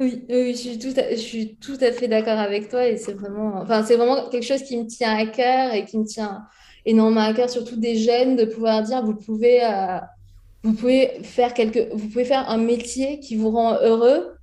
Oui, 0.00 0.24
je, 0.28 0.52
suis 0.54 0.78
tout 0.78 0.92
à, 0.96 1.10
je 1.10 1.20
suis 1.20 1.56
tout 1.56 1.78
à 1.80 1.92
fait 1.92 2.08
d'accord 2.08 2.38
avec 2.38 2.68
toi 2.68 2.84
et 2.86 2.96
c'est 2.96 3.12
vraiment, 3.12 3.60
enfin, 3.62 3.84
c'est 3.84 3.94
vraiment 3.94 4.28
quelque 4.28 4.44
chose 4.44 4.62
qui 4.62 4.76
me 4.76 4.86
tient 4.86 5.16
à 5.16 5.26
cœur 5.26 5.72
et 5.72 5.84
qui 5.84 5.98
me 5.98 6.04
tient 6.04 6.42
énormément 6.84 7.20
à 7.20 7.32
cœur, 7.32 7.48
surtout 7.48 7.76
des 7.76 7.94
jeunes, 7.94 8.34
de 8.34 8.44
pouvoir 8.44 8.82
dire 8.82 9.04
vous 9.04 9.14
pouvez, 9.14 9.64
euh, 9.64 9.98
vous 10.64 10.72
pouvez 10.72 11.12
faire 11.22 11.54
quelque, 11.54 11.94
vous 11.94 12.08
pouvez 12.08 12.24
faire 12.24 12.48
un 12.50 12.56
métier 12.56 13.20
qui 13.20 13.36
vous 13.36 13.50
rend 13.50 13.74
heureux 13.74 14.33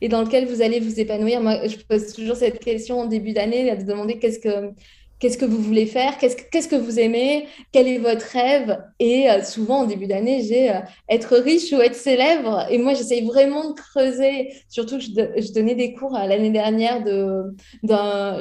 et 0.00 0.08
dans 0.08 0.22
lequel 0.22 0.46
vous 0.46 0.62
allez 0.62 0.80
vous 0.80 1.00
épanouir. 1.00 1.40
Moi, 1.40 1.66
je 1.66 1.76
pose 1.76 2.12
toujours 2.12 2.36
cette 2.36 2.58
question 2.58 3.00
en 3.00 3.06
début 3.06 3.32
d'année, 3.32 3.74
de 3.76 3.82
demander 3.82 4.18
qu'est-ce 4.18 4.38
que, 4.38 4.72
qu'est-ce 5.18 5.38
que 5.38 5.44
vous 5.44 5.62
voulez 5.62 5.86
faire, 5.86 6.18
qu'est-ce 6.18 6.36
que, 6.36 6.42
qu'est-ce 6.50 6.68
que 6.68 6.76
vous 6.76 6.98
aimez, 6.98 7.46
quel 7.72 7.88
est 7.88 7.98
votre 7.98 8.26
rêve. 8.26 8.78
Et 8.98 9.30
euh, 9.30 9.42
souvent, 9.42 9.80
en 9.80 9.86
début 9.86 10.06
d'année, 10.06 10.42
j'ai 10.42 10.70
euh, 10.70 10.80
être 11.08 11.36
riche 11.36 11.72
ou 11.72 11.80
être 11.80 11.94
célèbre. 11.94 12.66
Et 12.70 12.78
moi, 12.78 12.94
j'essaye 12.94 13.24
vraiment 13.24 13.70
de 13.70 13.74
creuser, 13.74 14.52
surtout 14.68 14.98
que 14.98 15.04
je, 15.04 15.52
donnais 15.52 15.74
des 15.74 15.94
cours 15.94 16.16
euh, 16.16 16.26
l'année 16.26 16.50
dernière. 16.50 17.02
De, 17.02 17.54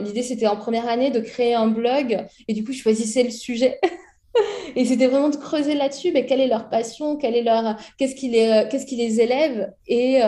l'idée, 0.04 0.24
c'était 0.24 0.48
en 0.48 0.58
première 0.58 0.88
année 0.88 1.12
de 1.12 1.20
créer 1.20 1.54
un 1.54 1.68
blog. 1.68 2.26
Et 2.48 2.54
du 2.54 2.64
coup, 2.64 2.74
je 2.74 2.82
choisissais 2.82 3.24
le 3.24 3.32
sujet. 3.32 3.80
Et 4.76 4.86
c'était 4.86 5.08
vraiment 5.08 5.30
de 5.30 5.38
creuser 5.38 5.76
là-dessus, 5.76 6.12
mais 6.14 6.26
quelle 6.26 6.42
est 6.42 6.48
leur 6.48 6.70
passion, 6.70 7.16
quelle 7.16 7.36
est 7.36 7.44
leur, 7.44 7.78
qu'est-ce 7.98 8.16
qui 8.16 8.30
les, 8.30 8.68
qu'est-ce 8.70 8.86
qui 8.86 8.96
les 8.98 9.22
élève, 9.22 9.72
et, 9.88 10.20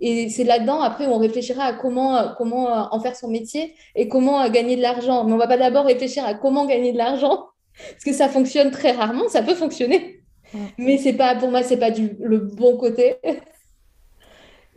et 0.00 0.28
c'est 0.28 0.44
là-dedans, 0.44 0.80
après, 0.80 1.06
on 1.06 1.18
réfléchira 1.18 1.64
à 1.64 1.72
comment, 1.72 2.34
comment 2.36 2.92
en 2.92 3.00
faire 3.00 3.14
son 3.14 3.28
métier 3.28 3.74
et 3.94 4.08
comment 4.08 4.48
gagner 4.48 4.76
de 4.76 4.82
l'argent. 4.82 5.24
Mais 5.24 5.32
on 5.32 5.36
ne 5.36 5.40
va 5.40 5.46
pas 5.46 5.56
d'abord 5.56 5.84
réfléchir 5.84 6.24
à 6.24 6.34
comment 6.34 6.66
gagner 6.66 6.92
de 6.92 6.98
l'argent, 6.98 7.46
parce 7.92 8.04
que 8.04 8.12
ça 8.12 8.28
fonctionne 8.28 8.70
très 8.70 8.92
rarement, 8.92 9.28
ça 9.28 9.42
peut 9.42 9.54
fonctionner. 9.54 10.24
Mais 10.78 10.98
c'est 10.98 11.14
pas, 11.14 11.34
pour 11.34 11.50
moi, 11.50 11.62
ce 11.62 11.70
n'est 11.70 11.80
pas 11.80 11.90
du, 11.90 12.16
le 12.20 12.38
bon 12.38 12.76
côté. 12.76 13.16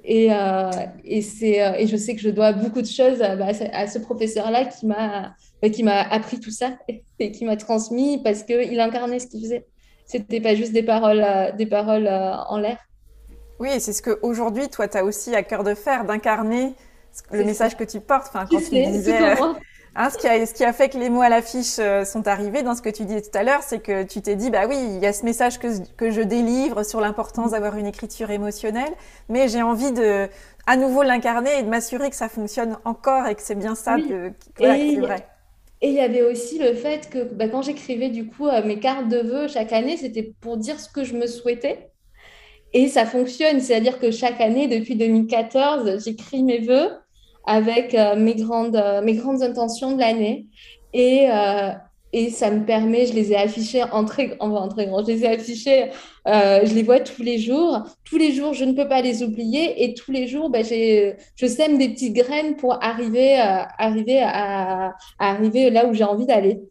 Et, 0.10 0.32
euh, 0.32 0.72
et, 1.04 1.22
c'est, 1.22 1.62
euh, 1.62 1.74
et 1.78 1.86
je 1.86 1.98
sais 1.98 2.16
que 2.16 2.22
je 2.22 2.30
dois 2.30 2.54
beaucoup 2.54 2.82
de 2.82 2.88
choses 2.88 3.22
à, 3.22 3.32
à 3.34 3.88
ce 3.88 4.00
professeur-là 4.00 4.64
qui 4.64 4.86
m'a, 4.86 5.36
qui 5.62 5.84
m'a 5.84 6.02
appris 6.02 6.40
tout 6.40 6.52
ça 6.52 6.78
et 7.20 7.32
qui 7.32 7.46
m'a 7.46 7.58
transmis 7.58 8.22
parce 8.24 8.44
qu'il 8.44 8.80
incarnait 8.80 9.20
ce 9.20 9.28
qu'il 9.28 9.42
faisait. 9.42 9.66
C'était 10.06 10.40
pas 10.40 10.56
juste 10.56 10.72
des 10.72 10.84
paroles, 10.84 11.24
euh, 11.24 11.52
des 11.52 11.66
paroles 11.66 12.08
en 12.08 12.58
l'air. 12.58 12.78
Oui, 13.60 13.70
et 13.74 13.80
c'est 13.80 13.94
ce 13.94 14.02
qu'aujourd'hui, 14.02 14.70
toi, 14.70 14.88
tu 14.88 14.98
as 14.98 15.04
aussi 15.04 15.36
à 15.36 15.44
cœur 15.44 15.64
de 15.64 15.74
faire, 15.74 16.06
d'incarner 16.06 16.76
le 17.32 17.44
message 17.44 17.76
que 17.76 17.84
tu 17.84 18.00
portes. 18.00 18.28
Enfin, 18.28 18.46
quand 18.50 18.58
tu, 18.58 18.70
disais, 18.70 19.22
euh, 19.22 19.36
hein, 19.96 20.10
ce, 20.10 20.18
qui 20.18 20.28
a, 20.28 20.46
ce 20.46 20.54
qui 20.54 20.64
a 20.64 20.74
fait 20.74 20.90
que 20.90 20.98
les 20.98 21.10
mots 21.10 21.22
à 21.22 21.30
l'affiche 21.30 21.80
euh, 21.80 22.06
sont 22.06 22.28
arrivés 22.28 22.62
dans 22.62 22.76
ce 22.76 22.82
que 22.82 22.90
tu 22.90 23.06
disais 23.06 23.22
tout 23.22 23.36
à 23.36 23.44
l'heure, 23.44 23.64
c'est 23.64 23.80
que 23.80 24.04
tu 24.04 24.22
t'es 24.22 24.36
dit, 24.36 24.52
bah 24.52 24.68
oui, 24.68 24.78
il 24.78 25.00
y 25.00 25.06
a 25.06 25.14
ce 25.14 25.26
message 25.26 25.60
que, 25.60 25.68
que 25.96 26.12
je 26.12 26.22
délivre 26.22 26.84
sur 26.84 27.02
l'importance 27.02 27.52
d'avoir 27.52 27.76
une 27.78 27.88
écriture 27.88 28.30
émotionnelle, 28.30 28.94
mais 29.30 29.48
j'ai 29.48 29.64
envie 29.64 29.92
de 29.92 30.30
à 30.68 30.76
nouveau 30.76 31.02
l'incarner 31.02 31.60
et 31.60 31.64
de 31.64 31.70
m'assurer 31.70 32.10
que 32.10 32.16
ça 32.16 32.30
fonctionne 32.30 32.78
encore 32.84 33.26
et 33.26 33.36
que 33.36 33.42
c'est 33.42 33.56
bien 33.56 33.74
ça 33.74 33.96
que, 33.96 34.32
c'est 34.58 34.96
vrai. 34.98 35.26
Et 35.82 35.90
il 35.90 35.94
y 35.94 36.00
avait 36.00 36.24
aussi 36.24 36.58
le 36.58 36.74
fait 36.74 37.10
que 37.10 37.24
bah, 37.24 37.48
quand 37.48 37.62
j'écrivais 37.62 38.10
du 38.10 38.28
coup 38.28 38.48
euh, 38.48 38.64
mes 38.64 38.80
cartes 38.80 39.10
de 39.10 39.18
vœux 39.18 39.48
chaque 39.48 39.74
année, 39.74 39.98
c'était 39.98 40.34
pour 40.42 40.58
dire 40.58 40.80
ce 40.80 40.90
que 40.90 41.04
je 41.04 41.14
me 41.14 41.28
souhaitais. 41.28 41.92
Et 42.74 42.88
ça 42.88 43.06
fonctionne, 43.06 43.60
c'est-à-dire 43.60 44.00
que 44.00 44.12
chaque 44.12 44.42
année, 44.42 44.68
depuis 44.68 44.96
2014, 44.96 46.04
j'écris 46.04 46.44
mes 46.44 46.60
vœux 46.60 46.90
avec 47.46 47.94
euh, 47.96 48.16
mes, 48.16 48.36
grandes, 48.36 48.76
euh, 48.76 49.02
mes 49.02 49.14
grandes 49.14 49.42
intentions 49.44 49.94
de 49.94 50.00
l'année. 50.00 50.48
Et, 50.94 51.28
et 52.18 52.30
ça 52.32 52.52
me 52.52 52.66
permet, 52.66 53.06
je 53.06 53.14
les 53.14 53.32
ai 53.32 53.36
affichés 53.36 53.84
en 53.84 54.06
très, 54.06 54.28
grand, 54.38 54.70
je 54.70 55.12
les 55.12 55.24
ai 55.24 55.28
affichés, 55.28 55.92
je 56.26 56.74
les 56.74 56.84
vois 56.84 57.00
tous 57.00 57.24
les 57.24 57.38
jours. 57.40 57.84
Tous 58.04 58.18
les 58.18 58.32
jours, 58.32 58.54
je 58.54 58.66
ne 58.66 58.74
peux 58.74 58.88
pas 58.88 59.02
les 59.02 59.24
oublier. 59.24 59.84
Et 59.84 59.94
tous 59.94 60.12
les 60.12 60.28
jours, 60.28 60.50
bah, 60.50 60.64
je 60.64 61.48
sème 61.48 61.78
des 61.78 61.90
petites 61.90 62.16
graines 62.16 62.56
pour 62.56 62.84
arriver, 62.84 63.36
arriver 63.38 64.20
à, 64.22 64.90
à 65.20 65.32
arriver 65.32 65.70
là 65.70 65.86
où 65.88 65.94
j'ai 65.94 66.04
envie 66.04 66.26
d'aller. 66.26 66.62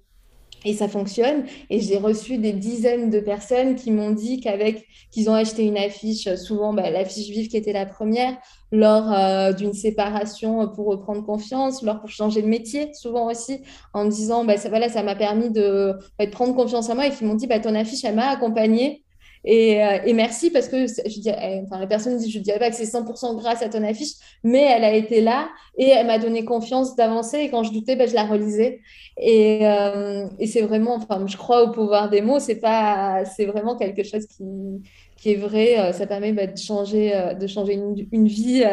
Et 0.68 0.74
ça 0.74 0.88
fonctionne. 0.88 1.44
Et 1.70 1.78
j'ai 1.78 1.96
reçu 1.96 2.38
des 2.38 2.52
dizaines 2.52 3.08
de 3.08 3.20
personnes 3.20 3.76
qui 3.76 3.92
m'ont 3.92 4.10
dit 4.10 4.40
qu'avec 4.40 4.84
qu'ils 5.12 5.30
ont 5.30 5.34
acheté 5.34 5.64
une 5.64 5.78
affiche, 5.78 6.34
souvent 6.34 6.72
bah, 6.72 6.90
l'affiche 6.90 7.28
vive 7.28 7.46
qui 7.46 7.56
était 7.56 7.72
la 7.72 7.86
première, 7.86 8.36
lors 8.72 9.12
euh, 9.12 9.52
d'une 9.52 9.72
séparation 9.72 10.66
pour 10.68 10.86
reprendre 10.86 11.24
confiance, 11.24 11.84
lors 11.84 12.00
pour 12.00 12.10
changer 12.10 12.42
de 12.42 12.48
métier, 12.48 12.92
souvent 12.94 13.30
aussi, 13.30 13.60
en 13.94 14.06
me 14.06 14.10
disant 14.10 14.44
bah, 14.44 14.56
ça, 14.56 14.68
voilà, 14.68 14.88
ça 14.88 15.04
m'a 15.04 15.14
permis 15.14 15.50
de, 15.50 15.92
bah, 16.18 16.26
de, 16.26 16.30
prendre 16.32 16.56
confiance 16.56 16.90
en 16.90 16.96
moi 16.96 17.06
et 17.06 17.10
qui 17.10 17.24
m'ont 17.24 17.36
dit 17.36 17.46
bah, 17.46 17.60
ton 17.60 17.76
affiche, 17.76 18.04
elle 18.04 18.16
m'a 18.16 18.30
accompagnée 18.30 19.04
euh, 19.46 19.98
et, 20.04 20.12
merci 20.12 20.50
parce 20.50 20.68
que 20.68 20.86
je 20.86 20.92
eh, 21.04 21.62
enfin, 21.64 21.80
les 21.80 21.86
personnes 21.86 22.16
disent, 22.16 22.32
je 22.32 22.38
ne 22.38 22.42
dirais 22.42 22.58
pas 22.58 22.68
que 22.70 22.76
c'est 22.76 22.84
100% 22.84 23.36
grâce 23.36 23.62
à 23.62 23.68
ton 23.68 23.82
affiche, 23.84 24.14
mais 24.42 24.62
elle 24.62 24.82
a 24.82 24.92
été 24.92 25.20
là 25.20 25.48
et 25.78 25.88
elle 25.88 26.06
m'a 26.06 26.18
donné 26.18 26.44
confiance 26.44 26.96
d'avancer. 26.96 27.38
Et 27.38 27.50
quand 27.50 27.62
je 27.62 27.72
doutais, 27.72 27.94
ben, 27.94 28.08
je 28.08 28.14
la 28.14 28.24
relisais. 28.24 28.80
Et, 29.18 29.66
euh, 29.66 30.26
c'est 30.46 30.62
vraiment, 30.62 30.96
enfin, 30.96 31.24
je 31.26 31.36
crois 31.36 31.62
au 31.62 31.70
pouvoir 31.70 32.10
des 32.10 32.22
mots. 32.22 32.40
C'est 32.40 32.56
pas, 32.56 33.24
c'est 33.24 33.46
vraiment 33.46 33.76
quelque 33.76 34.02
chose 34.02 34.26
qui, 34.26 34.44
qui 35.16 35.32
est 35.32 35.36
vrai. 35.36 35.78
Euh, 35.78 35.92
ça 35.92 36.06
permet 36.06 36.32
bah, 36.32 36.48
de 36.48 36.58
changer, 36.58 37.12
de 37.38 37.46
changer 37.46 37.74
une, 38.10 38.26
vie. 38.26 38.64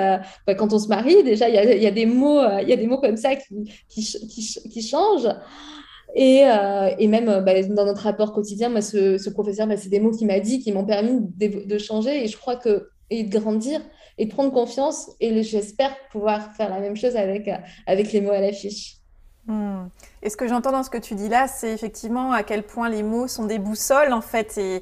Bah, 0.47 0.55
quand 0.55 0.73
on 0.73 0.79
se 0.79 0.87
marie, 0.87 1.23
déjà, 1.23 1.49
il 1.49 1.55
y 1.83 1.87
a, 1.87 1.91
des 1.91 2.07
mots, 2.07 2.41
y 2.41 2.73
a 2.73 2.77
des 2.77 2.87
mots 2.87 2.99
comme 2.99 3.17
ça 3.17 3.35
qui, 3.35 3.71
qui, 3.89 4.59
qui 4.71 4.81
changent. 4.81 5.29
Et, 6.15 6.43
euh, 6.45 6.91
et 6.99 7.07
même 7.07 7.27
euh, 7.27 7.41
bah, 7.41 7.61
dans 7.63 7.85
notre 7.85 8.01
rapport 8.01 8.33
quotidien, 8.33 8.69
ce, 8.81 9.29
professeur, 9.29 9.67
bah, 9.67 9.77
c'est 9.77 9.89
des 9.89 9.99
mots 9.99 10.11
qu'il 10.11 10.27
m'a 10.27 10.39
dit 10.39 10.59
qui 10.59 10.71
m'ont 10.71 10.85
permis 10.85 11.19
de, 11.21 11.65
de, 11.65 11.77
changer. 11.77 12.23
Et 12.23 12.27
je 12.27 12.37
crois 12.37 12.55
que, 12.55 12.89
et 13.09 13.23
de 13.23 13.39
grandir 13.39 13.81
et 14.17 14.25
de 14.25 14.31
prendre 14.31 14.51
confiance. 14.51 15.09
Et 15.19 15.41
j'espère 15.43 15.95
pouvoir 16.11 16.55
faire 16.55 16.69
la 16.69 16.79
même 16.79 16.95
chose 16.95 17.15
avec, 17.15 17.47
euh, 17.47 17.57
avec 17.87 18.11
les 18.11 18.21
mots 18.21 18.31
à 18.31 18.41
l'affiche. 18.41 18.97
Hmm. 19.45 19.87
Et 20.21 20.29
ce 20.29 20.37
que 20.37 20.47
j'entends 20.47 20.71
dans 20.71 20.83
ce 20.83 20.89
que 20.89 20.97
tu 20.97 21.15
dis 21.15 21.27
là, 21.27 21.49
c'est 21.49 21.73
effectivement 21.73 22.31
à 22.31 22.43
quel 22.43 22.63
point 22.63 22.87
les 22.87 23.03
mots 23.03 23.27
sont 23.27 23.43
des 23.43 23.59
boussoles 23.59 24.13
en 24.13 24.21
fait, 24.21 24.57
et, 24.57 24.81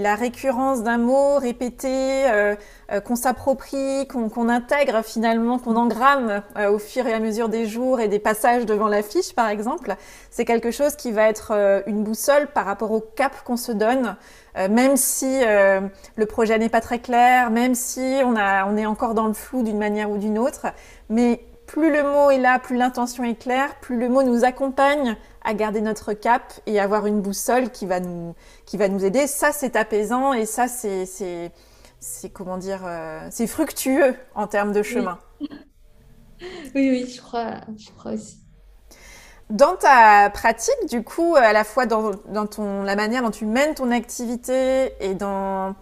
la 0.00 0.16
récurrence 0.16 0.82
d'un 0.82 0.98
mot 0.98 1.38
répété, 1.38 1.88
euh, 2.28 2.56
euh, 2.92 3.00
qu'on 3.00 3.14
s'approprie, 3.14 4.08
qu'on 4.08 4.48
intègre 4.48 5.04
finalement, 5.04 5.58
qu'on 5.60 5.76
engramme 5.76 6.42
euh, 6.56 6.70
au 6.70 6.78
fur 6.78 7.06
et 7.06 7.12
à 7.12 7.20
mesure 7.20 7.48
des 7.48 7.66
jours 7.66 8.00
et 8.00 8.08
des 8.08 8.18
passages 8.18 8.66
devant 8.66 8.88
l'affiche 8.88 9.34
par 9.34 9.48
exemple, 9.48 9.94
c'est 10.30 10.44
quelque 10.44 10.72
chose 10.72 10.96
qui 10.96 11.12
va 11.12 11.28
être 11.28 11.82
une 11.86 12.02
boussole 12.02 12.48
par 12.48 12.66
rapport 12.66 12.90
au 12.90 13.00
cap 13.00 13.44
qu'on 13.44 13.56
se 13.56 13.70
donne, 13.70 14.16
même 14.56 14.96
si 14.96 15.40
le 15.42 16.26
projet 16.26 16.58
n'est 16.58 16.68
pas 16.68 16.80
très 16.80 16.98
clair, 16.98 17.50
même 17.50 17.74
si 17.74 18.20
on, 18.24 18.34
on 18.34 18.76
est 18.76 18.86
encore 18.86 19.14
dans 19.14 19.26
le 19.26 19.34
flou 19.34 19.62
d'une 19.62 19.78
manière 19.78 20.10
ou 20.10 20.18
d'une 20.18 20.38
autre, 20.38 20.66
mais 21.08 21.40
plus 21.66 21.92
le 21.92 22.02
mot 22.02 22.30
est 22.30 22.38
là, 22.38 22.58
plus 22.58 22.76
l'intention 22.76 23.24
est 23.24 23.34
claire, 23.34 23.74
plus 23.80 23.98
le 23.98 24.08
mot 24.08 24.22
nous 24.22 24.44
accompagne 24.44 25.16
à 25.44 25.54
garder 25.54 25.80
notre 25.80 26.12
cap 26.12 26.52
et 26.66 26.80
avoir 26.80 27.06
une 27.06 27.20
boussole 27.20 27.70
qui 27.70 27.86
va 27.86 28.00
nous, 28.00 28.34
qui 28.64 28.76
va 28.76 28.88
nous 28.88 29.04
aider. 29.04 29.26
Ça, 29.26 29.52
c'est 29.52 29.76
apaisant 29.76 30.32
et 30.32 30.46
ça, 30.46 30.68
c'est, 30.68 31.06
c'est, 31.06 32.30
comment 32.30 32.58
dire, 32.58 32.82
euh, 32.84 33.26
c'est 33.30 33.46
fructueux 33.46 34.14
en 34.34 34.46
termes 34.46 34.72
de 34.72 34.82
chemin. 34.82 35.18
Oui, 36.40 36.90
oui, 36.90 37.12
je 37.14 37.20
crois, 37.20 37.60
je 37.76 37.90
crois 37.96 38.12
aussi. 38.12 38.38
Dans 39.48 39.76
ta 39.76 40.28
pratique, 40.30 40.86
du 40.88 41.04
coup, 41.04 41.36
à 41.36 41.52
la 41.52 41.62
fois 41.62 41.86
dans, 41.86 42.10
dans 42.28 42.46
ton, 42.46 42.82
la 42.82 42.96
manière 42.96 43.22
dont 43.22 43.30
tu 43.30 43.46
mènes 43.46 43.74
ton 43.74 43.92
activité 43.92 44.92
et 45.00 45.14
dans, 45.14 45.76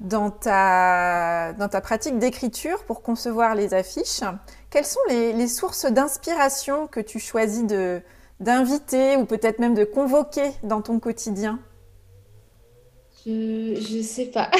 dans, 0.00 0.30
ta, 0.30 1.52
dans 1.52 1.68
ta 1.68 1.80
pratique 1.80 2.18
d'écriture 2.18 2.84
pour 2.84 3.02
concevoir 3.02 3.54
les 3.54 3.72
affiches, 3.72 4.22
quelles 4.70 4.84
sont 4.84 5.00
les, 5.08 5.48
sources 5.48 5.86
d'inspiration 5.86 6.86
que 6.86 7.00
tu 7.00 7.18
choisis 7.18 7.66
de, 7.66 8.02
d'inviter 8.40 9.16
ou 9.16 9.24
peut-être 9.24 9.58
même 9.58 9.74
de 9.74 9.84
convoquer 9.84 10.50
dans 10.62 10.82
ton 10.82 11.00
quotidien? 11.00 11.58
Je 13.24 13.96
ne 13.96 14.02
sais 14.02 14.26
pas. 14.26 14.50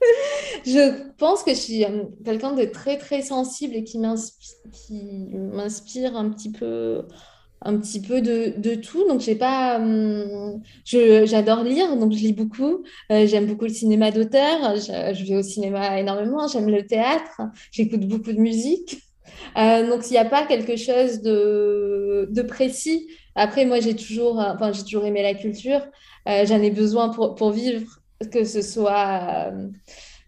je 0.66 1.10
pense 1.18 1.42
que 1.42 1.52
je 1.52 1.58
suis 1.58 1.84
euh, 1.84 2.04
quelqu'un 2.24 2.52
de 2.52 2.64
très 2.64 2.98
très 2.98 3.22
sensible 3.22 3.76
et 3.76 3.84
qui 3.84 3.98
m'inspire 3.98 6.16
un 6.16 6.30
petit 6.30 6.50
peu 6.50 7.04
un 7.62 7.76
petit 7.78 8.00
peu 8.00 8.20
de, 8.20 8.54
de 8.58 8.74
tout. 8.74 9.06
Donc, 9.08 9.20
j'ai 9.20 9.34
pas. 9.34 9.78
Hum, 9.78 10.62
j'adore 10.84 11.64
lire, 11.64 11.96
donc 11.96 12.12
je 12.12 12.18
lis 12.18 12.32
beaucoup. 12.32 12.84
Euh, 13.10 13.26
j'aime 13.26 13.46
beaucoup 13.46 13.64
le 13.64 13.72
cinéma 13.72 14.10
d'auteur. 14.10 14.76
Je, 14.76 15.14
je, 15.14 15.24
vais 15.24 15.36
au 15.36 15.42
cinéma 15.42 15.98
énormément. 15.98 16.46
J'aime 16.46 16.68
le 16.68 16.86
théâtre. 16.86 17.40
J'écoute 17.72 18.06
beaucoup 18.06 18.32
de 18.32 18.38
musique. 18.38 19.02
Euh, 19.56 19.88
donc, 19.88 20.06
il 20.08 20.12
n'y 20.12 20.18
a 20.18 20.24
pas 20.24 20.46
quelque 20.46 20.76
chose 20.76 21.22
de, 21.22 22.42
précis. 22.48 23.08
Après, 23.34 23.64
moi, 23.64 23.80
j'ai 23.80 23.94
toujours, 23.94 24.38
enfin, 24.38 24.72
j'ai 24.72 24.82
toujours 24.82 25.04
aimé 25.04 25.22
la 25.22 25.34
culture. 25.34 25.80
Euh, 26.28 26.44
j'en 26.46 26.60
ai 26.60 26.70
besoin 26.70 27.08
pour, 27.08 27.34
pour, 27.34 27.50
vivre, 27.50 28.00
que 28.30 28.44
ce 28.44 28.62
soit 28.62 29.52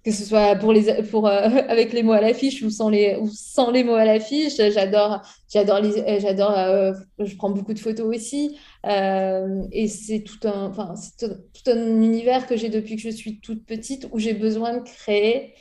que 0.05 0.13
ce 0.13 0.25
soit 0.25 0.57
pour 0.57 0.73
les, 0.73 1.03
pour, 1.05 1.27
euh, 1.27 1.49
avec 1.69 1.93
les 1.93 2.03
mots 2.03 2.13
à 2.13 2.21
l'affiche 2.21 2.63
ou 2.63 2.71
sans 2.71 2.89
les, 2.89 3.17
ou 3.17 3.29
sans 3.29 3.71
les 3.71 3.85
mots 3.85 3.95
à 3.95 4.05
l'affiche. 4.05 4.57
J'adore, 4.57 5.21
j'adore, 5.53 5.81
euh, 5.83 6.21
j'adore, 6.21 6.59
euh, 6.59 6.93
je 7.19 7.37
prends 7.37 7.51
beaucoup 7.51 7.75
de 7.75 7.79
photos 7.79 8.07
aussi. 8.07 8.57
et 8.85 9.89
c'est 9.89 10.21
tout 10.21 10.49
un, 10.49 10.73
tout 11.19 11.71
un 11.71 12.03
univers 12.03 12.47
que 12.47 12.57
j'ai 12.57 12.69
depuis 12.71 12.97
que 12.97 13.03
je 13.03 13.11
suis 13.11 13.41
toute 13.41 13.65
petite 13.67 14.09
où 14.13 14.19
j'ai 14.19 14.35
besoin 14.35 14.79
de 14.79 14.83
créer 14.83 15.55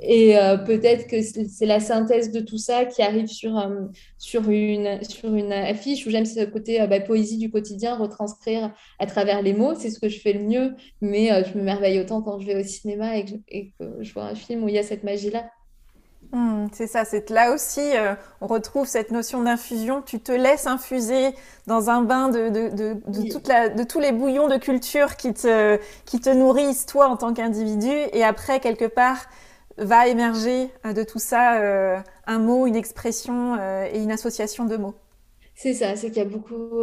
et 0.00 0.36
euh, 0.36 0.56
peut-être 0.56 1.06
que 1.06 1.20
c'est 1.22 1.66
la 1.66 1.78
synthèse 1.78 2.30
de 2.30 2.40
tout 2.40 2.58
ça 2.58 2.84
qui 2.84 3.02
arrive 3.02 3.26
sur, 3.26 3.58
euh, 3.58 3.82
sur, 4.18 4.48
une, 4.48 5.02
sur 5.04 5.34
une 5.34 5.52
affiche 5.52 6.06
où 6.06 6.10
j'aime 6.10 6.24
ce 6.24 6.44
côté 6.44 6.80
euh, 6.80 6.86
bah, 6.86 7.00
poésie 7.00 7.36
du 7.36 7.50
quotidien, 7.50 7.96
retranscrire 7.96 8.72
à 8.98 9.06
travers 9.06 9.42
les 9.42 9.52
mots. 9.52 9.74
C'est 9.74 9.90
ce 9.90 10.00
que 10.00 10.08
je 10.08 10.18
fais 10.18 10.32
le 10.32 10.44
mieux, 10.44 10.74
mais 11.00 11.28
je 11.44 11.58
me 11.58 11.62
merveille 11.62 12.00
autant 12.00 12.22
quand 12.22 12.38
je 12.40 12.46
vais 12.46 12.60
au 12.60 12.64
cinéma 12.64 13.16
et 13.16 13.24
que, 13.24 13.84
je, 14.00 14.12
vois 14.12 14.24
un 14.24 14.34
film 14.34 14.64
où 14.64 14.68
il 14.68 14.74
y 14.74 14.78
a 14.78 14.82
cette 14.82 15.04
magie-là. 15.04 15.44
Hmm, 16.32 16.66
c'est 16.72 16.86
ça, 16.86 17.04
c'est 17.04 17.28
là 17.28 17.52
aussi, 17.52 17.82
on 18.40 18.46
retrouve 18.46 18.86
cette 18.86 19.10
notion 19.10 19.42
d'infusion. 19.42 20.00
Tu 20.00 20.20
te 20.20 20.32
laisses 20.32 20.66
infuser 20.66 21.34
dans 21.66 21.90
un 21.90 22.02
bain 22.02 22.30
de, 22.30 22.48
de, 22.48 22.74
de, 22.74 22.96
de 23.06 23.30
toute 23.30 23.46
la, 23.46 23.68
de 23.68 23.82
tous 23.82 24.00
les 24.00 24.12
bouillons 24.12 24.48
de 24.48 24.56
culture 24.56 25.16
qui 25.16 25.34
te, 25.34 25.78
qui 26.06 26.20
te 26.20 26.30
nourrissent, 26.30 26.86
toi, 26.86 27.08
en 27.08 27.16
tant 27.16 27.34
qu'individu. 27.34 27.92
Et 28.14 28.24
après, 28.24 28.60
quelque 28.60 28.86
part, 28.86 29.26
va 29.82 30.08
émerger 30.08 30.68
euh, 30.86 30.92
de 30.92 31.02
tout 31.02 31.18
ça 31.18 31.60
euh, 31.60 31.98
un 32.26 32.38
mot, 32.38 32.66
une 32.66 32.76
expression 32.76 33.56
euh, 33.58 33.86
et 33.92 34.00
une 34.00 34.12
association 34.12 34.64
de 34.64 34.76
mots. 34.76 34.94
C'est 35.54 35.74
ça, 35.74 35.96
c'est 35.96 36.08
qu'il 36.08 36.18
y 36.18 36.26
a 36.26 36.28
beaucoup, 36.28 36.82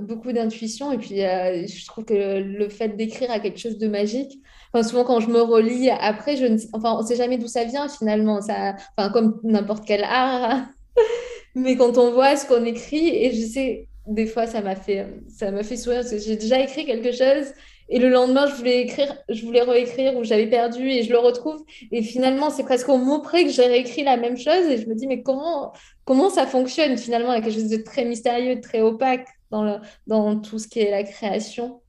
beaucoup 0.00 0.32
d'intuition 0.32 0.92
et 0.92 0.98
puis 0.98 1.16
je 1.16 1.86
trouve 1.86 2.04
que 2.04 2.40
le, 2.40 2.68
fait 2.68 2.96
d'écrire 2.96 3.30
a 3.30 3.40
quelque 3.40 3.58
chose 3.58 3.76
de 3.76 3.88
magique. 3.88 4.40
Souvent 4.82 5.02
quand 5.04 5.18
je 5.18 5.28
me 5.28 5.40
relis 5.40 5.90
après, 5.90 6.36
je 6.36 6.46
ne, 6.46 6.56
enfin, 6.72 6.94
on 6.94 7.02
ne 7.02 7.06
sait 7.06 7.16
jamais 7.16 7.38
d'où 7.38 7.48
ça 7.48 7.64
vient 7.64 7.88
finalement, 7.88 8.40
ça, 8.40 8.76
enfin, 8.96 9.10
comme 9.10 9.40
n'importe 9.42 9.84
quel 9.84 10.04
art. 10.04 10.64
Mais 11.56 11.76
quand 11.76 11.98
on 11.98 12.12
voit 12.12 12.36
ce 12.36 12.46
qu'on 12.46 12.64
écrit, 12.64 13.08
et 13.08 13.32
je 13.32 13.44
sais, 13.44 13.88
des 14.06 14.26
fois 14.26 14.46
ça 14.46 14.62
m'a 14.62 14.76
fait, 14.76 15.06
ça 15.28 15.50
m'a 15.50 15.64
fait 15.64 15.76
sourire 15.76 16.00
parce 16.00 16.12
que 16.12 16.18
j'ai 16.18 16.36
déjà 16.36 16.60
écrit 16.60 16.86
quelque 16.86 17.10
chose 17.10 17.52
et 17.88 17.98
le 17.98 18.08
lendemain, 18.10 18.46
je 18.46 18.54
voulais 18.54 18.82
écrire, 18.82 19.16
je 19.28 19.44
voulais 19.46 19.62
réécrire 19.62 20.16
ou 20.16 20.24
j'avais 20.24 20.46
perdu 20.46 20.88
et 20.88 21.02
je 21.02 21.10
le 21.10 21.18
retrouve. 21.18 21.64
Et 21.90 22.02
finalement, 22.02 22.50
c'est 22.50 22.64
presque 22.64 22.88
au 22.88 22.98
mot 22.98 23.20
près 23.20 23.44
que 23.44 23.50
j'ai 23.50 23.66
réécrit 23.66 24.04
la 24.04 24.16
même 24.16 24.36
chose. 24.36 24.66
Et 24.68 24.76
je 24.76 24.88
me 24.88 24.94
dis, 24.94 25.06
mais 25.06 25.22
comment, 25.22 25.72
comment 26.04 26.28
ça 26.28 26.46
fonctionne 26.46 26.98
finalement 26.98 27.32
Il 27.32 27.36
y 27.36 27.38
a 27.38 27.42
quelque 27.42 27.60
chose 27.60 27.70
de 27.70 27.78
très 27.78 28.04
mystérieux, 28.04 28.60
très 28.60 28.80
opaque 28.80 29.26
dans 29.50 30.38
tout 30.40 30.58
ce 30.58 30.68
qui 30.68 30.80
est 30.80 30.90
la 30.90 31.02
création. 31.02 31.80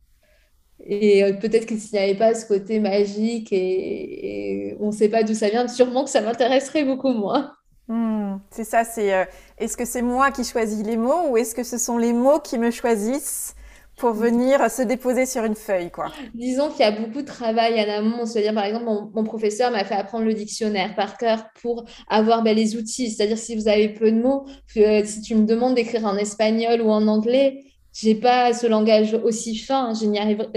Et 0.86 1.24
euh, 1.24 1.34
peut-être 1.34 1.66
que 1.66 1.78
s'il 1.78 1.94
n'y 1.94 2.06
avait 2.06 2.16
pas 2.16 2.34
ce 2.34 2.46
côté 2.46 2.80
magique 2.80 3.52
et, 3.52 4.76
on 4.80 4.88
ne 4.88 4.92
sait 4.92 5.10
pas 5.10 5.24
d'où 5.24 5.34
ça 5.34 5.50
vient, 5.50 5.68
sûrement 5.68 6.04
que 6.04 6.10
ça 6.10 6.22
m'intéresserait 6.22 6.86
beaucoup 6.86 7.12
moins. 7.12 7.52
Hmm, 7.88 8.38
c'est 8.52 8.64
ça, 8.64 8.84
c'est 8.84 9.14
euh, 9.14 9.26
est-ce 9.58 9.76
que 9.76 9.84
c'est 9.84 10.02
moi 10.02 10.32
qui 10.32 10.44
choisis 10.44 10.86
les 10.86 10.96
mots 10.96 11.30
ou 11.30 11.38
est-ce 11.38 11.56
que 11.56 11.64
ce 11.64 11.78
sont 11.78 11.98
les 11.98 12.14
mots 12.14 12.40
qui 12.40 12.58
me 12.58 12.72
choisissent 12.72 13.56
pour 14.00 14.14
venir 14.14 14.72
se 14.72 14.82
déposer 14.82 15.26
sur 15.26 15.44
une 15.44 15.56
feuille, 15.56 15.92
quoi. 15.92 16.08
Disons 16.34 16.70
qu'il 16.70 16.80
y 16.80 16.84
a 16.84 16.92
beaucoup 16.92 17.22
de 17.22 17.28
travail 17.28 17.80
en 17.82 17.92
amont. 17.92 18.26
C'est-à-dire, 18.26 18.54
par 18.54 18.64
exemple, 18.64 18.86
mon, 18.86 19.24
professeur 19.24 19.72
m'a 19.72 19.84
fait 19.84 19.96
apprendre 19.96 20.26
le 20.26 20.34
dictionnaire 20.34 20.96
par 20.96 21.18
cœur 21.18 21.50
pour 21.62 21.86
avoir 22.08 22.42
ben, 22.42 22.56
les 22.56 22.78
outils. 22.78 23.12
C'est-à-dire, 23.12 23.38
si 23.38 23.56
vous 23.56 23.68
avez 23.68 23.90
peu 23.90 24.12
de 24.12 24.18
mots, 24.18 24.46
euh, 24.78 25.04
si 25.04 25.22
tu 25.22 25.36
me 25.36 25.46
demandes 25.46 25.76
d'écrire 25.76 26.06
en 26.06 26.16
espagnol 26.16 26.82
ou 26.82 26.90
en 26.90 27.08
anglais, 27.08 27.66
j'ai 27.94 28.16
pas 28.16 28.54
ce 28.54 28.68
langage 28.68 29.14
aussi 29.14 29.58
fin. 29.58 29.94
Je 29.94 30.06
n'y 30.06 30.18
arriverai, 30.18 30.48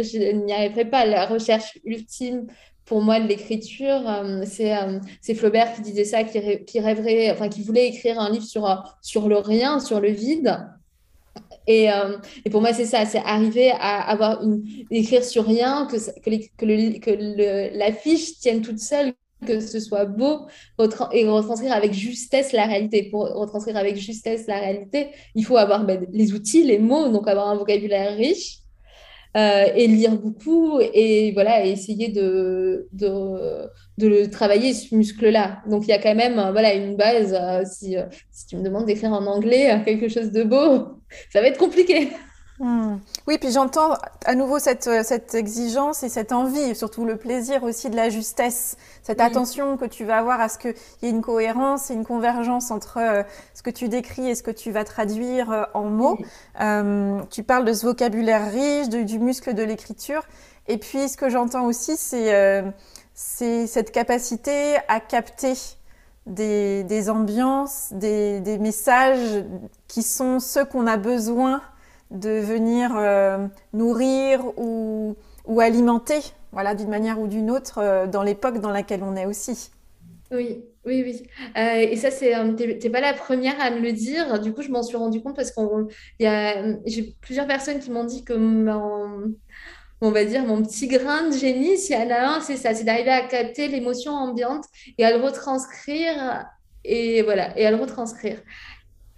arriverai, 0.52 0.84
pas. 0.84 1.04
La 1.04 1.26
recherche 1.26 1.78
ultime 1.84 2.46
pour 2.84 3.02
moi 3.02 3.18
de 3.18 3.26
l'écriture, 3.26 4.08
euh, 4.08 4.44
euh, 4.60 5.00
c'est 5.20 5.34
Flaubert 5.34 5.74
qui 5.74 5.82
disait 5.82 6.04
ça, 6.04 6.22
qui, 6.24 6.64
qui 6.64 6.80
rêverait, 6.80 7.30
enfin, 7.32 7.48
qui 7.48 7.62
voulait 7.62 7.88
écrire 7.88 8.20
un 8.20 8.30
livre 8.30 8.44
sur, 8.44 8.96
sur 9.02 9.28
le 9.28 9.38
rien, 9.38 9.80
sur 9.80 10.00
le 10.00 10.10
vide. 10.10 10.58
Et, 11.66 11.90
euh, 11.90 12.16
et, 12.44 12.50
pour 12.50 12.60
moi, 12.60 12.72
c'est 12.72 12.84
ça, 12.84 13.06
c'est 13.06 13.18
arriver 13.18 13.70
à 13.70 14.00
avoir 14.10 14.42
écrire 14.90 15.24
sur 15.24 15.46
rien, 15.46 15.86
que, 15.86 15.96
que, 16.20 16.98
que 16.98 17.78
l'affiche 17.78 18.38
tienne 18.38 18.62
toute 18.62 18.80
seule, 18.80 19.12
que 19.46 19.60
ce 19.60 19.80
soit 19.80 20.04
beau 20.04 20.46
et 21.12 21.28
retranscrire 21.28 21.72
avec 21.72 21.92
justesse 21.92 22.52
la 22.52 22.66
réalité. 22.66 23.08
Pour 23.10 23.28
retranscrire 23.28 23.76
avec 23.76 23.96
justesse 23.96 24.46
la 24.46 24.58
réalité, 24.58 25.08
il 25.34 25.44
faut 25.44 25.56
avoir 25.56 25.84
ben, 25.84 26.06
les 26.12 26.32
outils, 26.32 26.64
les 26.64 26.78
mots, 26.78 27.08
donc 27.08 27.28
avoir 27.28 27.48
un 27.48 27.56
vocabulaire 27.56 28.16
riche. 28.16 28.58
Euh, 29.34 29.64
et 29.74 29.86
lire 29.86 30.20
beaucoup 30.20 30.78
et 30.78 31.32
voilà 31.32 31.64
essayer 31.64 32.08
de, 32.08 32.86
de 33.98 34.24
travailler 34.26 34.74
ce 34.74 34.94
muscle-là. 34.94 35.62
Donc 35.66 35.84
il 35.84 35.88
y 35.88 35.92
a 35.92 35.98
quand 35.98 36.14
même 36.14 36.34
voilà 36.52 36.74
une 36.74 36.96
base. 36.96 37.34
Euh, 37.38 37.62
si, 37.64 37.96
si 38.30 38.46
tu 38.46 38.56
me 38.56 38.62
demandes 38.62 38.86
d'écrire 38.86 39.12
en 39.12 39.26
anglais 39.26 39.82
quelque 39.84 40.08
chose 40.08 40.32
de 40.32 40.42
beau, 40.42 40.98
ça 41.32 41.40
va 41.40 41.48
être 41.48 41.58
compliqué. 41.58 42.10
Hmm. 42.58 42.98
Oui, 43.26 43.38
puis 43.38 43.50
j'entends 43.50 43.94
à 44.24 44.36
nouveau 44.36 44.60
cette, 44.60 44.86
euh, 44.86 45.02
cette, 45.02 45.34
exigence 45.34 46.04
et 46.04 46.08
cette 46.08 46.30
envie, 46.30 46.76
surtout 46.76 47.04
le 47.04 47.16
plaisir 47.16 47.64
aussi 47.64 47.90
de 47.90 47.96
la 47.96 48.08
justesse, 48.08 48.76
cette 49.02 49.20
attention 49.20 49.76
que 49.76 49.86
tu 49.86 50.04
vas 50.04 50.18
avoir 50.18 50.40
à 50.40 50.48
ce 50.48 50.58
qu'il 50.58 50.74
y 51.02 51.06
ait 51.06 51.10
une 51.10 51.22
cohérence 51.22 51.90
et 51.90 51.94
une 51.94 52.04
convergence 52.04 52.70
entre 52.70 52.98
euh, 52.98 53.22
ce 53.54 53.62
que 53.62 53.70
tu 53.70 53.88
décris 53.88 54.28
et 54.28 54.36
ce 54.36 54.44
que 54.44 54.52
tu 54.52 54.70
vas 54.70 54.84
traduire 54.84 55.50
euh, 55.50 55.64
en 55.74 55.84
mots. 55.84 56.18
tu 57.30 57.42
parles 57.42 57.64
de 57.64 57.72
ce 57.72 57.84
vocabulaire 57.84 58.52
riche, 58.52 58.88
du 58.88 59.18
muscle 59.18 59.54
de 59.54 59.62
l'écriture. 59.64 60.22
Et 60.68 60.78
puis 60.78 61.08
ce 61.08 61.16
que 61.16 61.28
j'entends 61.28 61.64
aussi, 61.64 61.96
c'est 61.96 62.62
cette 63.22 63.92
capacité 63.92 64.76
à 64.88 65.00
capter 65.00 65.54
des, 66.26 67.10
ambiances, 67.10 67.92
des, 67.92 68.58
messages 68.58 69.44
qui 69.88 70.02
sont 70.02 70.40
ceux 70.40 70.64
qu'on 70.64 70.86
a 70.86 70.96
besoin 70.96 71.62
de 72.10 72.30
venir 72.40 72.94
euh, 72.94 73.46
nourrir 73.72 74.44
ou, 74.58 75.16
ou, 75.46 75.60
alimenter, 75.60 76.20
voilà, 76.52 76.74
d'une 76.74 76.90
manière 76.90 77.18
ou 77.18 77.26
d'une 77.26 77.50
autre, 77.50 77.78
euh, 77.78 78.06
dans 78.06 78.22
l'époque 78.22 78.60
dans 78.60 78.70
laquelle 78.70 79.02
on 79.02 79.16
est 79.16 79.24
aussi. 79.24 79.70
Oui, 80.30 80.62
oui, 80.84 81.02
oui. 81.02 81.22
Euh, 81.56 81.74
et 81.74 81.96
ça, 81.96 82.10
c'est, 82.10 82.34
t'es 82.56 82.90
pas 82.90 83.00
la 83.00 83.14
première 83.14 83.58
à 83.60 83.70
me 83.70 83.80
le 83.80 83.92
dire. 83.92 84.40
Du 84.40 84.52
coup, 84.52 84.62
je 84.62 84.70
m'en 84.70 84.82
suis 84.82 84.96
rendu 84.96 85.22
compte 85.22 85.36
parce 85.36 85.52
qu'on, 85.52 85.88
y 86.20 86.26
a, 86.26 86.76
j'ai 86.84 87.14
plusieurs 87.20 87.46
personnes 87.46 87.80
qui 87.80 87.90
m'ont 87.90 88.04
dit 88.04 88.24
que 88.24 88.34
on 90.02 90.10
va 90.10 90.24
dire 90.24 90.44
mon 90.44 90.60
petit 90.62 90.88
grain 90.88 91.28
de 91.28 91.36
génie, 91.36 91.78
s'il 91.78 91.96
y 91.96 92.02
en 92.02 92.10
a 92.10 92.36
un, 92.36 92.40
c'est 92.40 92.56
ça, 92.56 92.74
c'est 92.74 92.82
d'arriver 92.82 93.10
à 93.10 93.22
capter 93.22 93.68
l'émotion 93.68 94.12
ambiante 94.12 94.64
et 94.98 95.04
à 95.04 95.16
le 95.16 95.22
retranscrire 95.22 96.44
et 96.84 97.22
voilà, 97.22 97.56
et 97.56 97.64
à 97.64 97.70
le 97.70 97.76
retranscrire. 97.76 98.38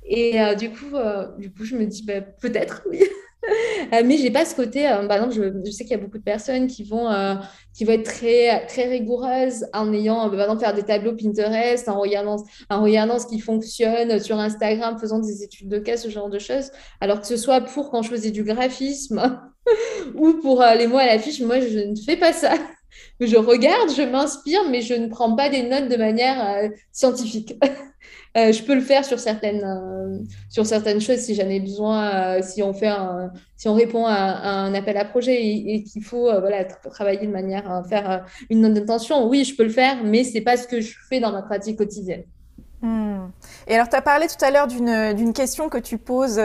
Et 0.05 0.40
euh, 0.40 0.55
du 0.55 0.70
coup, 0.70 0.96
du 1.38 1.52
coup, 1.52 1.64
je 1.64 1.76
me 1.76 1.86
dis 1.86 2.05
bah, 2.05 2.20
peut-être 2.20 2.82
oui. 2.90 3.00
Euh, 3.92 4.02
mais 4.05 4.16
j'ai 4.16 4.30
pas 4.30 4.44
ce 4.44 4.55
côté. 4.55 4.88
Euh, 4.88 5.07
par 5.07 5.18
exemple, 5.18 5.34
je, 5.64 5.70
sais 5.70 5.84
qu'il 5.84 5.92
y 5.92 6.00
a 6.00 6.02
beaucoup 6.02 6.18
de 6.18 6.22
personnes 6.22 6.66
qui 6.66 6.84
vont, 6.84 7.11
euh, 7.11 7.34
qui 7.74 7.84
vont 7.84 7.92
être 7.92 8.05
très, 8.05 8.66
très 8.66 8.84
rigoureuses 8.84 9.66
en 9.74 9.92
ayant, 9.92 10.30
par 10.30 10.40
exemple, 10.40 10.61
faire 10.61 10.74
des 10.74 10.82
tableaux 10.82 11.14
Pinterest, 11.14 11.88
en 11.88 12.00
regardant, 12.00 12.36
en 12.70 12.82
regardant 12.82 13.18
ce 13.18 13.26
qui 13.26 13.40
fonctionne 13.40 14.18
sur 14.18 14.38
Instagram, 14.38 14.98
faisant 14.98 15.18
des 15.18 15.42
études 15.42 15.68
de 15.68 15.78
cas, 15.78 15.96
ce 15.96 16.09
genre 16.09 16.30
de 16.30 16.38
choses. 16.38 16.70
Alors 17.00 17.20
que 17.20 17.26
ce 17.26 17.36
soit 17.36 17.61
pour 17.61 17.90
quand 17.90 18.02
je 18.02 18.09
faisais 18.09 18.30
du 18.30 18.42
graphisme 18.42 19.40
ou 20.14 20.34
pour 20.34 20.64
les 20.76 20.86
mots 20.86 20.98
à 20.98 21.07
l'affiche, 21.07 21.40
moi, 21.42 21.61
je 21.61 21.78
ne 21.80 21.96
fais 21.96 22.16
pas 22.16 22.32
ça. 22.32 22.55
Je 23.20 23.36
regarde, 23.36 23.90
je 23.97 24.03
m'inspire, 24.03 24.68
mais 24.70 24.82
je 24.82 24.95
ne 24.95 25.09
prends 25.09 25.34
pas 25.36 25.49
des 25.49 25.62
notes 25.62 25.88
de 25.88 25.97
manière 25.97 26.70
scientifique. 26.92 27.55
Euh, 28.36 28.51
je 28.51 28.64
peux 28.64 28.74
le 28.74 28.80
faire 28.80 29.05
sur 29.05 29.20
certaines, 29.20 29.62
euh, 29.62 30.18
sur 30.49 30.66
certaines 30.66 31.01
choses 31.01 31.18
si 31.18 31.36
j'en 31.36 31.49
ai 31.49 31.61
besoin, 31.61 32.38
euh, 32.38 32.42
si, 32.42 32.64
on 32.64 32.74
fait 32.74 32.90
si 33.57 33.68
on 33.68 33.74
répond 33.74 34.07
à, 34.07 34.14
un 34.14 34.74
appel 34.74 34.97
à 34.97 35.05
projet 35.05 35.40
et, 35.40 35.84
qu'il 35.84 36.03
faut 36.03 36.24
voilà, 36.40 36.64
travailler 36.64 37.26
de 37.26 37.32
manière 37.32 37.70
à 37.70 37.84
faire 37.84 38.26
une 38.51 38.62
note 38.62 38.74
d'intention. 38.74 39.28
Oui, 39.28 39.45
je 39.45 39.55
peux 39.55 39.62
le 39.62 39.70
faire, 39.70 40.03
mais 40.03 40.24
ce 40.24 40.34
n'est 40.34 40.40
pas 40.40 40.57
ce 40.57 40.66
que 40.66 40.80
je 40.80 40.97
fais 41.09 41.20
dans 41.20 41.30
ma 41.30 41.42
pratique 41.42 41.78
quotidienne. 41.78 42.24
Hmm. 42.82 43.28
Et 43.68 43.76
alors, 43.76 43.88
tu 43.88 43.97
as 43.97 44.03
parlé 44.03 44.26
tout 44.26 44.45
à 44.45 44.51
l'heure 44.51 44.66
d'une 44.66 45.32
question 45.32 45.68
que 45.68 45.78
tu 45.78 45.97
poses 45.97 46.40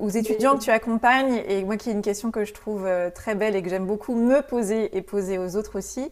aux 0.00 0.08
étudiants 0.08 0.56
que 0.56 0.62
tu 0.62 0.70
accompagnes, 0.70 1.42
et 1.46 1.62
moi 1.64 1.76
qui 1.76 1.90
est 1.90 1.92
une 1.92 2.02
question 2.02 2.30
que 2.30 2.44
je 2.44 2.52
trouve 2.52 2.86
euh, 2.86 3.10
très 3.10 3.34
belle 3.34 3.54
et 3.54 3.62
que 3.62 3.68
j'aime 3.68 3.86
beaucoup 3.86 4.14
me 4.14 4.40
poser 4.40 4.96
et 4.96 5.02
poser 5.02 5.38
aux 5.38 5.56
autres 5.56 5.78
aussi. 5.78 6.10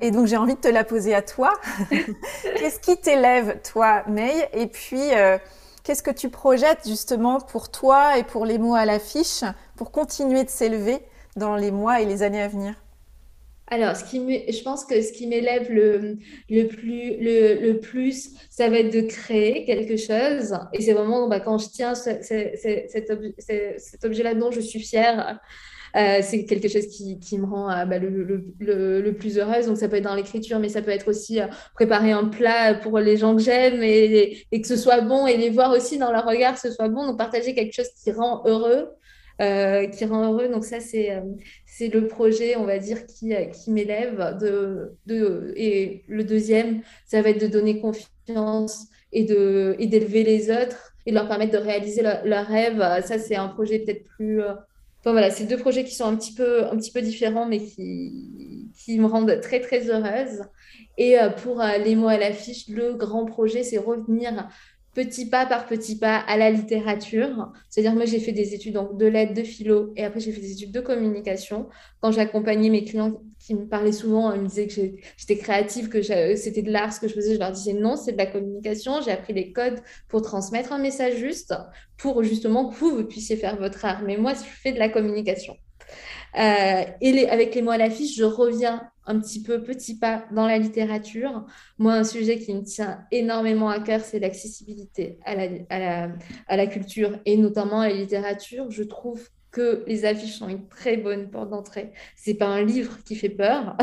Et 0.00 0.10
donc 0.10 0.26
j'ai 0.26 0.36
envie 0.36 0.54
de 0.54 0.60
te 0.60 0.68
la 0.68 0.84
poser 0.84 1.14
à 1.14 1.22
toi. 1.22 1.52
qu'est-ce 1.90 2.80
qui 2.80 2.96
t'élève, 2.96 3.60
toi, 3.62 4.02
May? 4.08 4.48
Et 4.52 4.66
puis, 4.66 5.14
euh, 5.14 5.38
qu'est-ce 5.84 6.02
que 6.02 6.10
tu 6.10 6.28
projettes 6.28 6.86
justement 6.86 7.40
pour 7.40 7.70
toi 7.70 8.18
et 8.18 8.24
pour 8.24 8.44
les 8.44 8.58
mots 8.58 8.74
à 8.74 8.84
l'affiche 8.84 9.44
pour 9.76 9.92
continuer 9.92 10.44
de 10.44 10.50
s'élever 10.50 10.98
dans 11.36 11.56
les 11.56 11.70
mois 11.70 12.00
et 12.00 12.04
les 12.04 12.22
années 12.22 12.42
à 12.42 12.48
venir? 12.48 12.74
Alors, 13.70 13.96
ce 13.96 14.04
qui 14.04 14.18
je 14.18 14.62
pense 14.62 14.84
que 14.84 15.02
ce 15.02 15.12
qui 15.12 15.26
m'élève 15.26 15.70
le, 15.70 16.16
le, 16.48 16.64
plus, 16.66 17.16
le, 17.20 17.72
plus, 17.74 18.30
ça 18.50 18.68
va 18.70 18.78
être 18.78 18.92
de 18.92 19.02
créer 19.02 19.64
quelque 19.64 19.96
chose. 19.96 20.58
Et 20.72 20.82
c'est 20.82 20.94
vraiment 20.94 21.28
bah, 21.28 21.40
quand 21.40 21.58
je 21.58 21.68
tiens 21.68 21.94
cet, 21.94 23.10
objet-là 24.04 24.34
dont 24.34 24.50
je 24.50 24.60
suis 24.60 24.80
fière, 24.80 25.38
euh, 25.96 26.18
c'est 26.22 26.44
quelque 26.44 26.68
chose 26.68 26.86
qui, 26.86 27.18
qui 27.18 27.38
me 27.38 27.46
rend 27.46 27.70
euh, 27.70 27.84
bah, 27.84 27.98
le, 27.98 28.08
le, 28.58 29.12
plus 29.12 29.38
heureuse. 29.38 29.66
Donc, 29.66 29.76
ça 29.76 29.88
peut 29.88 29.96
être 29.96 30.04
dans 30.04 30.14
l'écriture, 30.14 30.58
mais 30.58 30.68
ça 30.68 30.80
peut 30.80 30.90
être 30.90 31.08
aussi 31.08 31.40
euh, 31.40 31.46
préparer 31.74 32.12
un 32.12 32.24
plat 32.24 32.74
pour 32.74 32.98
les 32.98 33.16
gens 33.16 33.36
que 33.36 33.42
j'aime 33.42 33.82
et, 33.82 34.46
et, 34.50 34.60
que 34.60 34.66
ce 34.66 34.76
soit 34.76 35.00
bon 35.02 35.26
et 35.26 35.36
les 35.36 35.50
voir 35.50 35.72
aussi 35.72 35.98
dans 35.98 36.12
leur 36.12 36.26
regard, 36.26 36.54
que 36.54 36.60
ce 36.60 36.70
soit 36.70 36.88
bon. 36.88 37.06
Donc, 37.06 37.18
partager 37.18 37.54
quelque 37.54 37.74
chose 37.74 37.88
qui 38.02 38.12
rend 38.12 38.42
heureux. 38.46 38.88
Qui 39.38 40.04
rend 40.04 40.32
heureux. 40.32 40.48
Donc 40.48 40.64
ça, 40.64 40.80
c'est 40.80 41.22
c'est 41.64 41.88
le 41.88 42.08
projet, 42.08 42.56
on 42.56 42.64
va 42.64 42.78
dire, 42.78 43.06
qui, 43.06 43.32
euh, 43.32 43.44
qui 43.44 43.70
m'élève. 43.70 44.36
De, 44.40 44.96
de, 45.06 45.52
et 45.56 46.02
le 46.08 46.24
deuxième, 46.24 46.82
ça 47.06 47.22
va 47.22 47.30
être 47.30 47.40
de 47.40 47.46
donner 47.46 47.80
confiance 47.80 48.88
et 49.12 49.24
de 49.24 49.76
et 49.78 49.86
d'élever 49.86 50.24
les 50.24 50.50
autres 50.50 50.92
et 51.06 51.10
de 51.10 51.14
leur 51.14 51.28
permettre 51.28 51.52
de 51.52 51.58
réaliser 51.58 52.02
leurs 52.02 52.24
leur 52.24 52.46
rêve. 52.46 52.78
Ça, 53.04 53.18
c'est 53.18 53.36
un 53.36 53.48
projet 53.48 53.78
peut-être 53.78 54.04
plus... 54.16 54.42
Euh, 54.42 54.54
enfin 55.00 55.12
voilà, 55.12 55.30
c'est 55.30 55.44
deux 55.44 55.56
projets 55.56 55.84
qui 55.84 55.94
sont 55.94 56.06
un 56.06 56.16
petit 56.16 56.34
peu, 56.34 56.64
un 56.64 56.76
petit 56.76 56.90
peu 56.90 57.00
différents, 57.00 57.46
mais 57.46 57.60
qui, 57.60 58.68
qui 58.76 58.98
me 58.98 59.06
rendent 59.06 59.40
très, 59.40 59.60
très 59.60 59.88
heureuse. 59.88 60.42
Et 60.96 61.18
euh, 61.18 61.30
pour 61.30 61.62
les 61.84 61.94
mots 61.94 62.08
à 62.08 62.18
l'affiche, 62.18 62.68
le 62.68 62.94
grand 62.94 63.24
projet, 63.24 63.62
c'est 63.62 63.78
revenir 63.78 64.48
petit 64.98 65.26
pas 65.26 65.46
par 65.46 65.66
petit 65.66 65.96
pas 65.96 66.16
à 66.16 66.36
la 66.36 66.50
littérature. 66.50 67.52
C'est-à-dire, 67.70 67.94
moi, 67.94 68.04
j'ai 68.04 68.18
fait 68.18 68.32
des 68.32 68.52
études 68.52 68.76
de 68.94 69.06
lettres, 69.06 69.32
de 69.32 69.44
philo, 69.44 69.92
et 69.94 70.04
après, 70.04 70.18
j'ai 70.18 70.32
fait 70.32 70.40
des 70.40 70.50
études 70.50 70.72
de 70.72 70.80
communication. 70.80 71.68
Quand 72.00 72.10
j'accompagnais 72.10 72.68
mes 72.68 72.84
clients 72.84 73.20
qui 73.38 73.54
me 73.54 73.68
parlaient 73.68 73.92
souvent, 73.92 74.32
ils 74.32 74.40
me 74.40 74.48
disaient 74.48 74.66
que 74.66 74.96
j'étais 75.16 75.36
créative, 75.36 75.88
que 75.88 76.02
c'était 76.02 76.62
de 76.62 76.72
l'art 76.72 76.92
ce 76.92 76.98
que 76.98 77.06
je 77.06 77.14
faisais, 77.14 77.34
je 77.34 77.38
leur 77.38 77.52
disais 77.52 77.74
non, 77.74 77.94
c'est 77.94 78.10
de 78.10 78.18
la 78.18 78.26
communication. 78.26 79.00
J'ai 79.00 79.12
appris 79.12 79.32
les 79.34 79.52
codes 79.52 79.80
pour 80.08 80.22
transmettre 80.22 80.72
un 80.72 80.78
message 80.78 81.14
juste, 81.14 81.54
pour 81.96 82.24
justement 82.24 82.68
que 82.68 82.74
vous, 82.74 82.90
vous 82.96 83.04
puissiez 83.04 83.36
faire 83.36 83.56
votre 83.56 83.84
art. 83.84 84.02
Mais 84.04 84.16
moi, 84.16 84.34
je 84.34 84.40
fais 84.40 84.72
de 84.72 84.80
la 84.80 84.88
communication. 84.88 85.56
Euh, 86.36 86.84
et 87.00 87.28
avec 87.28 87.54
les 87.54 87.62
mots 87.62 87.70
à 87.70 87.78
l'affiche, 87.78 88.16
je 88.16 88.24
reviens 88.24 88.82
un 89.08 89.18
petit 89.18 89.42
peu 89.42 89.62
petit 89.62 89.98
pas 89.98 90.26
dans 90.32 90.46
la 90.46 90.58
littérature. 90.58 91.46
Moi, 91.78 91.94
un 91.94 92.04
sujet 92.04 92.38
qui 92.38 92.54
me 92.54 92.62
tient 92.62 93.00
énormément 93.10 93.70
à 93.70 93.80
cœur, 93.80 94.00
c'est 94.02 94.18
l'accessibilité 94.20 95.18
à 95.24 95.34
la, 95.34 95.48
à, 95.70 95.78
la, 95.78 96.08
à 96.46 96.56
la, 96.56 96.66
culture 96.66 97.18
et 97.24 97.36
notamment 97.36 97.80
à 97.80 97.88
la 97.88 97.94
littérature. 97.94 98.70
Je 98.70 98.82
trouve 98.82 99.28
que 99.50 99.82
les 99.86 100.04
affiches 100.04 100.38
sont 100.38 100.48
une 100.48 100.68
très 100.68 100.98
bonne 100.98 101.30
porte 101.30 101.48
d'entrée. 101.50 101.92
C'est 102.16 102.34
pas 102.34 102.48
un 102.48 102.62
livre 102.62 103.02
qui 103.02 103.16
fait 103.16 103.30
peur. 103.30 103.76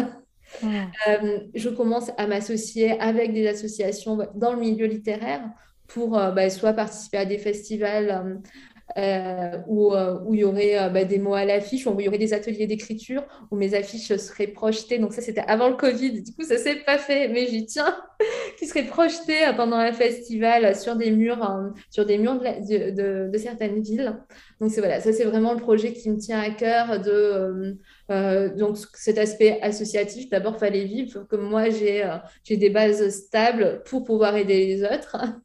Euh, 1.07 1.39
je 1.53 1.69
commence 1.69 2.11
à 2.17 2.27
m'associer 2.27 2.97
avec 3.01 3.33
des 3.33 3.47
associations 3.47 4.17
dans 4.35 4.53
le 4.53 4.59
milieu 4.59 4.85
littéraire 4.85 5.41
pour 5.87 6.17
euh, 6.17 6.31
bah, 6.31 6.49
soit 6.49 6.71
participer 6.71 7.17
à 7.17 7.25
des 7.25 7.39
festivals 7.39 8.41
euh, 8.97 9.57
où, 9.67 9.93
euh, 9.93 10.19
où, 10.25 10.35
il 10.35 10.41
y 10.41 10.43
aurait 10.43 10.79
euh, 10.79 10.89
bah, 10.89 11.03
des 11.05 11.17
mots 11.17 11.33
à 11.33 11.43
l'affiche, 11.43 11.87
où 11.87 11.99
il 11.99 12.05
y 12.05 12.07
aurait 12.07 12.19
des 12.19 12.33
ateliers 12.33 12.67
d'écriture, 12.67 13.23
où 13.49 13.57
mes 13.57 13.73
affiches 13.73 14.15
seraient 14.15 14.47
projetées. 14.47 14.99
Donc 14.99 15.11
ça, 15.11 15.21
c'était 15.21 15.43
avant 15.47 15.69
le 15.69 15.75
Covid. 15.75 16.21
Du 16.21 16.33
coup, 16.33 16.43
ça 16.43 16.57
s'est 16.57 16.75
pas 16.85 16.97
fait, 16.97 17.27
mais 17.27 17.47
j'y 17.47 17.65
tiens. 17.65 17.95
qui 18.57 18.67
seraient 18.67 18.85
projetées 18.85 19.51
pendant 19.57 19.75
un 19.75 19.91
festival 19.91 20.75
sur 20.75 20.95
des 20.95 21.11
murs, 21.11 21.73
sur 21.89 22.05
des 22.05 22.17
murs 22.17 22.39
de, 22.39 23.29
de, 23.29 23.37
certaines 23.37 23.81
villes. 23.81 24.17
Donc 24.61 24.71
voilà, 24.71 25.01
ça 25.01 25.11
c'est 25.11 25.25
vraiment 25.25 25.53
le 25.53 25.59
projet 25.59 25.91
qui 25.91 26.09
me 26.09 26.17
tient 26.17 26.39
à 26.39 26.49
cœur 26.51 27.01
de 27.01 27.77
donc 28.55 28.77
cet 28.93 29.17
aspect 29.17 29.59
associatif. 29.61 30.29
D'abord, 30.29 30.57
fallait 30.57 30.85
vivre. 30.85 31.25
Comme 31.29 31.41
moi, 31.41 31.69
j'ai 31.69 32.09
j'ai 32.45 32.55
des 32.55 32.69
bases 32.69 33.09
stables 33.09 33.81
pour 33.85 34.05
pouvoir 34.05 34.37
aider 34.37 34.65
les 34.65 34.83
autres 34.83 35.17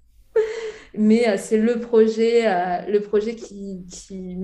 mais 0.95 1.29
euh, 1.29 1.37
c'est 1.39 1.57
le 1.57 1.79
projet, 1.81 2.47
euh, 2.47 2.87
le 2.89 3.01
projet 3.01 3.35
qui, 3.35 3.85
qui, 3.91 4.37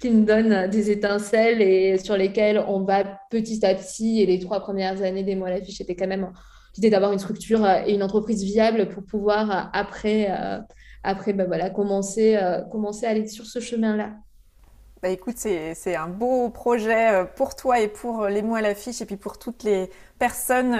qui, 0.00 0.10
me 0.10 0.24
donne 0.24 0.68
des 0.68 0.90
étincelles 0.90 1.62
et 1.62 1.98
sur 1.98 2.16
lesquels 2.16 2.62
on 2.66 2.82
va 2.82 3.04
petit 3.30 3.64
à 3.64 3.74
petit. 3.74 4.20
Et 4.20 4.26
les 4.26 4.38
trois 4.38 4.60
premières 4.60 5.02
années 5.02 5.22
des 5.22 5.34
mois 5.34 5.48
à 5.48 5.52
l'affiche 5.52 5.80
étaient 5.80 5.96
quand 5.96 6.06
même 6.06 6.30
l'idée 6.76 6.90
d'avoir 6.90 7.12
une 7.12 7.18
structure 7.18 7.64
euh, 7.64 7.82
et 7.86 7.94
une 7.94 8.02
entreprise 8.02 8.42
viable 8.44 8.88
pour 8.88 9.04
pouvoir 9.04 9.70
après, 9.72 10.28
après 11.02 11.32
ben 11.32 11.46
voilà, 11.46 11.70
commencer, 11.70 12.38
commencer 12.70 13.06
à 13.06 13.10
aller 13.10 13.26
sur 13.26 13.46
ce 13.46 13.60
chemin-là. 13.60 14.12
Bah 15.02 15.10
écoute, 15.10 15.36
c'est 15.36 15.94
un 15.94 16.08
beau 16.08 16.50
projet 16.50 17.24
pour 17.36 17.54
toi 17.54 17.80
et 17.80 17.86
pour 17.86 18.26
les 18.26 18.42
mots 18.42 18.56
à 18.56 18.60
l'affiche 18.62 19.00
et 19.00 19.06
puis 19.06 19.16
pour 19.16 19.38
toutes 19.38 19.62
les 19.62 19.88
personnes 20.18 20.76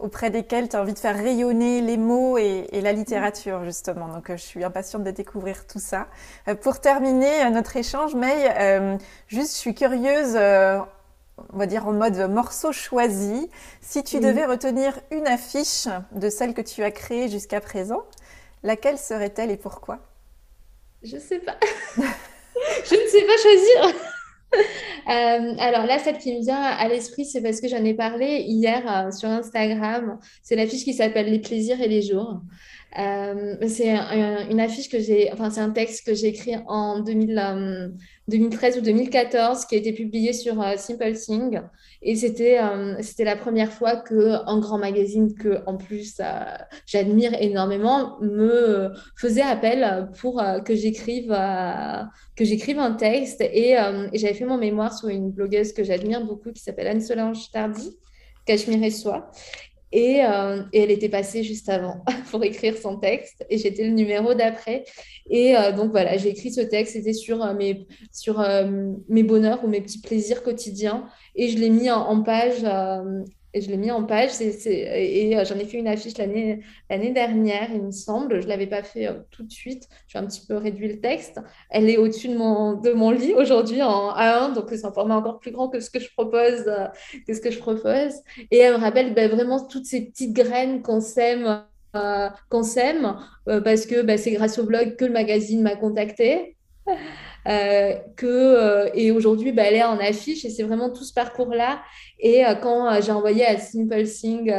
auprès 0.00 0.30
desquels 0.30 0.68
tu 0.68 0.76
as 0.76 0.80
envie 0.80 0.94
de 0.94 0.98
faire 0.98 1.16
rayonner 1.16 1.80
les 1.80 1.96
mots 1.96 2.38
et, 2.38 2.66
la 2.80 2.92
littérature, 2.92 3.64
justement. 3.64 4.08
Donc, 4.08 4.30
euh, 4.30 4.36
je 4.36 4.42
suis 4.42 4.64
impatiente 4.64 5.04
de 5.04 5.10
découvrir 5.10 5.66
tout 5.66 5.78
ça. 5.78 6.08
Euh, 6.48 6.54
pour 6.54 6.80
terminer 6.80 7.44
euh, 7.44 7.50
notre 7.50 7.76
échange, 7.76 8.14
May, 8.14 8.90
juste, 9.28 9.54
je 9.54 9.58
suis 9.58 9.74
curieuse, 9.74 10.36
on 10.36 11.56
va 11.58 11.66
dire 11.66 11.86
en 11.86 11.92
mode 11.92 12.18
morceau 12.30 12.72
choisi. 12.72 13.50
Si 13.80 14.02
tu 14.02 14.20
devais 14.20 14.46
retenir 14.46 14.98
une 15.10 15.26
affiche 15.26 15.88
de 16.12 16.28
celle 16.28 16.54
que 16.54 16.62
tu 16.62 16.82
as 16.82 16.90
créée 16.90 17.28
jusqu'à 17.28 17.60
présent, 17.60 18.02
laquelle 18.62 18.98
serait-elle 18.98 19.50
et 19.50 19.56
pourquoi? 19.56 19.98
Je 21.02 21.16
sais 21.18 21.38
pas. 21.38 21.56
je 21.96 22.94
ne 22.94 23.08
sais 23.08 23.26
pas 23.26 23.36
choisir. 23.42 24.00
Euh, 25.08 25.54
alors 25.58 25.86
là, 25.86 25.98
celle 25.98 26.18
qui 26.18 26.36
me 26.36 26.40
vient 26.42 26.60
à 26.60 26.86
l'esprit, 26.86 27.24
c'est 27.24 27.42
parce 27.42 27.60
que 27.60 27.66
j'en 27.66 27.84
ai 27.84 27.94
parlé 27.94 28.44
hier 28.46 28.82
euh, 28.86 29.10
sur 29.10 29.28
Instagram. 29.28 30.18
C'est 30.42 30.54
l'affiche 30.54 30.84
qui 30.84 30.92
s'appelle 30.92 31.30
Les 31.30 31.40
plaisirs 31.40 31.80
et 31.80 31.88
les 31.88 32.02
jours. 32.02 32.42
Euh, 32.98 33.56
c'est 33.68 33.90
une 34.50 34.60
affiche 34.60 34.88
que 34.88 34.98
j'ai, 34.98 35.32
enfin 35.32 35.50
c'est 35.50 35.60
un 35.60 35.70
texte 35.70 36.04
que 36.04 36.14
j'ai 36.14 36.28
écrit 36.28 36.56
en 36.66 37.00
2000, 37.00 37.92
2013 38.28 38.78
ou 38.78 38.80
2014 38.80 39.64
qui 39.66 39.76
a 39.76 39.78
été 39.78 39.92
publié 39.92 40.32
sur 40.32 40.62
Simple 40.76 41.12
Thing. 41.14 41.60
Et 42.02 42.16
c'était 42.16 42.58
c'était 43.00 43.24
la 43.24 43.36
première 43.36 43.72
fois 43.72 43.96
que 43.96 44.44
un 44.46 44.58
grand 44.58 44.78
magazine 44.78 45.34
que 45.34 45.62
en 45.66 45.76
plus 45.76 46.20
j'admire 46.86 47.32
énormément 47.40 48.18
me 48.20 48.92
faisait 49.16 49.42
appel 49.42 50.08
pour 50.20 50.42
que 50.64 50.74
j'écrive 50.74 51.28
que 52.36 52.44
j'écrive 52.44 52.78
un 52.78 52.92
texte. 52.92 53.40
Et, 53.40 53.72
et 53.72 54.18
j'avais 54.18 54.34
fait 54.34 54.46
mon 54.46 54.58
mémoire 54.58 54.96
sur 54.98 55.08
une 55.08 55.30
blogueuse 55.30 55.72
que 55.72 55.84
j'admire 55.84 56.24
beaucoup 56.24 56.52
qui 56.52 56.62
s'appelle 56.62 56.88
Anne 56.88 57.00
Solange 57.00 57.50
Tardy 57.52 57.96
Cachemire 58.46 58.82
et 58.82 58.90
Soi 58.90 59.30
Et, 59.92 60.24
euh, 60.24 60.62
et, 60.72 60.82
elle 60.82 60.90
était 60.90 61.08
passée 61.08 61.42
juste 61.42 61.68
avant 61.68 62.04
pour 62.30 62.44
écrire 62.44 62.76
son 62.76 62.98
texte. 62.98 63.44
Et 63.50 63.58
j'étais 63.58 63.84
le 63.84 63.90
numéro 63.90 64.34
d'après. 64.34 64.84
Et 65.28 65.56
euh, 65.56 65.72
donc 65.72 65.90
voilà, 65.90 66.16
j'ai 66.16 66.28
écrit 66.28 66.52
ce 66.52 66.60
texte, 66.60 66.94
c'était 66.94 67.12
sur, 67.12 67.42
euh, 67.44 67.54
mes, 67.54 67.86
sur 68.12 68.44
mes 69.08 69.22
bonheurs 69.22 69.64
ou 69.64 69.68
mes 69.68 69.80
petits 69.80 70.00
plaisirs 70.00 70.42
quotidiens. 70.42 71.08
Et 71.34 71.48
je 71.48 71.58
l'ai 71.58 71.70
mis 71.70 71.90
en 71.90 72.22
page 72.22 72.64
et 73.52 73.60
je 73.60 73.70
l'ai 73.70 73.76
mis 73.76 73.90
en 73.90 74.04
page. 74.04 74.40
et 74.40 75.36
euh, 75.36 75.44
j'en 75.44 75.56
ai 75.56 75.64
fait 75.64 75.78
une 75.78 75.88
affiche 75.88 76.16
l'année 76.18 76.62
dernière, 77.10 77.68
il 77.72 77.82
me 77.82 77.90
semble. 77.90 78.40
Je 78.40 78.44
ne 78.44 78.48
l'avais 78.50 78.66
pas 78.66 78.82
fait 78.82 79.08
euh, 79.08 79.14
tout 79.30 79.42
de 79.42 79.50
suite. 79.50 79.88
J'ai 80.08 80.18
un 80.18 80.26
petit 80.26 80.44
peu 80.46 80.56
réduit 80.56 80.88
le 80.88 81.00
texte. 81.00 81.40
Elle 81.68 81.88
est 81.88 81.96
au-dessus 81.96 82.28
de 82.28 82.36
mon, 82.36 82.74
de 82.74 82.92
mon 82.92 83.10
lit 83.10 83.34
aujourd'hui 83.34 83.82
en 83.82 84.14
A1, 84.14 84.54
donc 84.54 84.66
c'est 84.70 84.84
un 84.84 84.92
format 84.92 85.16
encore 85.16 85.40
plus 85.40 85.50
grand 85.50 85.68
que 85.68 85.80
ce 85.80 85.90
que 85.90 86.00
je 86.00 86.10
propose. 86.12 86.64
Euh, 86.66 86.86
que 87.26 87.34
ce 87.34 87.40
que 87.40 87.50
je 87.50 87.58
propose. 87.58 88.12
Et 88.50 88.58
elle 88.58 88.74
me 88.74 88.78
rappelle 88.78 89.14
ben, 89.14 89.30
vraiment 89.30 89.64
toutes 89.64 89.86
ces 89.86 90.06
petites 90.06 90.32
graines 90.32 90.82
qu'on 90.82 91.00
sème. 91.00 91.64
qu'on 92.48 92.62
sème 92.62 93.16
parce 93.44 93.84
que 93.86 94.02
ben, 94.02 94.16
c'est 94.16 94.30
grâce 94.30 94.58
au 94.58 94.64
blog 94.64 94.94
que 94.96 95.04
le 95.04 95.12
magazine 95.12 95.62
m'a 95.62 95.74
contacté 95.74 96.56
euh, 97.48 97.94
que, 98.16 98.26
euh, 98.26 98.90
et 98.94 99.10
aujourd'hui, 99.10 99.52
bah, 99.52 99.62
elle 99.64 99.76
est 99.76 99.82
en 99.82 99.98
affiche 99.98 100.44
et 100.44 100.50
c'est 100.50 100.62
vraiment 100.62 100.90
tout 100.90 101.04
ce 101.04 101.12
parcours-là. 101.12 101.80
Et 102.18 102.44
euh, 102.44 102.54
quand 102.54 103.00
j'ai 103.00 103.12
envoyé 103.12 103.46
à 103.46 103.58
Simple 103.58 104.04
Thing, 104.04 104.52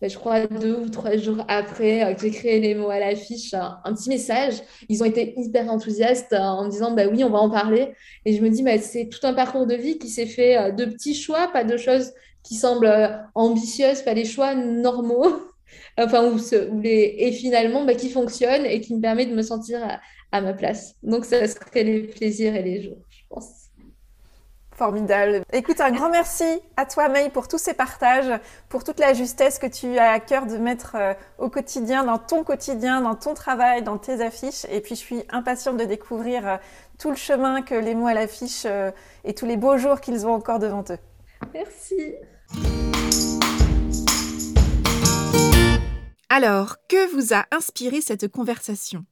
bah, 0.00 0.08
je 0.08 0.16
crois 0.16 0.46
deux 0.46 0.76
ou 0.76 0.88
trois 0.88 1.16
jours 1.16 1.44
après 1.48 2.14
que 2.14 2.22
j'ai 2.22 2.30
créé 2.30 2.60
les 2.60 2.74
mots 2.74 2.90
à 2.90 2.98
l'affiche, 2.98 3.54
un, 3.54 3.94
petit 3.94 4.08
message, 4.10 4.54
ils 4.88 5.02
ont 5.02 5.06
été 5.06 5.34
hyper 5.36 5.70
enthousiastes 5.70 6.34
en 6.34 6.64
me 6.64 6.70
disant 6.70 6.92
bah 6.92 7.04
oui, 7.10 7.24
on 7.24 7.30
va 7.30 7.38
en 7.38 7.50
parler. 7.50 7.94
Et 8.24 8.34
je 8.34 8.42
me 8.42 8.50
dis, 8.50 8.62
bah, 8.62 8.78
c'est 8.78 9.08
tout 9.08 9.24
un 9.26 9.32
parcours 9.34 9.66
de 9.66 9.74
vie 9.74 9.98
qui 9.98 10.08
s'est 10.08 10.26
fait 10.26 10.72
de 10.72 10.84
petits 10.84 11.14
choix, 11.14 11.48
pas 11.52 11.64
de 11.64 11.76
choses 11.76 12.12
qui 12.42 12.54
semblent 12.54 13.26
ambitieuses, 13.34 14.02
pas 14.02 14.14
des 14.14 14.24
choix 14.24 14.54
normaux. 14.54 15.26
enfin, 15.98 16.30
ou, 16.30 16.38
les, 16.80 17.14
et 17.18 17.32
finalement, 17.32 17.84
bah, 17.84 17.94
qui 17.94 18.10
fonctionnent 18.10 18.66
et 18.66 18.80
qui 18.80 18.94
me 18.94 19.00
permet 19.00 19.26
de 19.26 19.34
me 19.34 19.42
sentir 19.42 19.80
à 20.36 20.40
ma 20.40 20.52
place. 20.52 20.94
Donc, 21.02 21.24
ça 21.24 21.46
serait 21.46 21.84
les 21.84 22.02
plaisirs 22.02 22.54
et 22.54 22.62
les 22.62 22.82
jours, 22.82 22.98
je 23.10 23.22
pense. 23.28 23.66
Formidable. 24.72 25.42
Écoute, 25.54 25.80
un 25.80 25.90
grand 25.90 26.10
merci 26.10 26.44
à 26.76 26.84
toi, 26.84 27.08
May, 27.08 27.30
pour 27.30 27.48
tous 27.48 27.56
ces 27.56 27.72
partages, 27.72 28.38
pour 28.68 28.84
toute 28.84 29.00
la 29.00 29.14
justesse 29.14 29.58
que 29.58 29.66
tu 29.66 29.96
as 29.96 30.10
à 30.10 30.20
cœur 30.20 30.44
de 30.44 30.58
mettre 30.58 30.96
euh, 30.96 31.14
au 31.38 31.48
quotidien, 31.48 32.04
dans 32.04 32.18
ton 32.18 32.44
quotidien, 32.44 33.00
dans 33.00 33.14
ton 33.14 33.32
travail, 33.32 33.82
dans 33.82 33.96
tes 33.96 34.20
affiches. 34.20 34.66
Et 34.70 34.82
puis, 34.82 34.94
je 34.94 35.00
suis 35.00 35.24
impatiente 35.30 35.78
de 35.78 35.84
découvrir 35.84 36.46
euh, 36.46 36.56
tout 36.98 37.08
le 37.08 37.16
chemin 37.16 37.62
que 37.62 37.74
les 37.74 37.94
mots 37.94 38.06
à 38.06 38.12
l'affiche 38.12 38.64
euh, 38.66 38.90
et 39.24 39.32
tous 39.32 39.46
les 39.46 39.56
beaux 39.56 39.78
jours 39.78 40.02
qu'ils 40.02 40.26
ont 40.26 40.34
encore 40.34 40.58
devant 40.58 40.84
eux. 40.90 40.98
Merci. 41.54 42.14
Alors, 46.28 46.76
que 46.86 47.14
vous 47.14 47.32
a 47.32 47.46
inspiré 47.50 48.02
cette 48.02 48.28
conversation? 48.28 49.06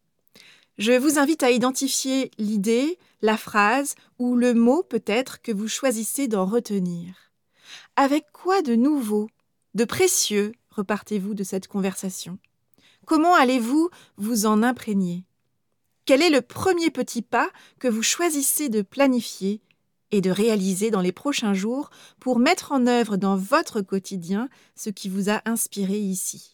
Je 0.79 0.93
vous 0.93 1.19
invite 1.19 1.43
à 1.43 1.51
identifier 1.51 2.31
l'idée, 2.39 2.99
la 3.23 3.37
phrase 3.37 3.95
ou 4.19 4.37
le 4.37 4.55
mot 4.55 4.83
peut-être 4.83 5.41
que 5.41 5.53
vous 5.53 5.69
choisissez 5.69 6.27
d'en 6.29 6.47
retenir. 6.47 7.15
Avec 7.97 8.27
quoi 8.33 8.63
de 8.63 8.75
nouveau, 8.75 9.29
de 9.75 9.85
précieux 9.85 10.53
repartez-vous 10.71 11.35
de 11.35 11.45
cette 11.45 11.69
conversation? 11.69 12.39
Comment 13.07 13.35
allez-vous 13.35 13.91
vous 14.17 14.47
en 14.47 14.63
imprégner? 14.63 15.25
Quel 16.07 16.23
est 16.23 16.31
le 16.31 16.43
premier 16.43 16.91
petit 16.91 17.23
pas 17.23 17.49
que 17.79 17.89
vous 17.89 18.03
choisissez 18.03 18.69
de 18.69 18.83
planifier 18.83 19.63
et 20.11 20.21
de 20.21 20.31
réaliser 20.31 20.91
dans 20.91 21.01
les 21.01 21.13
prochains 21.13 21.55
jours 21.55 21.91
pour 22.21 22.39
mettre 22.39 22.73
en 22.73 22.87
œuvre 22.87 23.17
dans 23.17 23.37
votre 23.37 23.81
quotidien 23.81 24.49
ce 24.75 24.91
qui 24.91 25.09
vous 25.09 25.31
a 25.31 25.41
inspiré 25.45 25.99
ici? 25.99 26.54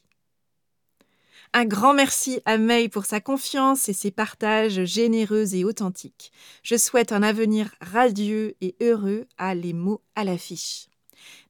Un 1.52 1.64
grand 1.64 1.94
merci 1.94 2.40
à 2.44 2.58
May 2.58 2.88
pour 2.88 3.04
sa 3.04 3.20
confiance 3.20 3.88
et 3.88 3.92
ses 3.92 4.10
partages 4.10 4.84
généreux 4.84 5.54
et 5.54 5.64
authentiques. 5.64 6.30
Je 6.62 6.76
souhaite 6.76 7.12
un 7.12 7.22
avenir 7.22 7.74
radieux 7.80 8.54
et 8.60 8.76
heureux 8.80 9.26
à 9.36 9.54
les 9.54 9.72
mots 9.72 10.00
à 10.14 10.24
l'affiche. 10.24 10.86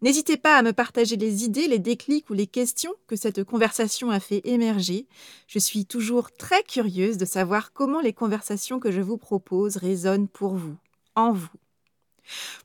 N'hésitez 0.02 0.36
pas 0.36 0.56
à 0.56 0.62
me 0.62 0.72
partager 0.72 1.16
les 1.16 1.44
idées, 1.44 1.68
les 1.68 1.78
déclics 1.78 2.30
ou 2.30 2.32
les 2.32 2.46
questions 2.46 2.94
que 3.06 3.16
cette 3.16 3.44
conversation 3.44 4.10
a 4.10 4.20
fait 4.20 4.40
émerger. 4.44 5.06
Je 5.46 5.58
suis 5.58 5.84
toujours 5.84 6.32
très 6.32 6.62
curieuse 6.62 7.18
de 7.18 7.26
savoir 7.26 7.72
comment 7.72 8.00
les 8.00 8.14
conversations 8.14 8.80
que 8.80 8.90
je 8.90 9.02
vous 9.02 9.18
propose 9.18 9.76
résonnent 9.76 10.28
pour 10.28 10.54
vous, 10.54 10.76
en 11.14 11.32
vous. 11.32 11.48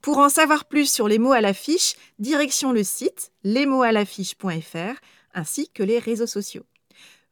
Pour 0.02 0.20
en 0.20 0.30
savoir 0.30 0.66
plus 0.66 0.90
sur 0.90 1.08
les 1.08 1.20
mots 1.20 1.34
à 1.34 1.42
l'affiche, 1.42 1.96
direction 2.20 2.72
le 2.72 2.84
site 2.84 3.32
lesmotsàlaffiche.fr 3.44 5.00
ainsi 5.34 5.70
que 5.70 5.84
les 5.84 6.00
réseaux 6.00 6.28
sociaux. 6.28 6.66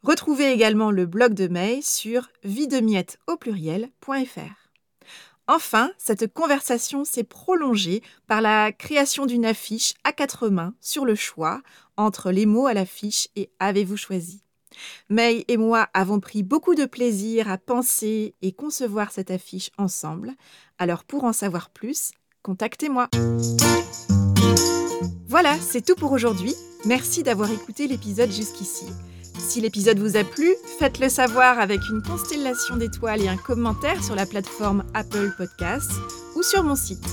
Retrouvez 0.04 0.52
également 0.52 0.92
le 0.92 1.06
blog 1.06 1.34
de 1.34 1.48
May 1.48 1.82
sur 1.82 2.28
videmiettes 2.44 3.20
au 3.26 3.38
pluriel.fr. 3.38 4.70
Enfin, 5.48 5.92
cette 5.98 6.34
conversation 6.34 7.06
s'est 7.06 7.24
prolongée 7.24 8.04
par 8.28 8.42
la 8.42 8.74
création 8.74 9.26
d'une 9.26 9.46
affiche 9.46 9.94
à 10.04 10.12
quatre 10.12 10.50
mains 10.50 10.74
sur 10.82 11.06
le 11.06 11.16
choix 11.16 11.62
entre 11.96 12.32
les 12.32 12.46
mots 12.46 12.68
à 12.68 12.74
l'affiche 12.74 13.30
et 13.38 13.50
Avez-vous 13.60 13.96
choisi 13.96 14.42
May 15.10 15.46
et 15.48 15.56
moi 15.56 15.88
avons 15.94 16.20
pris 16.20 16.44
beaucoup 16.44 16.76
de 16.76 16.86
plaisir 16.86 17.50
à 17.50 17.58
penser 17.58 18.36
et 18.42 18.52
concevoir 18.52 19.12
cette 19.12 19.32
affiche 19.32 19.70
ensemble. 19.78 20.34
Alors 20.80 21.06
pour 21.06 21.24
en 21.24 21.34
savoir 21.34 21.70
plus, 21.70 22.12
contactez-moi. 22.42 23.08
Voilà, 25.28 25.58
c'est 25.60 25.86
tout 25.86 25.96
pour 25.96 26.12
aujourd'hui. 26.12 26.56
Merci 26.86 27.24
d'avoir 27.24 27.52
écouté 27.52 27.88
l'épisode 27.88 28.32
jusqu'ici. 28.32 28.88
Si 29.38 29.62
l'épisode 29.62 30.00
vous 30.00 30.18
a 30.18 30.24
plu, 30.24 30.54
faites-le 30.80 31.10
savoir 31.10 31.60
avec 31.60 31.82
une 31.90 32.02
constellation 32.02 32.76
d'étoiles 32.76 33.22
et 33.22 33.28
un 33.28 33.38
commentaire 33.38 34.04
sur 34.04 34.16
la 34.16 34.26
plateforme 34.26 34.84
Apple 34.94 35.34
Podcasts 35.38 35.92
ou 36.36 36.44
sur 36.44 36.64
mon 36.64 36.76
site. 36.76 37.06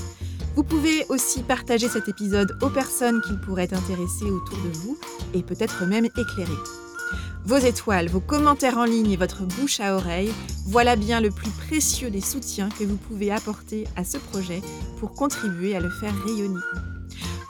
Vous 0.55 0.63
pouvez 0.63 1.05
aussi 1.09 1.43
partager 1.43 1.87
cet 1.87 2.09
épisode 2.09 2.57
aux 2.61 2.69
personnes 2.69 3.21
qui 3.21 3.33
pourraient 3.45 3.73
intéresser 3.73 4.25
autour 4.25 4.57
de 4.57 4.77
vous 4.79 4.97
et 5.33 5.43
peut-être 5.43 5.85
même 5.85 6.05
éclairer. 6.05 6.51
Vos 7.45 7.57
étoiles, 7.57 8.09
vos 8.09 8.19
commentaires 8.19 8.77
en 8.77 8.85
ligne 8.85 9.11
et 9.11 9.17
votre 9.17 9.43
bouche 9.43 9.79
à 9.79 9.95
oreille, 9.95 10.31
voilà 10.67 10.95
bien 10.95 11.21
le 11.21 11.31
plus 11.31 11.49
précieux 11.49 12.09
des 12.09 12.21
soutiens 12.21 12.69
que 12.69 12.83
vous 12.83 12.97
pouvez 12.97 13.31
apporter 13.31 13.87
à 13.95 14.03
ce 14.03 14.17
projet 14.17 14.61
pour 14.99 15.13
contribuer 15.13 15.75
à 15.75 15.79
le 15.79 15.89
faire 15.89 16.13
rayonner. 16.23 16.59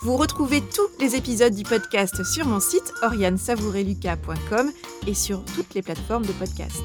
Vous 0.03 0.17
retrouvez 0.17 0.61
tous 0.61 0.89
les 0.99 1.15
épisodes 1.15 1.53
du 1.53 1.61
podcast 1.61 2.23
sur 2.23 2.47
mon 2.47 2.59
site 2.59 2.91
oriansavoureluca.com 3.03 4.71
et 5.05 5.13
sur 5.13 5.45
toutes 5.45 5.75
les 5.75 5.83
plateformes 5.83 6.25
de 6.25 6.31
podcast. 6.31 6.81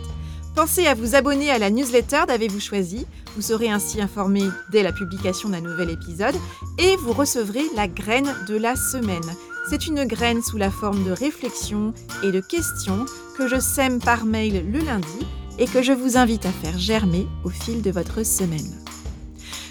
Pensez 0.54 0.86
à 0.86 0.92
vous 0.92 1.14
abonner 1.14 1.50
à 1.50 1.58
la 1.58 1.70
newsletter 1.70 2.24
d'Avez-vous 2.28 2.60
choisi 2.60 3.06
Vous 3.34 3.40
serez 3.40 3.70
ainsi 3.70 4.02
informé 4.02 4.42
dès 4.70 4.82
la 4.82 4.92
publication 4.92 5.48
d'un 5.48 5.62
nouvel 5.62 5.88
épisode 5.88 6.34
et 6.78 6.96
vous 6.96 7.14
recevrez 7.14 7.64
la 7.74 7.88
graine 7.88 8.34
de 8.48 8.56
la 8.56 8.76
semaine. 8.76 9.34
C'est 9.70 9.86
une 9.86 10.04
graine 10.04 10.42
sous 10.42 10.58
la 10.58 10.70
forme 10.70 11.02
de 11.04 11.12
réflexions 11.12 11.94
et 12.22 12.32
de 12.32 12.40
questions 12.40 13.06
que 13.38 13.48
je 13.48 13.58
sème 13.58 13.98
par 13.98 14.26
mail 14.26 14.70
le 14.70 14.80
lundi 14.80 15.26
et 15.58 15.64
que 15.64 15.80
je 15.80 15.92
vous 15.92 16.18
invite 16.18 16.44
à 16.44 16.52
faire 16.52 16.78
germer 16.78 17.26
au 17.44 17.48
fil 17.48 17.80
de 17.80 17.90
votre 17.90 18.26
semaine. 18.26 18.78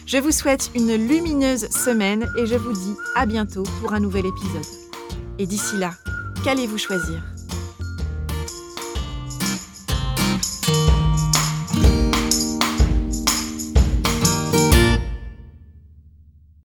Je 0.05 0.19
vous 0.19 0.31
souhaite 0.31 0.69
une 0.75 0.93
lumineuse 0.93 1.67
semaine 1.71 2.27
et 2.37 2.45
je 2.45 2.53
vous 2.53 2.73
dis 2.73 2.95
à 3.15 3.25
bientôt 3.25 3.63
pour 3.81 3.93
un 3.93 3.99
nouvel 3.99 4.27
épisode. 4.27 4.65
Et 5.39 5.47
d'ici 5.47 5.77
là, 5.77 5.93
qu'allez-vous 6.43 6.77
choisir? 6.77 7.23